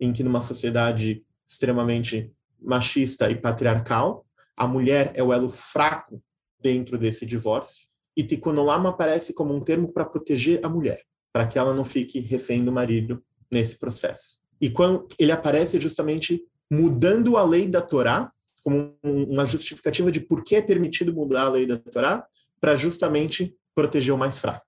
em 0.00 0.12
que 0.12 0.22
numa 0.22 0.40
sociedade 0.40 1.22
extremamente 1.46 2.32
machista 2.60 3.30
e 3.30 3.36
patriarcal, 3.36 4.24
a 4.58 4.66
mulher 4.66 5.12
é 5.14 5.22
o 5.22 5.32
elo 5.32 5.48
fraco 5.48 6.20
dentro 6.60 6.98
desse 6.98 7.24
divórcio, 7.24 7.86
e 8.16 8.24
Tikkun 8.24 8.68
aparece 8.68 9.32
como 9.32 9.54
um 9.54 9.60
termo 9.60 9.92
para 9.92 10.04
proteger 10.04 10.58
a 10.64 10.68
mulher, 10.68 11.02
para 11.32 11.46
que 11.46 11.56
ela 11.56 11.72
não 11.72 11.84
fique 11.84 12.18
refém 12.18 12.64
do 12.64 12.72
marido 12.72 13.22
nesse 13.50 13.78
processo. 13.78 14.40
E 14.60 14.68
quando 14.68 15.06
ele 15.18 15.30
aparece 15.30 15.80
justamente 15.80 16.42
mudando 16.68 17.36
a 17.36 17.44
lei 17.44 17.66
da 17.66 17.80
Torá, 17.80 18.30
como 18.64 18.98
uma 19.02 19.46
justificativa 19.46 20.10
de 20.10 20.20
por 20.20 20.42
que 20.42 20.56
é 20.56 20.60
permitido 20.60 21.14
mudar 21.14 21.42
a 21.42 21.48
lei 21.48 21.64
da 21.64 21.78
Torá, 21.78 22.26
para 22.60 22.74
justamente 22.74 23.54
proteger 23.72 24.12
o 24.12 24.18
mais 24.18 24.40
fraco. 24.40 24.66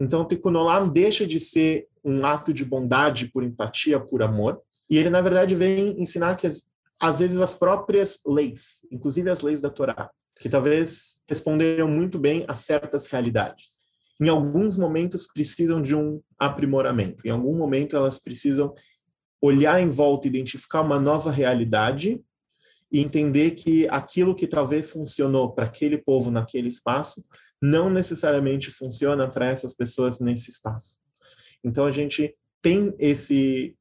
Então, 0.00 0.26
Tikkun 0.26 0.52
deixa 0.92 1.24
de 1.24 1.38
ser 1.38 1.84
um 2.04 2.26
ato 2.26 2.52
de 2.52 2.64
bondade 2.64 3.28
por 3.28 3.44
empatia, 3.44 4.00
por 4.00 4.22
amor, 4.22 4.60
e 4.90 4.98
ele, 4.98 5.10
na 5.10 5.20
verdade, 5.20 5.54
vem 5.54 6.00
ensinar 6.02 6.34
que 6.36 6.46
as, 6.46 6.66
às 7.00 7.18
vezes 7.18 7.40
as 7.40 7.54
próprias 7.54 8.18
leis, 8.26 8.86
inclusive 8.90 9.30
as 9.30 9.40
leis 9.40 9.60
da 9.60 9.70
Torá, 9.70 10.10
que 10.40 10.48
talvez 10.48 11.20
responderam 11.28 11.88
muito 11.88 12.18
bem 12.18 12.44
a 12.48 12.54
certas 12.54 13.06
realidades. 13.06 13.84
Em 14.20 14.28
alguns 14.28 14.76
momentos 14.76 15.26
precisam 15.26 15.80
de 15.80 15.94
um 15.94 16.20
aprimoramento, 16.38 17.26
em 17.26 17.30
algum 17.30 17.56
momento 17.56 17.96
elas 17.96 18.18
precisam 18.18 18.74
olhar 19.40 19.80
em 19.80 19.88
volta, 19.88 20.26
identificar 20.26 20.80
uma 20.80 20.98
nova 20.98 21.30
realidade 21.30 22.20
e 22.90 23.00
entender 23.00 23.52
que 23.52 23.86
aquilo 23.88 24.34
que 24.34 24.46
talvez 24.46 24.90
funcionou 24.90 25.52
para 25.52 25.66
aquele 25.66 25.98
povo 25.98 26.30
naquele 26.30 26.68
espaço 26.68 27.22
não 27.60 27.90
necessariamente 27.90 28.70
funciona 28.70 29.28
para 29.28 29.46
essas 29.46 29.74
pessoas 29.74 30.20
nesse 30.20 30.50
espaço. 30.50 30.98
Então 31.62 31.86
a 31.86 31.92
gente 31.92 32.34
tem 32.62 32.94
esse 32.98 33.76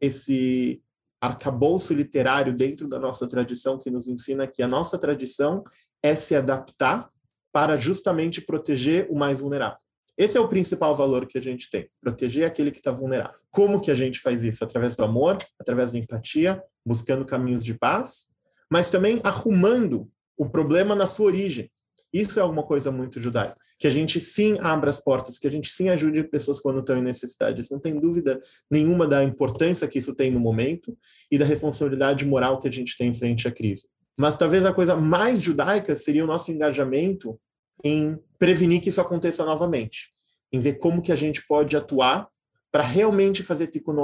esse 0.00 0.80
arcabouço 1.20 1.92
literário 1.92 2.54
dentro 2.54 2.88
da 2.88 2.98
nossa 2.98 3.26
tradição 3.26 3.78
que 3.78 3.90
nos 3.90 4.08
ensina 4.08 4.46
que 4.46 4.62
a 4.62 4.68
nossa 4.68 4.98
tradição 4.98 5.64
é 6.02 6.14
se 6.14 6.34
adaptar 6.36 7.10
para 7.52 7.76
justamente 7.76 8.40
proteger 8.40 9.08
o 9.10 9.16
mais 9.16 9.40
vulnerável. 9.40 9.78
Esse 10.16 10.36
é 10.36 10.40
o 10.40 10.48
principal 10.48 10.96
valor 10.96 11.26
que 11.26 11.38
a 11.38 11.40
gente 11.40 11.70
tem, 11.70 11.88
proteger 12.00 12.44
aquele 12.44 12.72
que 12.72 12.78
está 12.78 12.90
vulnerável. 12.90 13.38
Como 13.50 13.80
que 13.80 13.90
a 13.90 13.94
gente 13.94 14.20
faz 14.20 14.42
isso? 14.42 14.64
Através 14.64 14.96
do 14.96 15.04
amor, 15.04 15.38
através 15.60 15.92
da 15.92 15.98
empatia, 15.98 16.62
buscando 16.84 17.24
caminhos 17.24 17.64
de 17.64 17.74
paz, 17.74 18.26
mas 18.70 18.90
também 18.90 19.20
arrumando 19.22 20.10
o 20.36 20.48
problema 20.48 20.94
na 20.94 21.06
sua 21.06 21.26
origem. 21.26 21.70
Isso 22.12 22.38
é 22.38 22.42
alguma 22.42 22.64
coisa 22.64 22.90
muito 22.90 23.20
judaica. 23.20 23.56
Que 23.78 23.86
a 23.86 23.90
gente 23.90 24.20
sim 24.20 24.58
abra 24.60 24.90
as 24.90 25.00
portas, 25.00 25.38
que 25.38 25.46
a 25.46 25.50
gente 25.50 25.70
sim 25.70 25.88
ajude 25.88 26.24
pessoas 26.24 26.58
quando 26.58 26.80
estão 26.80 26.98
em 26.98 27.02
necessidade. 27.02 27.64
Não 27.70 27.78
tem 27.78 27.98
dúvida 27.98 28.40
nenhuma 28.70 29.06
da 29.06 29.22
importância 29.22 29.86
que 29.86 29.98
isso 29.98 30.14
tem 30.14 30.30
no 30.30 30.40
momento 30.40 30.96
e 31.30 31.38
da 31.38 31.44
responsabilidade 31.44 32.26
moral 32.26 32.60
que 32.60 32.68
a 32.68 32.72
gente 32.72 32.96
tem 32.96 33.14
frente 33.14 33.46
à 33.46 33.52
crise. 33.52 33.88
Mas 34.18 34.36
talvez 34.36 34.66
a 34.66 34.72
coisa 34.72 34.96
mais 34.96 35.40
judaica 35.40 35.94
seria 35.94 36.24
o 36.24 36.26
nosso 36.26 36.50
engajamento 36.50 37.38
em 37.84 38.18
prevenir 38.38 38.80
que 38.80 38.88
isso 38.88 39.00
aconteça 39.00 39.44
novamente, 39.44 40.08
em 40.52 40.58
ver 40.58 40.74
como 40.74 41.00
que 41.00 41.12
a 41.12 41.16
gente 41.16 41.46
pode 41.46 41.76
atuar 41.76 42.28
para 42.70 42.82
realmente 42.82 43.42
fazer 43.42 43.68
tikkun. 43.68 43.96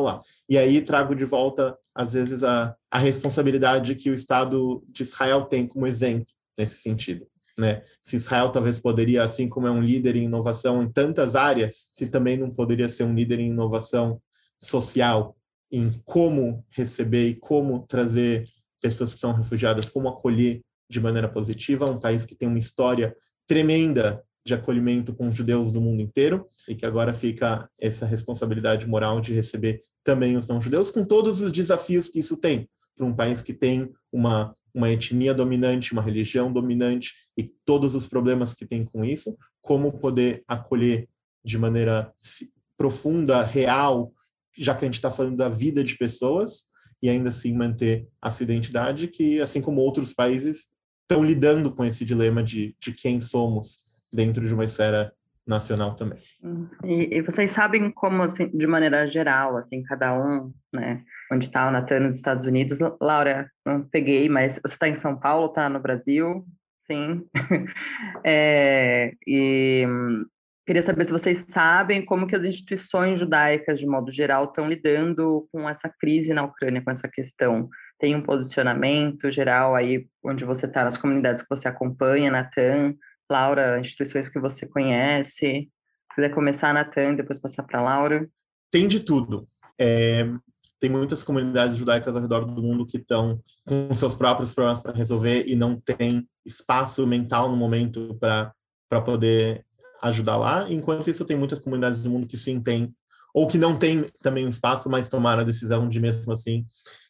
E 0.49 0.57
aí 0.57 0.81
trago 0.81 1.15
de 1.15 1.25
volta, 1.25 1.77
às 1.95 2.13
vezes, 2.15 2.43
a, 2.43 2.75
a 2.91 2.99
responsabilidade 2.99 3.95
que 3.95 4.11
o 4.11 4.15
Estado 4.15 4.83
de 4.89 5.03
Israel 5.03 5.43
tem 5.43 5.67
como 5.67 5.87
exemplo 5.87 6.33
nesse 6.57 6.81
sentido. 6.81 7.27
Né? 7.59 7.83
Se 8.03 8.17
Israel 8.17 8.51
talvez 8.51 8.79
poderia, 8.79 9.23
assim 9.23 9.49
como 9.49 9.67
é 9.67 9.71
um 9.71 9.81
líder 9.81 10.17
em 10.17 10.25
inovação 10.25 10.83
em 10.83 10.91
tantas 10.91 11.37
áreas, 11.37 11.91
se 11.95 12.09
também 12.09 12.37
não 12.37 12.51
poderia 12.51 12.89
ser 12.89 13.05
um 13.05 13.15
líder 13.15 13.39
em 13.39 13.51
inovação 13.51 14.21
social, 14.59 15.37
em 15.71 15.91
como 16.05 16.65
receber 16.71 17.29
e 17.29 17.35
como 17.35 17.87
trazer 17.87 18.47
pessoas 18.81 19.15
que 19.15 19.21
são 19.21 19.33
refugiadas, 19.33 19.89
como 19.89 20.09
acolher 20.09 20.61
de 20.91 21.01
maneira 21.01 21.29
positiva, 21.29 21.91
um 21.91 21.99
país 21.99 22.25
que 22.25 22.35
tem 22.35 22.49
uma 22.49 22.59
história 22.59 23.17
tremenda 23.47 24.23
de 24.47 24.53
acolhimento 24.53 25.15
com 25.15 25.27
os 25.27 25.35
judeus 25.35 25.73
do 25.73 25.81
mundo 25.81 26.03
inteiro 26.03 26.47
e 26.69 26.75
que 26.75 26.85
agora 26.85 27.13
fica 27.15 27.69
essa 27.81 28.05
responsabilidade 28.05 28.87
moral 28.87 29.21
de 29.21 29.33
receber 29.33 29.81
também 30.03 30.37
os 30.37 30.47
não-judeus, 30.47 30.91
com 30.91 31.05
todos 31.05 31.41
os 31.41 31.51
desafios 31.51 32.09
que 32.09 32.19
isso 32.19 32.37
tem 32.37 32.69
para 32.95 33.07
um 33.07 33.15
país 33.15 33.43
que 33.43 33.53
tem 33.53 33.93
uma 34.13 34.55
uma 34.75 34.91
etnia 34.91 35.33
dominante, 35.33 35.93
uma 35.93 36.03
religião 36.03 36.53
dominante 36.53 37.15
e 37.39 37.45
todos 37.65 37.95
os 37.95 38.09
problemas 38.09 38.53
que 38.53 38.67
tem 38.67 38.85
com 38.85 39.05
isso, 39.05 39.37
como 39.63 39.93
poder 39.93 40.43
acolher 40.49 41.09
de 41.45 41.57
maneira 41.57 42.13
profunda, 42.77 43.43
real, 43.45 44.13
já 44.57 44.75
que 44.75 44.85
a 44.85 44.89
gente 44.89 44.95
está 44.95 45.11
falando 45.11 45.37
da 45.37 45.49
vida 45.49 45.85
de 45.85 45.97
pessoas, 45.97 46.65
e 47.03 47.09
ainda 47.09 47.29
assim 47.29 47.55
manter 47.55 48.09
a 48.21 48.31
sua 48.31 48.45
identidade, 48.45 49.09
que, 49.09 49.41
assim 49.41 49.61
como 49.61 49.81
outros 49.81 50.13
países, 50.13 50.69
estão 51.03 51.23
lidando 51.23 51.73
com 51.73 51.85
esse 51.85 52.05
dilema 52.05 52.43
de, 52.43 52.75
de 52.81 52.93
quem 52.93 53.21
somos 53.21 53.85
dentro 54.13 54.47
de 54.47 54.55
uma 54.55 54.65
esfera 54.65 55.13
nacional 55.47 55.95
também. 55.95 56.19
E, 56.83 57.19
e 57.19 57.23
vocês 57.23 57.51
sabem 57.51 57.91
como, 57.91 58.23
assim, 58.23 58.49
de 58.49 58.67
maneira 58.67 59.07
geral, 59.07 59.57
assim, 59.57 59.83
cada 59.83 60.19
um, 60.19 60.53
né, 60.73 61.05
onde 61.35 61.47
está 61.47 61.69
o 61.69 61.71
Natan 61.71 62.01
nos 62.01 62.17
Estados 62.17 62.47
Unidos. 62.47 62.79
Laura, 63.01 63.51
não 63.65 63.83
peguei, 63.83 64.29
mas 64.29 64.55
você 64.65 64.75
está 64.75 64.89
em 64.89 64.95
São 64.95 65.19
Paulo, 65.19 65.47
está 65.47 65.69
no 65.69 65.81
Brasil? 65.81 66.47
Sim. 66.81 67.27
é, 68.25 69.13
e 69.27 69.85
queria 70.67 70.83
saber 70.83 71.05
se 71.05 71.13
vocês 71.13 71.45
sabem 71.49 72.05
como 72.05 72.27
que 72.27 72.37
as 72.37 72.45
instituições 72.45 73.19
judaicas, 73.19 73.81
de 73.81 73.87
modo 73.87 74.11
geral, 74.11 74.45
estão 74.45 74.69
lidando 74.69 75.49
com 75.51 75.69
essa 75.69 75.93
crise 75.99 76.33
na 76.33 76.45
Ucrânia, 76.45 76.83
com 76.83 76.91
essa 76.91 77.09
questão. 77.09 77.69
Tem 77.99 78.15
um 78.15 78.23
posicionamento 78.23 79.31
geral 79.31 79.75
aí 79.75 80.07
onde 80.23 80.45
você 80.45 80.67
está, 80.67 80.85
nas 80.85 80.97
comunidades 80.97 81.43
que 81.43 81.49
você 81.49 81.69
acompanha, 81.69 82.31
Natan, 82.31 82.95
Laura, 83.31 83.81
instituições 83.81 84.29
que 84.29 84.39
você 84.39 84.67
conhece. 84.67 85.71
Se 86.13 86.15
quiser 86.15 86.35
começar, 86.35 86.73
Natan, 86.75 87.15
depois 87.15 87.39
passar 87.39 87.63
para 87.63 87.81
Laura. 87.81 88.29
Tem 88.71 88.87
de 88.87 89.01
tudo. 89.01 89.47
É, 89.79 90.29
tem 90.85 90.91
muitas 90.91 91.23
comunidades 91.23 91.79
judaicas 91.79 92.15
ao 92.15 92.21
redor 92.21 92.45
do 92.45 92.63
mundo 92.63 92.85
que 92.85 92.99
estão 92.99 93.41
com 93.67 93.95
seus 93.95 94.15
próprios 94.15 94.53
problemas 94.53 94.83
para 94.83 94.93
resolver 94.93 95.47
e 95.47 95.57
não 95.57 95.81
tem 95.81 96.29
espaço 96.45 97.07
mental 97.07 97.51
no 97.51 97.57
momento 97.57 98.15
para 98.21 99.01
poder 99.03 99.65
ajudar 100.03 100.37
lá. 100.37 100.71
Enquanto 100.71 101.09
isso, 101.09 101.25
tem 101.25 101.39
muitas 101.39 101.59
comunidades 101.59 102.03
do 102.03 102.11
mundo 102.11 102.27
que 102.27 102.37
sim 102.37 102.61
tem, 102.61 102.95
ou 103.33 103.47
que 103.47 103.57
não 103.57 103.79
tem 103.79 104.05
também 104.21 104.45
um 104.45 104.51
espaço, 104.51 104.91
mas 104.91 105.09
tomaram 105.09 105.41
a 105.41 105.47
decisão 105.47 105.89
de 105.89 105.99
mesmo 105.99 106.31
assim 106.31 106.67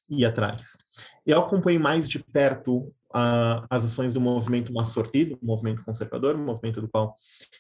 ir 0.08 0.24
atrás. 0.24 0.76
Eu 1.26 1.40
acompanhei 1.40 1.80
mais 1.80 2.08
de 2.08 2.20
perto 2.20 2.76
uh, 2.76 3.66
as 3.68 3.84
ações 3.84 4.14
do 4.14 4.20
movimento 4.20 4.72
Massorti, 4.72 5.36
o 5.42 5.44
movimento 5.44 5.82
conservador, 5.82 6.38
movimento 6.38 6.80
do 6.80 6.86
qual 6.86 7.12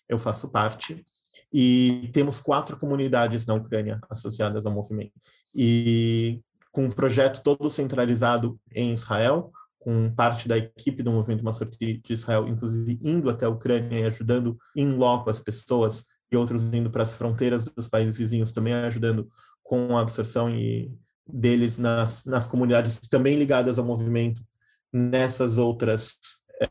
eu 0.08 0.16
faço 0.16 0.48
parte, 0.52 1.04
e 1.52 2.10
temos 2.12 2.40
quatro 2.40 2.76
comunidades 2.76 3.46
na 3.46 3.54
Ucrânia 3.54 4.00
associadas 4.08 4.66
ao 4.66 4.72
movimento. 4.72 5.12
E 5.54 6.40
com 6.70 6.86
um 6.86 6.90
projeto 6.90 7.42
todo 7.42 7.70
centralizado 7.70 8.58
em 8.72 8.92
Israel, 8.92 9.52
com 9.78 10.10
parte 10.10 10.48
da 10.48 10.56
equipe 10.56 11.02
do 11.02 11.12
movimento 11.12 11.44
Massorti 11.44 12.00
de 12.02 12.12
Israel, 12.12 12.48
inclusive 12.48 12.98
indo 13.02 13.28
até 13.28 13.46
a 13.46 13.50
Ucrânia 13.50 14.00
e 14.00 14.04
ajudando 14.04 14.58
em 14.74 14.90
loco 14.90 15.28
as 15.28 15.40
pessoas 15.40 16.06
e 16.32 16.36
outros 16.36 16.72
indo 16.72 16.90
para 16.90 17.02
as 17.02 17.14
fronteiras 17.14 17.64
dos 17.64 17.88
países 17.88 18.16
vizinhos, 18.16 18.50
também 18.50 18.72
ajudando 18.74 19.28
com 19.62 19.96
a 19.96 20.00
absorção 20.00 20.50
e 20.50 20.90
deles 21.26 21.78
nas, 21.78 22.24
nas 22.24 22.46
comunidades 22.46 22.98
também 22.98 23.36
ligadas 23.36 23.78
ao 23.78 23.84
movimento 23.84 24.42
nessas 24.92 25.58
outras 25.58 26.18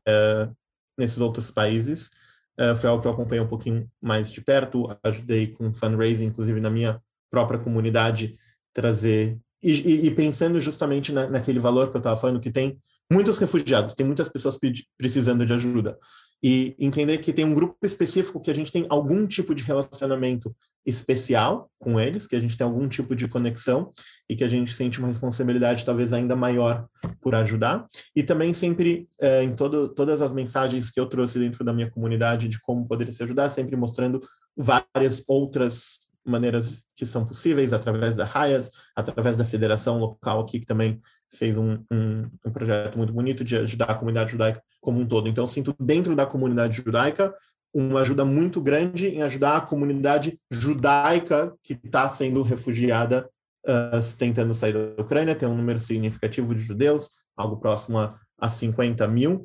é, 0.08 0.50
nesses 0.98 1.20
outros 1.20 1.52
países. 1.52 2.12
É, 2.58 2.76
foi 2.76 2.90
algo 2.90 3.02
que 3.02 3.08
eu 3.08 3.12
acompanhei 3.12 3.44
um 3.44 3.48
pouquinho 3.48 3.90
mais 4.02 4.32
de 4.32 4.42
perto, 4.42 4.88
ajudei 5.04 5.48
com 5.48 5.74
fundraising, 5.74 6.26
inclusive 6.26 6.60
na 6.60 6.70
minha 6.70 7.02
própria 7.32 7.60
comunidade, 7.60 8.36
trazer 8.72 9.40
e, 9.62 10.08
e 10.08 10.12
pensando 10.12 10.60
justamente 10.60 11.12
na, 11.12 11.28
naquele 11.28 11.60
valor 11.60 11.90
que 11.90 11.96
eu 11.96 12.00
estava 12.00 12.20
falando, 12.20 12.40
que 12.40 12.52
tem 12.52 12.78
muitos 13.12 13.38
refugiados, 13.38 13.94
tem 13.94 14.06
muitas 14.06 14.30
pessoas 14.30 14.58
precisando 14.98 15.46
de 15.46 15.54
ajuda 15.54 15.98
e 16.44 16.76
entender 16.78 17.20
que 17.20 17.32
tem 17.32 17.46
um 17.46 17.54
grupo 17.54 17.78
específico 17.84 18.42
que 18.42 18.52
a 18.52 18.54
gente 18.54 18.72
tem 18.72 18.86
algum 18.90 19.26
tipo 19.26 19.56
de 19.56 19.64
relacionamento 19.64 20.54
especial 20.86 21.72
com 21.80 21.98
eles, 21.98 22.28
que 22.28 22.36
a 22.36 22.40
gente 22.40 22.58
tem 22.58 22.66
algum 22.66 22.86
tipo 22.90 23.16
de 23.16 23.28
conexão 23.30 23.90
e 24.30 24.36
que 24.36 24.44
a 24.44 24.48
gente 24.48 24.74
sente 24.74 25.00
uma 25.00 25.08
responsabilidade 25.08 25.86
talvez 25.86 26.12
ainda 26.12 26.36
maior 26.36 26.86
por 27.22 27.34
ajudar. 27.36 27.88
E 28.14 28.22
também 28.22 28.54
sempre 28.54 29.08
é, 29.22 29.42
em 29.42 29.56
todo, 29.56 29.88
todas 29.88 30.22
as 30.22 30.34
mensagens 30.34 30.92
que 30.92 31.00
eu 31.00 31.06
trouxe 31.06 31.40
dentro 31.40 31.64
da 31.64 31.72
minha 31.72 31.90
comunidade 31.90 32.50
de 32.50 32.60
como 32.60 32.86
poderia 32.86 33.14
se 33.14 33.24
ajudar, 33.24 33.50
sempre 33.50 33.78
mostrando 33.78 34.20
várias 34.58 35.24
outras 35.26 36.12
maneiras 36.26 36.86
que 36.96 37.06
são 37.06 37.26
possíveis, 37.26 37.74
através 37.74 38.16
da 38.16 38.26
RAIAS, 38.26 38.72
através 38.96 39.36
da 39.36 39.46
federação 39.46 40.00
local 40.00 40.42
aqui, 40.42 40.60
que 40.60 40.66
também 40.66 41.02
fez 41.32 41.58
um, 41.58 41.84
um, 41.92 42.30
um, 42.46 42.52
projeto 42.52 42.98
muito 42.98 43.12
bonito 43.12 43.44
de 43.44 43.58
ajudar 43.58 43.86
a 43.86 43.96
comunidade 43.96 44.32
judaica 44.32 44.62
como 44.80 45.00
um 45.00 45.08
todo. 45.08 45.28
Então, 45.28 45.46
sinto 45.46 45.76
dentro 45.80 46.16
da 46.16 46.26
comunidade 46.26 46.78
judaica 46.78 47.34
uma 47.74 48.02
ajuda 48.02 48.24
muito 48.24 48.62
grande 48.62 49.08
em 49.08 49.24
ajudar 49.24 49.58
a 49.58 49.62
comunidade 49.62 50.40
judaica 50.52 51.54
que 51.64 51.74
está 51.74 52.08
sendo 52.08 52.44
refugiada, 52.44 53.28
uh, 53.66 54.18
tentando 54.18 54.54
sair 54.54 54.74
da 54.74 55.02
Ucrânia, 55.02 55.36
tem 55.36 55.50
um 55.50 55.58
número 55.58 55.80
significativo 55.80 56.54
de 56.54 56.62
judeus, 56.62 57.10
algo 57.36 57.58
próximo 57.58 57.98
a, 57.98 58.10
a 58.40 58.48
50 58.48 59.08
mil. 59.08 59.44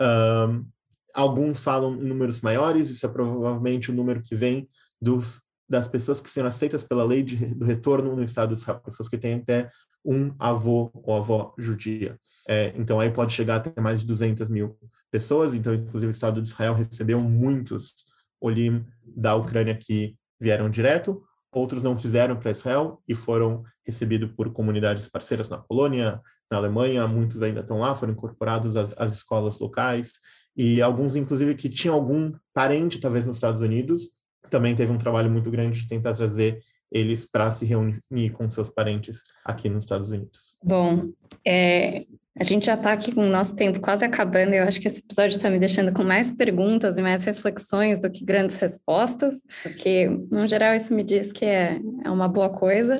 Uh, 0.00 0.66
alguns 1.14 1.62
falam 1.62 1.92
números 1.92 2.40
maiores, 2.40 2.90
isso 2.90 3.06
é 3.06 3.08
provavelmente 3.08 3.90
o 3.90 3.94
número 3.94 4.20
que 4.20 4.34
vem 4.34 4.68
dos 5.00 5.42
das 5.70 5.86
pessoas 5.86 6.20
que 6.20 6.28
serão 6.28 6.48
aceitas 6.48 6.82
pela 6.82 7.04
lei 7.04 7.22
de, 7.22 7.36
do 7.36 7.64
retorno 7.64 8.16
no 8.16 8.22
Estado 8.22 8.54
de 8.54 8.60
Israel, 8.60 8.80
pessoas 8.80 9.08
que 9.08 9.16
têm 9.16 9.34
até 9.34 9.70
um 10.04 10.34
avô 10.38 10.90
ou 10.94 11.14
avó 11.14 11.54
judia. 11.56 12.18
É, 12.48 12.72
então, 12.76 12.98
aí 12.98 13.10
pode 13.10 13.32
chegar 13.32 13.56
até 13.56 13.80
mais 13.80 14.00
de 14.00 14.06
200 14.06 14.50
mil 14.50 14.76
pessoas. 15.10 15.54
Então, 15.54 15.72
inclusive, 15.72 16.10
o 16.10 16.10
Estado 16.10 16.42
de 16.42 16.48
Israel 16.48 16.74
recebeu 16.74 17.20
muitos 17.20 17.94
olim 18.40 18.84
da 19.04 19.36
Ucrânia 19.36 19.76
que 19.76 20.16
vieram 20.40 20.68
direto, 20.70 21.22
outros 21.52 21.82
não 21.82 21.94
quiseram 21.94 22.36
para 22.36 22.50
Israel 22.50 23.02
e 23.06 23.14
foram 23.14 23.62
recebidos 23.84 24.30
por 24.32 24.50
comunidades 24.52 25.08
parceiras 25.08 25.48
na 25.48 25.58
Polônia, 25.58 26.20
na 26.50 26.56
Alemanha, 26.56 27.06
muitos 27.06 27.42
ainda 27.42 27.60
estão 27.60 27.78
lá, 27.78 27.94
foram 27.94 28.14
incorporados 28.14 28.76
às, 28.76 28.94
às 28.96 29.12
escolas 29.12 29.58
locais, 29.58 30.14
e 30.56 30.80
alguns, 30.82 31.14
inclusive, 31.16 31.54
que 31.54 31.68
tinham 31.68 31.94
algum 31.94 32.32
parente, 32.52 32.98
talvez, 32.98 33.26
nos 33.26 33.36
Estados 33.36 33.62
Unidos, 33.62 34.10
também 34.48 34.74
teve 34.74 34.92
um 34.92 34.98
trabalho 34.98 35.30
muito 35.30 35.50
grande 35.50 35.80
de 35.80 35.88
tentar 35.88 36.14
trazer 36.14 36.60
eles 36.90 37.24
para 37.24 37.50
se 37.50 37.64
reunir 37.64 38.30
com 38.32 38.48
seus 38.48 38.68
parentes 38.68 39.22
aqui 39.44 39.68
nos 39.68 39.84
Estados 39.84 40.10
Unidos. 40.10 40.56
Bom, 40.64 41.10
é, 41.46 42.02
a 42.38 42.44
gente 42.44 42.66
já 42.66 42.74
está 42.74 42.92
aqui 42.92 43.14
com 43.14 43.22
o 43.22 43.30
nosso 43.30 43.54
tempo 43.54 43.80
quase 43.80 44.04
acabando. 44.04 44.54
Eu 44.54 44.64
acho 44.64 44.80
que 44.80 44.88
esse 44.88 45.00
episódio 45.00 45.36
está 45.36 45.48
me 45.50 45.58
deixando 45.58 45.92
com 45.92 46.02
mais 46.02 46.32
perguntas 46.32 46.98
e 46.98 47.02
mais 47.02 47.22
reflexões 47.24 48.00
do 48.00 48.10
que 48.10 48.24
grandes 48.24 48.56
respostas, 48.58 49.42
porque, 49.62 50.08
no 50.30 50.46
geral, 50.46 50.74
isso 50.74 50.94
me 50.94 51.04
diz 51.04 51.30
que 51.30 51.44
é, 51.44 51.80
é 52.04 52.10
uma 52.10 52.28
boa 52.28 52.50
coisa. 52.50 52.96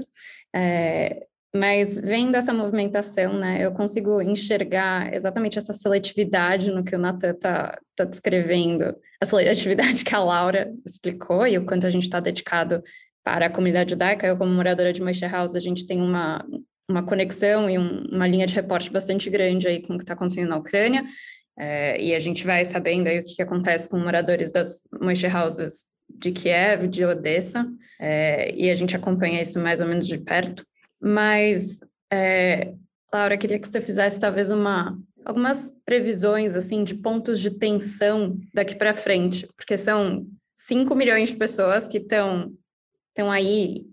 É, 0.55 1.27
mas 1.55 2.01
vendo 2.01 2.37
essa 2.37 2.53
movimentação, 2.53 3.33
né, 3.35 3.65
eu 3.65 3.73
consigo 3.73 4.23
enxergar 4.23 5.13
exatamente 5.13 5.59
essa 5.59 5.73
seletividade 5.73 6.71
no 6.71 6.85
que 6.85 6.95
o 6.95 6.99
Natan 6.99 7.31
está 7.31 7.79
tá 7.97 8.05
descrevendo, 8.05 8.95
a 9.21 9.27
seletividade 9.27 10.05
que 10.05 10.15
a 10.15 10.23
Laura 10.23 10.73
explicou 10.87 11.47
e 11.47 11.59
o 11.59 11.67
quanto 11.67 11.87
a 11.87 11.91
gente 11.91 12.05
está 12.05 12.21
dedicado 12.21 12.83
para 13.25 13.47
a 13.47 13.51
comunidade 13.51 13.91
judaica. 13.91 14.27
Eu, 14.27 14.37
como 14.37 14.53
moradora 14.53 14.93
de 14.93 15.03
Moshe 15.03 15.27
House, 15.27 15.55
a 15.55 15.61
gente 15.61 15.87
tem 15.87 16.01
uma, 16.01 16.45
uma 16.89 17.03
conexão 17.03 17.69
e 17.69 17.79
um, 17.79 18.05
uma 18.11 18.27
linha 18.27 18.47
de 18.47 18.55
reporte 18.55 18.91
bastante 18.91 19.29
grande 19.29 19.67
aí 19.67 19.83
com 19.83 19.95
o 19.95 19.97
que 19.97 20.05
está 20.05 20.15
acontecendo 20.15 20.49
na 20.49 20.57
Ucrânia, 20.57 21.05
é, 21.59 22.01
e 22.01 22.15
a 22.15 22.19
gente 22.19 22.45
vai 22.47 22.65
sabendo 22.65 23.09
aí 23.09 23.21
o 23.21 23.23
que, 23.23 23.35
que 23.35 23.43
acontece 23.43 23.89
com 23.89 23.99
moradores 23.99 24.51
das 24.51 24.83
Moshe 25.01 25.27
Houses 25.27 25.85
de 26.09 26.33
Kiev, 26.33 26.89
de 26.89 27.05
Odessa, 27.05 27.67
é, 28.01 28.55
e 28.55 28.71
a 28.71 28.75
gente 28.75 28.97
acompanha 28.97 29.43
isso 29.43 29.59
mais 29.59 29.81
ou 29.81 29.87
menos 29.87 30.07
de 30.07 30.17
perto. 30.17 30.65
Mas, 31.01 31.81
é, 32.13 32.75
Laura, 33.13 33.37
queria 33.37 33.59
que 33.59 33.69
você 33.69 33.81
fizesse 33.81 34.21
talvez 34.21 34.51
uma 34.51 34.97
algumas 35.25 35.73
previsões 35.85 36.57
assim 36.57 36.83
de 36.83 36.95
pontos 36.95 37.41
de 37.41 37.51
tensão 37.51 38.39
daqui 38.55 38.75
para 38.75 38.95
frente, 38.95 39.47
porque 39.57 39.77
são 39.77 40.27
5 40.55 40.95
milhões 40.95 41.31
de 41.31 41.37
pessoas 41.37 41.87
que 41.87 41.99
estão 41.99 42.53
estão 43.09 43.31
aí 43.31 43.85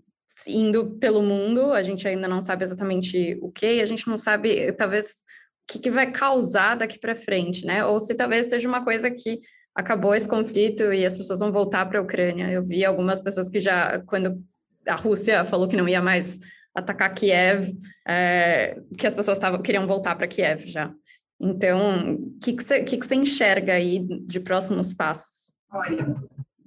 indo 0.46 0.96
pelo 0.98 1.22
mundo, 1.22 1.72
a 1.72 1.82
gente 1.82 2.06
ainda 2.06 2.28
não 2.28 2.40
sabe 2.40 2.64
exatamente 2.64 3.38
o 3.42 3.50
que, 3.50 3.80
a 3.80 3.86
gente 3.86 4.06
não 4.08 4.18
sabe 4.18 4.72
talvez 4.72 5.10
o 5.10 5.72
que, 5.72 5.78
que 5.80 5.90
vai 5.90 6.10
causar 6.10 6.76
daqui 6.76 6.98
para 6.98 7.16
frente, 7.16 7.66
né? 7.66 7.84
Ou 7.84 7.98
se 7.98 8.14
talvez 8.14 8.46
seja 8.46 8.68
uma 8.68 8.84
coisa 8.84 9.10
que 9.10 9.40
acabou 9.74 10.14
esse 10.14 10.28
conflito 10.28 10.92
e 10.92 11.04
as 11.04 11.16
pessoas 11.16 11.40
vão 11.40 11.52
voltar 11.52 11.86
para 11.86 11.98
a 11.98 12.02
Ucrânia. 12.02 12.50
Eu 12.50 12.64
vi 12.64 12.84
algumas 12.84 13.20
pessoas 13.20 13.48
que 13.48 13.60
já, 13.60 14.00
quando 14.06 14.42
a 14.86 14.94
Rússia 14.94 15.44
falou 15.44 15.68
que 15.68 15.76
não 15.76 15.88
ia 15.88 16.00
mais 16.00 16.38
atacar 16.74 17.12
Kiev, 17.14 17.72
é, 18.06 18.80
que 18.96 19.06
as 19.06 19.14
pessoas 19.14 19.38
tavam, 19.38 19.60
queriam 19.60 19.86
voltar 19.86 20.14
para 20.16 20.28
Kiev 20.28 20.66
já. 20.66 20.92
Então, 21.40 22.14
o 22.14 22.38
que, 22.42 22.52
que, 22.52 22.62
você, 22.62 22.82
que, 22.82 22.96
que 22.96 23.06
você 23.06 23.14
enxerga 23.14 23.74
aí 23.74 24.00
de 24.26 24.40
próximos 24.40 24.92
passos? 24.92 25.52
Olha, 25.70 26.16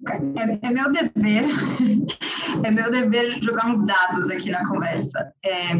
é, 0.07 0.67
é, 0.67 0.71
meu 0.71 0.91
dever, 0.91 1.45
é 2.65 2.71
meu 2.71 2.89
dever 2.89 3.43
jogar 3.43 3.67
uns 3.67 3.85
dados 3.85 4.29
aqui 4.29 4.49
na 4.49 4.67
conversa. 4.67 5.31
É, 5.43 5.73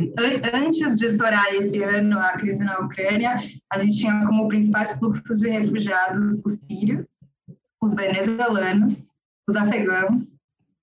antes 0.53 0.95
de 0.95 1.05
estourar 1.05 1.53
esse 1.55 1.81
ano 1.81 2.19
a 2.19 2.33
crise 2.33 2.63
na 2.63 2.79
Ucrânia, 2.81 3.39
a 3.71 3.77
gente 3.77 3.97
tinha 3.97 4.25
como 4.27 4.47
principais 4.47 4.97
fluxos 4.99 5.39
de 5.39 5.49
refugiados 5.49 6.43
os 6.45 6.53
sírios, 6.65 7.07
os 7.81 7.95
venezuelanos, 7.95 9.05
os 9.49 9.55
afegãos, 9.55 10.23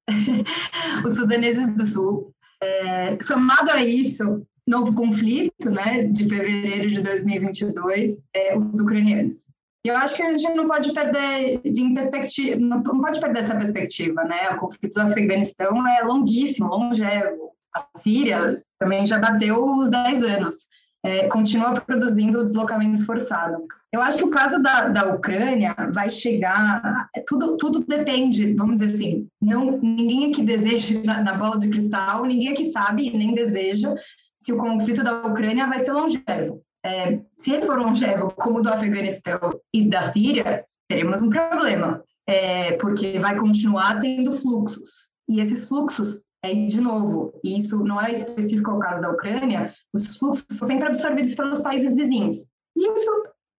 os 1.07 1.17
sudaneses 1.17 1.75
do 1.77 1.87
sul, 1.87 2.35
é, 2.63 3.19
somado 3.23 3.71
a 3.71 3.85
isso, 3.85 4.47
novo 4.67 4.95
conflito, 4.95 5.71
né, 5.71 6.05
de 6.05 6.29
fevereiro 6.29 6.89
de 6.89 7.01
2022, 7.01 8.27
é, 8.35 8.57
os 8.57 8.81
ucranianos. 8.81 9.49
E 9.85 9.89
eu 9.89 9.97
acho 9.97 10.17
que 10.17 10.23
a 10.23 10.37
gente 10.37 10.55
não 10.55 10.67
pode 10.67 10.93
perder 10.93 11.61
de 11.63 11.95
perspectiva, 11.95 12.61
não 12.61 12.83
pode 12.83 13.21
perder 13.21 13.39
essa 13.39 13.55
perspectiva, 13.55 14.25
né? 14.25 14.51
O 14.51 14.57
conflito 14.57 14.95
do 14.95 15.01
Afeganistão 15.01 15.87
é 15.87 16.03
longuíssimo, 16.03 16.69
longevo. 16.69 17.53
A 17.75 17.81
Síria 17.97 18.63
também 18.79 19.07
já 19.07 19.19
bateu 19.19 19.65
os 19.65 19.89
10 19.89 20.23
anos. 20.25 20.67
É, 21.05 21.29
continua 21.29 21.75
produzindo 21.81 22.41
o 22.41 22.45
deslocamento 22.45 23.07
forçado. 23.07 23.65
Eu 23.93 24.03
acho 24.03 24.19
que 24.19 24.25
o 24.25 24.31
caso 24.31 24.63
da, 24.63 24.89
da 24.89 25.15
Ucrânia 25.15 25.75
vai 25.95 26.11
chegar. 26.11 27.09
Tudo, 27.27 27.57
tudo 27.57 27.85
depende, 27.87 28.53
vamos 28.55 28.81
dizer 28.81 28.95
assim. 28.95 29.29
Não, 29.41 29.71
ninguém 29.71 30.31
aqui 30.31 30.43
deseja 30.43 31.01
na, 31.05 31.23
na 31.23 31.35
bola 31.35 31.59
de 31.59 31.69
cristal, 31.69 32.25
ninguém 32.25 32.53
aqui 32.53 32.67
sabe 32.67 33.11
nem 33.17 33.35
deseja 33.35 33.95
se 34.39 34.53
o 34.53 34.59
conflito 34.59 35.03
da 35.03 35.27
Ucrânia 35.27 35.67
vai 35.67 35.79
ser 35.79 35.93
longevo. 35.93 36.63
É, 36.85 37.21
se 37.37 37.53
ele 37.53 37.67
for 37.67 37.79
longevo, 37.79 38.33
como 38.37 38.63
do 38.63 38.69
Afeganistão 38.69 39.39
e 39.75 39.89
da 39.89 40.03
Síria, 40.03 40.65
teremos 40.89 41.21
um 41.21 41.31
problema, 41.31 42.03
é, 42.27 42.73
porque 42.73 43.19
vai 43.19 43.37
continuar 43.37 44.01
tendo 44.01 44.33
fluxos. 44.33 45.13
E 45.29 45.41
esses 45.41 45.69
fluxos, 45.69 46.23
aí 46.45 46.67
de 46.69 46.81
novo, 46.81 47.33
e 47.43 47.59
isso 47.59 47.83
não 47.83 48.01
é 48.01 48.13
específico 48.13 48.71
ao 48.71 48.79
caso 48.79 49.01
da 49.01 49.11
Ucrânia, 49.11 49.75
os 49.93 50.17
fluxos 50.17 50.47
são 50.53 50.69
sempre 50.69 50.87
absorvidos 50.87 51.35
pelos 51.35 51.61
países 51.61 51.95
vizinhos. 51.95 52.45
E 52.77 52.93
isso 52.95 53.11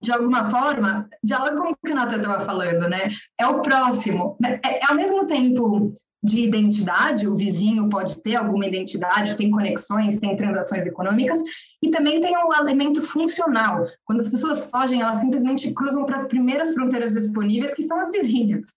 de 0.01 0.11
alguma 0.11 0.49
forma, 0.49 1.09
dialoga 1.23 1.57
com 1.57 1.71
o 1.71 1.75
que 1.75 1.91
o 1.91 1.95
Nathan 1.95 2.17
estava 2.17 2.45
falando, 2.45 2.87
né? 2.87 3.09
É 3.37 3.47
o 3.47 3.61
próximo. 3.61 4.37
É, 4.43 4.77
é, 4.77 4.79
ao 4.87 4.95
mesmo 4.95 5.25
tempo 5.25 5.93
de 6.21 6.41
identidade, 6.41 7.27
o 7.27 7.35
vizinho 7.35 7.89
pode 7.89 8.21
ter 8.21 8.35
alguma 8.35 8.65
identidade, 8.65 9.35
tem 9.35 9.49
conexões, 9.49 10.19
tem 10.19 10.35
transações 10.35 10.85
econômicas, 10.85 11.41
e 11.81 11.89
também 11.89 12.19
tem 12.19 12.35
o 12.35 12.49
um 12.49 12.53
elemento 12.53 13.01
funcional. 13.01 13.85
Quando 14.03 14.19
as 14.19 14.27
pessoas 14.27 14.69
fogem, 14.69 15.01
elas 15.01 15.19
simplesmente 15.19 15.73
cruzam 15.73 16.05
para 16.05 16.17
as 16.17 16.27
primeiras 16.27 16.73
fronteiras 16.73 17.13
disponíveis, 17.13 17.73
que 17.73 17.83
são 17.83 17.99
as 17.99 18.11
vizinhas. 18.11 18.67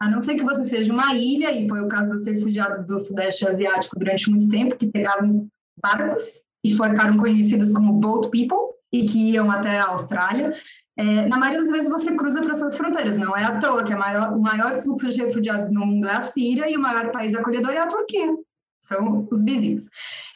A 0.00 0.08
não 0.08 0.18
ser 0.18 0.34
que 0.34 0.44
você 0.44 0.64
seja 0.64 0.92
uma 0.92 1.14
ilha, 1.14 1.52
e 1.52 1.68
foi 1.68 1.80
o 1.80 1.88
caso 1.88 2.10
dos 2.10 2.26
refugiados 2.26 2.84
do 2.84 2.98
Sudeste 2.98 3.46
Asiático 3.46 3.98
durante 3.98 4.28
muito 4.28 4.48
tempo, 4.48 4.76
que 4.76 4.86
pegavam 4.86 5.46
barcos 5.80 6.42
e 6.64 6.70
ficaram 6.70 7.16
conhecidos 7.16 7.72
como 7.72 7.92
boat 7.92 8.28
people, 8.30 8.77
e 8.92 9.04
que 9.04 9.32
iam 9.32 9.50
até 9.50 9.78
a 9.78 9.88
Austrália. 9.88 10.54
é, 10.96 11.28
na 11.28 11.38
maioria 11.38 11.60
das 11.60 11.70
vezes 11.70 11.88
você 11.88 12.16
cruza 12.16 12.42
para 12.42 12.54
suas 12.54 12.76
fronteiras. 12.76 13.16
Não 13.16 13.36
é 13.36 13.44
à 13.44 13.58
toa 13.58 13.84
que 13.84 13.94
maior, 13.94 14.36
o 14.36 14.40
maior 14.40 14.82
fluxo 14.82 15.08
de 15.08 15.22
refugiados 15.22 15.70
no 15.72 15.86
mundo 15.86 16.08
é 16.08 16.16
a 16.16 16.20
Síria 16.20 16.68
e 16.68 16.76
o 16.76 16.80
maior 16.80 17.12
país 17.12 17.34
acolhedor 17.34 17.70
é 17.70 17.78
a 17.78 17.86
Turquia. 17.86 18.34
São 18.80 19.28
os 19.30 19.42
vizinhos. 19.44 19.88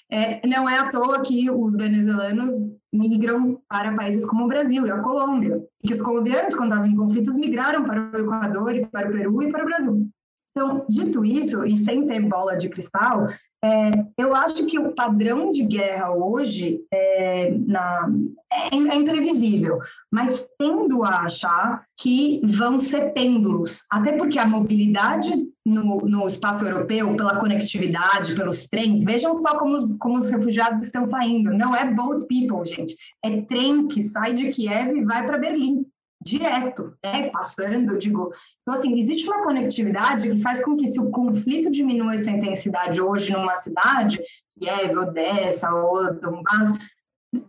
É, 0.09 0.46
não 0.46 0.68
é 0.68 0.78
à 0.78 0.90
toa 0.90 1.22
que 1.22 1.50
os 1.50 1.76
venezuelanos 1.76 2.53
migram 2.92 3.61
para 3.68 3.96
países 3.96 4.26
como 4.26 4.44
o 4.44 4.48
Brasil 4.48 4.86
e 4.86 4.90
a 4.90 4.98
Colômbia, 4.98 5.64
e 5.82 5.88
que 5.88 5.94
os 5.94 6.03
colombianos, 6.03 6.55
quando 6.55 6.70
estavam 6.70 6.86
em 6.86 6.96
conflitos, 6.96 7.38
migraram 7.38 7.84
para 7.84 8.12
o 8.12 8.20
Equador, 8.20 8.88
para 8.92 9.09
o 9.09 9.12
Peru 9.12 9.42
e 9.42 9.50
para 9.50 9.62
o 9.62 9.66
Brasil. 9.66 10.07
Então, 10.50 10.84
dito 10.86 11.24
isso, 11.24 11.64
e 11.64 11.76
sem 11.78 12.07
ter 12.07 12.20
bola 12.20 12.57
de 12.57 12.68
cristal, 12.68 13.26
é, 13.65 13.91
eu 14.19 14.35
acho 14.35 14.67
que 14.67 14.77
o 14.77 14.93
padrão 14.93 15.49
de 15.49 15.63
guerra 15.63 16.13
hoje 16.13 16.81
é, 16.93 17.55
na, 17.65 18.11
é, 18.53 18.75
é, 18.75 18.95
imprevisível, 18.97 19.79
mas 20.11 20.45
tendo 20.59 21.05
a 21.05 21.21
achar 21.21 21.85
que 21.97 22.41
vão 22.45 22.81
ser 22.81 23.13
pêndulos, 23.13 23.85
até 23.89 24.13
porque 24.17 24.37
a 24.37 24.47
mobilidade 24.47 25.33
no, 25.65 25.99
no 26.01 26.27
espaço 26.27 26.65
europeu, 26.67 27.15
pela 27.17 27.39
conectividade, 27.39 28.35
pelos 28.35 28.67
trens, 28.67 29.05
vejam 29.05 29.33
só 29.33 29.57
como 29.57 29.77
os, 29.77 29.97
como 29.99 30.19
os 30.19 30.29
refugiados 30.29 30.83
estão 30.83 31.07
saindo. 31.07 31.53
Não 31.53 31.75
é 31.75 31.89
boat 31.89 32.27
people, 32.27 32.65
gente, 32.65 32.97
é 33.25 33.43
trem 33.43 33.87
que 33.87 34.03
sai 34.03 34.35
de 34.35 34.49
Kiev 34.49 34.97
e 34.97 35.05
vai 35.05 35.25
para 35.25 35.39
Berlim 35.39 35.87
direto, 36.25 36.95
né, 37.05 37.31
passando, 37.31 37.99
digo. 37.99 38.33
Então, 38.62 38.75
assim, 38.75 38.99
existe 38.99 39.27
uma 39.29 39.43
conectividade 39.43 40.31
que 40.31 40.39
faz 40.39 40.64
com 40.64 40.77
que 40.77 40.87
se 40.87 41.01
o 41.01 41.11
conflito 41.11 41.70
diminua 41.70 42.14
essa 42.14 42.31
intensidade 42.31 43.01
hoje 43.01 43.33
numa 43.33 43.55
cidade, 43.55 44.20
Kiev, 44.59 44.97
Odessa, 44.97 45.70
ou 45.70 46.14
Donbass, 46.14 46.73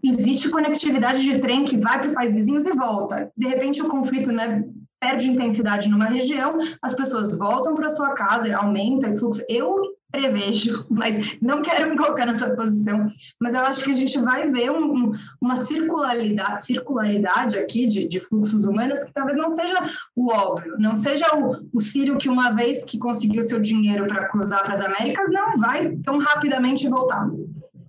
existe 0.04 0.50
conectividade 0.50 1.22
de 1.22 1.40
trem 1.40 1.66
que 1.66 1.78
vai 1.78 1.98
para 1.98 2.08
os 2.08 2.14
países 2.14 2.36
vizinhos 2.36 2.68
e 2.68 2.72
volta. 2.72 3.32
De 3.36 3.48
repente, 3.48 3.82
o 3.82 3.90
conflito, 3.90 4.32
né, 4.32 4.64
perde 5.00 5.28
intensidade 5.28 5.90
numa 5.90 6.06
região, 6.06 6.58
as 6.82 6.96
pessoas 6.96 7.38
voltam 7.38 7.76
para 7.76 7.90
sua 7.90 8.14
casa, 8.14 8.56
aumenta 8.56 9.10
o 9.10 9.18
fluxo. 9.18 9.44
Eu 9.50 9.76
prevejo, 10.14 10.86
mas 10.92 11.36
não 11.42 11.64
quero 11.64 11.90
me 11.90 11.98
colocar 11.98 12.28
nessa 12.28 12.56
posição, 12.56 13.08
mas 13.42 13.56
eu 13.56 13.62
acho 13.62 13.84
que 13.84 13.90
a 13.90 13.96
gente 13.96 14.18
vai 14.22 14.48
ver 14.48 14.72
um, 14.72 14.94
um, 14.94 15.12
uma 15.42 15.56
circularidade, 15.56 16.64
circularidade 16.64 17.58
aqui 17.58 17.88
de, 17.88 18.08
de, 18.08 18.20
fluxos 18.20 18.66
humanos 18.66 19.04
que 19.04 19.12
talvez 19.12 19.36
não 19.36 19.50
seja 19.50 19.76
o 20.16 20.32
óbvio, 20.32 20.76
não 20.78 20.94
seja 20.94 21.26
o, 21.36 21.68
o 21.74 21.80
Sírio 21.82 22.18
que 22.18 22.30
uma 22.30 22.52
vez 22.52 22.84
que 22.84 23.00
conseguiu 23.00 23.42
seu 23.42 23.60
dinheiro 23.60 24.06
para 24.06 24.28
cruzar 24.28 24.64
para 24.64 24.76
as 24.76 24.82
Américas 24.82 25.30
não 25.32 25.58
vai 25.58 25.96
tão 26.06 26.20
rapidamente 26.20 26.88
voltar. 26.88 27.28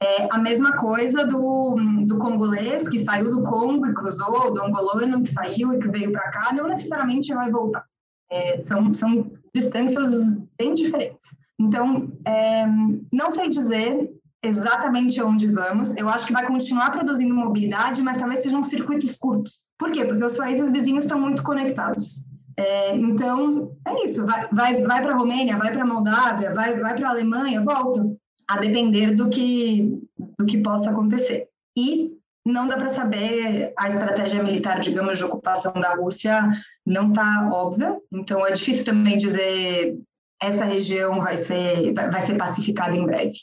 É 0.00 0.26
a 0.30 0.38
mesma 0.38 0.76
coisa 0.76 1.24
do, 1.24 1.76
do 2.06 2.18
congolês 2.18 2.88
que 2.88 2.98
saiu 2.98 3.30
do 3.30 3.42
Congo 3.42 3.86
e 3.86 3.94
cruzou, 3.94 4.52
do 4.52 4.62
angolano 4.62 5.22
que 5.22 5.28
saiu 5.28 5.72
e 5.72 5.78
que 5.78 5.88
veio 5.88 6.10
para 6.10 6.30
cá, 6.30 6.52
não 6.52 6.68
necessariamente 6.68 7.32
vai 7.32 7.50
voltar. 7.50 7.84
É, 8.30 8.58
são, 8.60 8.92
são 8.92 9.30
distâncias 9.54 10.30
bem 10.58 10.74
diferentes. 10.74 11.30
Então, 11.58 12.12
é, 12.26 12.66
não 13.12 13.30
sei 13.30 13.48
dizer 13.48 14.10
exatamente 14.42 15.22
onde 15.22 15.46
vamos. 15.46 15.96
Eu 15.96 16.08
acho 16.08 16.26
que 16.26 16.32
vai 16.32 16.46
continuar 16.46 16.90
produzindo 16.90 17.34
mobilidade, 17.34 18.02
mas 18.02 18.16
talvez 18.16 18.42
sejam 18.42 18.62
circuitos 18.62 19.16
curtos. 19.16 19.70
Por 19.78 19.90
quê? 19.90 20.04
Porque 20.04 20.24
os 20.24 20.36
países 20.36 20.70
vizinhos 20.70 21.04
estão 21.04 21.18
muito 21.18 21.42
conectados. 21.42 22.26
É, 22.56 22.94
então, 22.96 23.76
é 23.86 24.04
isso. 24.04 24.24
Vai, 24.24 24.48
vai, 24.52 24.82
vai 24.82 25.02
para 25.02 25.14
a 25.14 25.16
Romênia, 25.16 25.56
vai 25.56 25.72
para 25.72 25.82
a 25.82 25.86
Moldávia, 25.86 26.52
vai, 26.52 26.78
vai 26.78 26.94
para 26.94 27.08
a 27.08 27.10
Alemanha, 27.10 27.62
volta. 27.62 28.04
A 28.46 28.58
depender 28.58 29.12
do 29.12 29.30
que, 29.30 29.98
do 30.38 30.44
que 30.44 30.58
possa 30.58 30.90
acontecer. 30.90 31.48
E 31.76 32.12
não 32.44 32.68
dá 32.68 32.76
para 32.76 32.90
saber 32.90 33.72
a 33.78 33.88
estratégia 33.88 34.42
militar, 34.42 34.78
digamos, 34.80 35.18
de 35.18 35.24
ocupação 35.24 35.72
da 35.72 35.94
Rússia 35.94 36.50
não 36.84 37.08
está 37.08 37.48
óbvia. 37.50 37.96
Então, 38.12 38.46
é 38.46 38.52
difícil 38.52 38.84
também 38.84 39.16
dizer 39.16 39.98
essa 40.44 40.64
região 40.64 41.20
vai 41.20 41.36
ser, 41.36 41.92
vai 41.92 42.22
ser 42.22 42.36
pacificada 42.36 42.96
em 42.96 43.04
breve. 43.04 43.34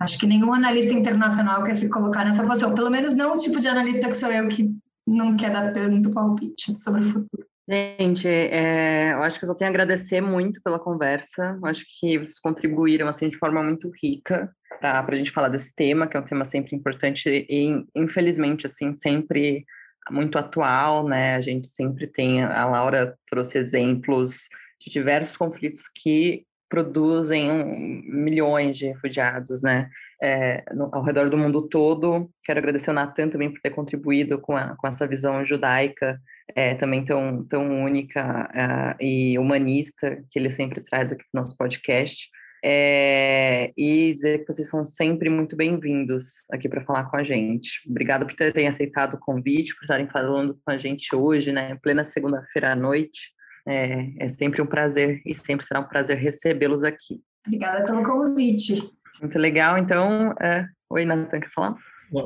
Acho 0.00 0.18
que 0.18 0.26
nenhum 0.26 0.52
analista 0.52 0.92
internacional 0.92 1.62
quer 1.62 1.74
se 1.74 1.88
colocar 1.88 2.24
nessa 2.24 2.44
posição, 2.44 2.74
pelo 2.74 2.90
menos 2.90 3.14
não 3.14 3.34
o 3.34 3.38
tipo 3.38 3.60
de 3.60 3.68
analista 3.68 4.08
que 4.08 4.16
sou 4.16 4.30
eu, 4.30 4.48
que 4.48 4.70
não 5.06 5.36
quer 5.36 5.52
dar 5.52 5.72
tanto 5.72 6.12
palpite 6.12 6.76
sobre 6.78 7.02
o 7.02 7.04
futuro. 7.04 7.46
Gente, 7.68 8.26
é, 8.26 9.12
eu 9.12 9.22
acho 9.22 9.38
que 9.38 9.44
eu 9.44 9.48
só 9.48 9.54
tenho 9.54 9.70
a 9.70 9.72
agradecer 9.72 10.20
muito 10.20 10.60
pela 10.62 10.80
conversa. 10.80 11.56
Eu 11.62 11.66
acho 11.66 11.84
que 11.88 12.18
vocês 12.18 12.40
contribuíram 12.40 13.06
assim 13.06 13.28
de 13.28 13.36
forma 13.36 13.62
muito 13.62 13.90
rica 14.02 14.52
para 14.80 15.06
a 15.08 15.14
gente 15.14 15.30
falar 15.30 15.48
desse 15.48 15.72
tema, 15.74 16.08
que 16.08 16.16
é 16.16 16.20
um 16.20 16.24
tema 16.24 16.44
sempre 16.44 16.74
importante 16.74 17.28
e, 17.28 17.84
infelizmente, 17.94 18.66
assim, 18.66 18.92
sempre 18.94 19.64
muito 20.10 20.36
atual, 20.36 21.06
né? 21.06 21.36
A 21.36 21.40
gente 21.40 21.68
sempre 21.68 22.08
tem, 22.08 22.42
a 22.42 22.66
Laura 22.66 23.16
trouxe 23.28 23.58
exemplos 23.58 24.48
de 24.84 24.90
diversos 24.90 25.36
conflitos 25.36 25.82
que 25.94 26.44
produzem 26.68 28.02
milhões 28.06 28.78
de 28.78 28.86
refugiados, 28.86 29.60
né, 29.60 29.90
é, 30.22 30.64
no, 30.72 30.88
ao 30.90 31.04
redor 31.04 31.28
do 31.28 31.36
mundo 31.36 31.68
todo. 31.68 32.30
Quero 32.42 32.58
agradecer 32.58 32.88
ao 32.88 32.94
Natan 32.94 33.28
também 33.28 33.52
por 33.52 33.60
ter 33.60 33.70
contribuído 33.70 34.38
com, 34.38 34.56
a, 34.56 34.74
com 34.76 34.88
essa 34.88 35.06
visão 35.06 35.44
judaica 35.44 36.18
é, 36.54 36.74
também 36.74 37.04
tão, 37.04 37.44
tão 37.44 37.84
única 37.84 38.48
uh, 38.50 39.04
e 39.04 39.38
humanista 39.38 40.22
que 40.30 40.38
ele 40.38 40.50
sempre 40.50 40.80
traz 40.80 41.12
aqui 41.12 41.24
no 41.32 41.40
nosso 41.40 41.56
podcast. 41.56 42.28
É, 42.64 43.72
e 43.76 44.14
dizer 44.14 44.38
que 44.38 44.52
vocês 44.52 44.70
são 44.70 44.84
sempre 44.86 45.28
muito 45.28 45.56
bem-vindos 45.56 46.44
aqui 46.50 46.68
para 46.68 46.84
falar 46.84 47.10
com 47.10 47.16
a 47.16 47.24
gente. 47.24 47.80
Obrigada 47.88 48.24
por 48.24 48.34
terem 48.34 48.68
aceitado 48.68 49.14
o 49.14 49.18
convite, 49.18 49.74
por 49.74 49.82
estarem 49.82 50.08
falando 50.08 50.56
com 50.64 50.70
a 50.70 50.76
gente 50.76 51.14
hoje, 51.14 51.50
né, 51.50 51.72
em 51.72 51.76
plena 51.76 52.04
segunda-feira 52.04 52.72
à 52.72 52.76
noite. 52.76 53.32
É, 53.66 54.24
é 54.24 54.28
sempre 54.28 54.60
um 54.60 54.66
prazer 54.66 55.22
e 55.24 55.34
sempre 55.34 55.64
será 55.64 55.80
um 55.80 55.88
prazer 55.88 56.16
recebê-los 56.16 56.84
aqui. 56.84 57.20
Obrigada 57.46 57.84
pelo 57.84 58.02
convite. 58.04 58.90
Muito 59.20 59.38
legal. 59.38 59.78
Então, 59.78 60.32
é... 60.40 60.66
oi, 60.90 61.04
Nathan, 61.04 61.40
quer 61.40 61.50
falar? 61.50 61.76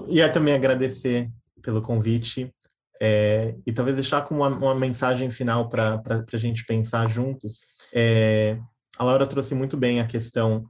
E 0.09 0.20
é 0.20 0.28
também 0.28 0.55
agradecer 0.55 1.28
pelo 1.62 1.82
convite 1.82 2.53
é, 3.01 3.55
e 3.66 3.72
talvez 3.72 3.97
deixar 3.97 4.22
como 4.22 4.41
uma, 4.41 4.49
uma 4.49 4.74
mensagem 4.74 5.30
final 5.30 5.68
para 5.68 6.03
a 6.32 6.37
gente 6.37 6.64
pensar 6.64 7.09
juntos. 7.09 7.61
É, 7.93 8.59
a 8.99 9.05
Laura 9.05 9.26
trouxe 9.26 9.55
muito 9.55 9.76
bem 9.76 10.01
a 10.01 10.07
questão 10.07 10.64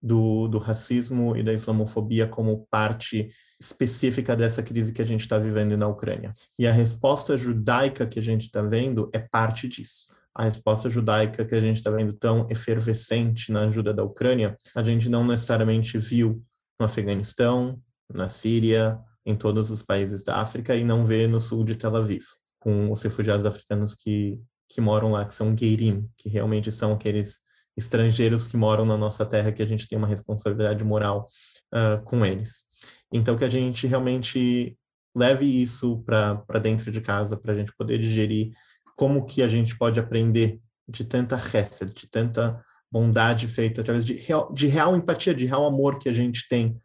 do, 0.00 0.46
do 0.48 0.58
racismo 0.58 1.36
e 1.36 1.42
da 1.42 1.52
islamofobia 1.52 2.26
como 2.26 2.66
parte 2.70 3.28
específica 3.60 4.36
dessa 4.36 4.62
crise 4.62 4.92
que 4.92 5.02
a 5.02 5.04
gente 5.04 5.22
está 5.22 5.38
vivendo 5.38 5.76
na 5.76 5.88
Ucrânia. 5.88 6.32
E 6.58 6.66
a 6.66 6.72
resposta 6.72 7.36
judaica 7.36 8.06
que 8.06 8.18
a 8.18 8.22
gente 8.22 8.42
está 8.42 8.62
vendo 8.62 9.10
é 9.12 9.18
parte 9.18 9.66
disso. 9.66 10.16
A 10.34 10.44
resposta 10.44 10.88
judaica 10.88 11.44
que 11.44 11.54
a 11.54 11.60
gente 11.60 11.78
está 11.78 11.90
vendo 11.90 12.12
tão 12.12 12.46
efervescente 12.48 13.50
na 13.50 13.62
ajuda 13.62 13.92
da 13.92 14.04
Ucrânia, 14.04 14.56
a 14.74 14.82
gente 14.84 15.08
não 15.08 15.26
necessariamente 15.26 15.98
viu 15.98 16.42
no 16.78 16.86
Afeganistão, 16.86 17.80
na 18.12 18.28
Síria, 18.28 18.98
em 19.26 19.34
todos 19.34 19.70
os 19.70 19.82
países 19.82 20.22
da 20.22 20.36
África 20.36 20.76
e 20.76 20.84
não 20.84 21.04
vê 21.04 21.26
no 21.26 21.40
sul 21.40 21.64
de 21.64 21.74
Tel 21.74 21.94
Aviv, 21.96 22.24
com 22.60 22.90
os 22.90 23.02
refugiados 23.02 23.44
africanos 23.44 23.94
que, 23.94 24.40
que 24.68 24.80
moram 24.80 25.10
lá, 25.10 25.24
que 25.24 25.34
são 25.34 25.56
Geirim, 25.56 26.08
que 26.16 26.28
realmente 26.28 26.70
são 26.70 26.92
aqueles 26.92 27.40
estrangeiros 27.78 28.48
que 28.48 28.56
moram 28.56 28.84
na 28.84 28.96
nossa 28.96 29.24
terra, 29.24 29.52
que 29.52 29.62
a 29.62 29.66
gente 29.66 29.86
tem 29.86 29.96
uma 29.96 30.08
responsabilidade 30.08 30.84
moral 30.84 31.26
uh, 31.72 32.02
com 32.02 32.26
eles. 32.26 32.66
Então, 33.12 33.36
que 33.36 33.44
a 33.44 33.48
gente 33.48 33.86
realmente 33.86 34.76
leve 35.16 35.44
isso 35.46 36.02
para 36.04 36.58
dentro 36.60 36.90
de 36.90 37.00
casa, 37.00 37.36
para 37.36 37.52
a 37.52 37.54
gente 37.54 37.72
poder 37.78 37.98
digerir 37.98 38.52
como 38.96 39.24
que 39.24 39.42
a 39.42 39.48
gente 39.48 39.78
pode 39.78 40.00
aprender 40.00 40.60
de 40.88 41.04
tanta 41.04 41.36
hesed, 41.36 41.94
de 41.94 42.10
tanta 42.10 42.60
bondade 42.90 43.46
feita 43.46 43.80
através 43.80 44.04
de 44.04 44.14
real, 44.14 44.52
de 44.52 44.66
real 44.66 44.96
empatia, 44.96 45.34
de 45.34 45.46
real 45.46 45.64
amor 45.64 45.98
que 45.98 46.08
a 46.08 46.12
gente 46.12 46.48
tem 46.48 46.76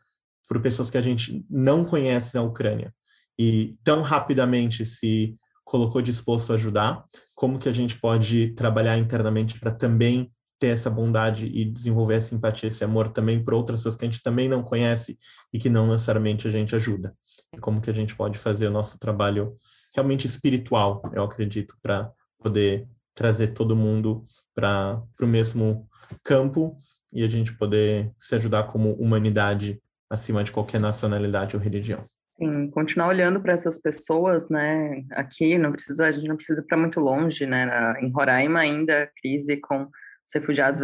por 0.47 0.61
pessoas 0.61 0.91
que 0.91 0.97
a 0.97 1.01
gente 1.01 1.43
não 1.49 1.83
conhece 1.83 2.35
na 2.35 2.43
Ucrânia 2.43 2.93
e 3.39 3.75
tão 3.83 4.01
rapidamente 4.01 4.85
se 4.85 5.35
colocou 5.63 6.01
disposto 6.01 6.51
a 6.51 6.55
ajudar, 6.55 7.03
como 7.35 7.57
que 7.57 7.69
a 7.69 7.73
gente 7.73 7.97
pode 7.99 8.49
trabalhar 8.53 8.97
internamente 8.97 9.59
para 9.59 9.71
também 9.71 10.31
ter 10.63 10.69
essa 10.69 10.89
bondade 10.89 11.47
e 11.47 11.65
desenvolver 11.65 12.13
essa 12.13 12.33
empatia, 12.33 12.69
esse 12.69 12.85
amor 12.85 13.09
também 13.09 13.43
para 13.43 13.53
outras 13.53 13.79
pessoas 13.79 13.97
que 13.97 14.05
a 14.05 14.09
gente 14.09 14.23
também 14.23 14.47
não 14.47 14.63
conhece 14.63 15.19
e 15.51 15.59
que 15.59 15.69
não 15.69 15.91
necessariamente 15.91 16.47
a 16.47 16.51
gente 16.51 16.73
ajuda. 16.73 17.13
E 17.53 17.57
como 17.59 17.81
que 17.81 17.89
a 17.89 17.93
gente 17.93 18.15
pode 18.15 18.39
fazer 18.39 18.67
o 18.67 18.71
nosso 18.71 18.97
trabalho 18.97 19.57
realmente 19.93 20.25
espiritual, 20.25 21.01
eu 21.13 21.21
acredito, 21.21 21.75
para 21.81 22.09
poder 22.39 22.87
trazer 23.13 23.49
todo 23.49 23.75
mundo 23.75 24.23
para 24.55 25.03
o 25.21 25.27
mesmo 25.27 25.85
campo 26.23 26.77
e 27.11 27.25
a 27.25 27.27
gente 27.27 27.53
poder 27.57 28.09
se 28.17 28.33
ajudar 28.35 28.63
como 28.63 28.93
humanidade 28.93 29.81
acima 30.09 30.45
de 30.45 30.51
qualquer 30.53 30.79
nacionalidade 30.79 31.57
ou 31.57 31.61
religião. 31.61 32.05
Sim, 32.37 32.69
continuar 32.69 33.09
olhando 33.09 33.41
para 33.41 33.51
essas 33.51 33.77
pessoas, 33.77 34.47
né? 34.47 35.03
Aqui 35.11 35.57
não 35.57 35.73
precisa, 35.73 36.07
a 36.07 36.11
gente 36.11 36.27
não 36.27 36.37
precisa 36.37 36.63
para 36.65 36.77
muito 36.77 37.01
longe, 37.01 37.45
né? 37.45 37.99
Em 38.01 38.09
Roraima 38.09 38.61
ainda 38.61 39.03
a 39.03 39.07
crise 39.07 39.57
com 39.57 39.89
os 40.25 40.33
refugiados 40.33 40.79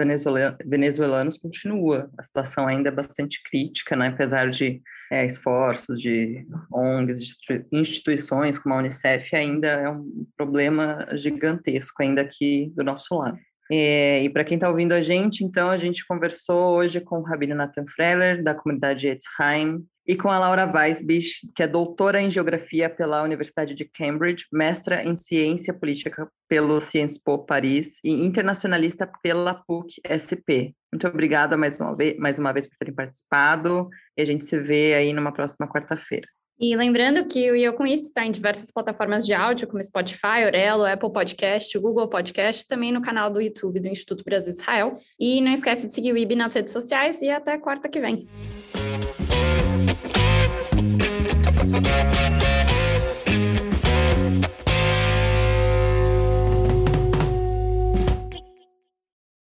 venezuelanos 0.65 1.37
continua. 1.37 2.09
A 2.17 2.23
situação 2.23 2.67
ainda 2.67 2.89
é 2.89 2.91
bastante 2.91 3.41
crítica, 3.43 3.95
né? 3.95 4.07
apesar 4.07 4.49
de 4.49 4.81
é, 5.11 5.25
esforços 5.25 5.99
de 5.99 6.45
ONGs, 6.71 7.37
de 7.47 7.65
instituições 7.71 8.59
como 8.59 8.75
a 8.75 8.79
Unicef, 8.79 9.35
ainda 9.35 9.67
é 9.67 9.89
um 9.89 10.25
problema 10.37 11.07
gigantesco, 11.13 12.01
ainda 12.03 12.21
aqui 12.21 12.71
do 12.75 12.83
nosso 12.83 13.15
lado. 13.17 13.37
É, 13.71 14.23
e 14.23 14.29
para 14.29 14.43
quem 14.43 14.55
está 14.55 14.67
ouvindo 14.67 14.93
a 14.93 15.01
gente, 15.01 15.43
então, 15.43 15.69
a 15.69 15.77
gente 15.77 16.05
conversou 16.07 16.75
hoje 16.75 16.99
com 16.99 17.19
o 17.19 17.23
Rabino 17.23 17.53
Nathan 17.53 17.85
Freller, 17.87 18.43
da 18.43 18.55
comunidade 18.55 19.07
Etzheim, 19.07 19.85
e 20.09 20.15
com 20.15 20.27
a 20.31 20.39
Laura 20.39 20.65
Weisbich, 20.65 21.47
que 21.55 21.61
é 21.61 21.67
doutora 21.67 22.19
em 22.19 22.31
Geografia 22.31 22.89
pela 22.89 23.21
Universidade 23.21 23.75
de 23.75 23.85
Cambridge, 23.85 24.47
mestra 24.51 25.03
em 25.03 25.15
Ciência 25.15 25.71
Política 25.71 26.27
pelo 26.47 26.81
Sciences 26.81 27.19
Po 27.19 27.37
Paris 27.45 27.99
e 28.03 28.09
internacionalista 28.09 29.07
pela 29.21 29.53
PUC-SP. 29.53 30.73
Muito 30.91 31.07
obrigada 31.07 31.55
mais 31.55 31.79
uma, 31.79 31.95
vez, 31.95 32.17
mais 32.17 32.39
uma 32.39 32.51
vez 32.51 32.67
por 32.67 32.75
terem 32.79 32.95
participado 32.95 33.87
e 34.17 34.21
a 34.23 34.25
gente 34.25 34.45
se 34.45 34.57
vê 34.57 34.95
aí 34.95 35.13
numa 35.13 35.31
próxima 35.31 35.67
quarta-feira. 35.67 36.25
E 36.59 36.75
lembrando 36.75 37.27
que 37.27 37.51
o 37.51 37.55
Eu 37.55 37.73
Com 37.73 37.85
Isso 37.85 38.05
está 38.05 38.25
em 38.25 38.31
diversas 38.31 38.71
plataformas 38.71 39.27
de 39.27 39.33
áudio, 39.35 39.67
como 39.67 39.83
Spotify, 39.83 40.43
Orelo, 40.43 40.85
Apple 40.85 41.13
Podcast, 41.13 41.77
Google 41.77 42.09
Podcast, 42.09 42.67
também 42.67 42.91
no 42.91 43.03
canal 43.03 43.29
do 43.29 43.39
YouTube 43.39 43.79
do 43.79 43.87
Instituto 43.87 44.23
Brasil 44.23 44.53
Israel. 44.53 44.97
E 45.19 45.39
não 45.39 45.51
esquece 45.51 45.85
de 45.85 45.93
seguir 45.93 46.11
o 46.13 46.17
IB 46.17 46.35
nas 46.35 46.55
redes 46.55 46.73
sociais 46.73 47.21
e 47.21 47.29
até 47.29 47.59
quarta 47.59 47.87
que 47.87 47.99
vem. 47.99 48.27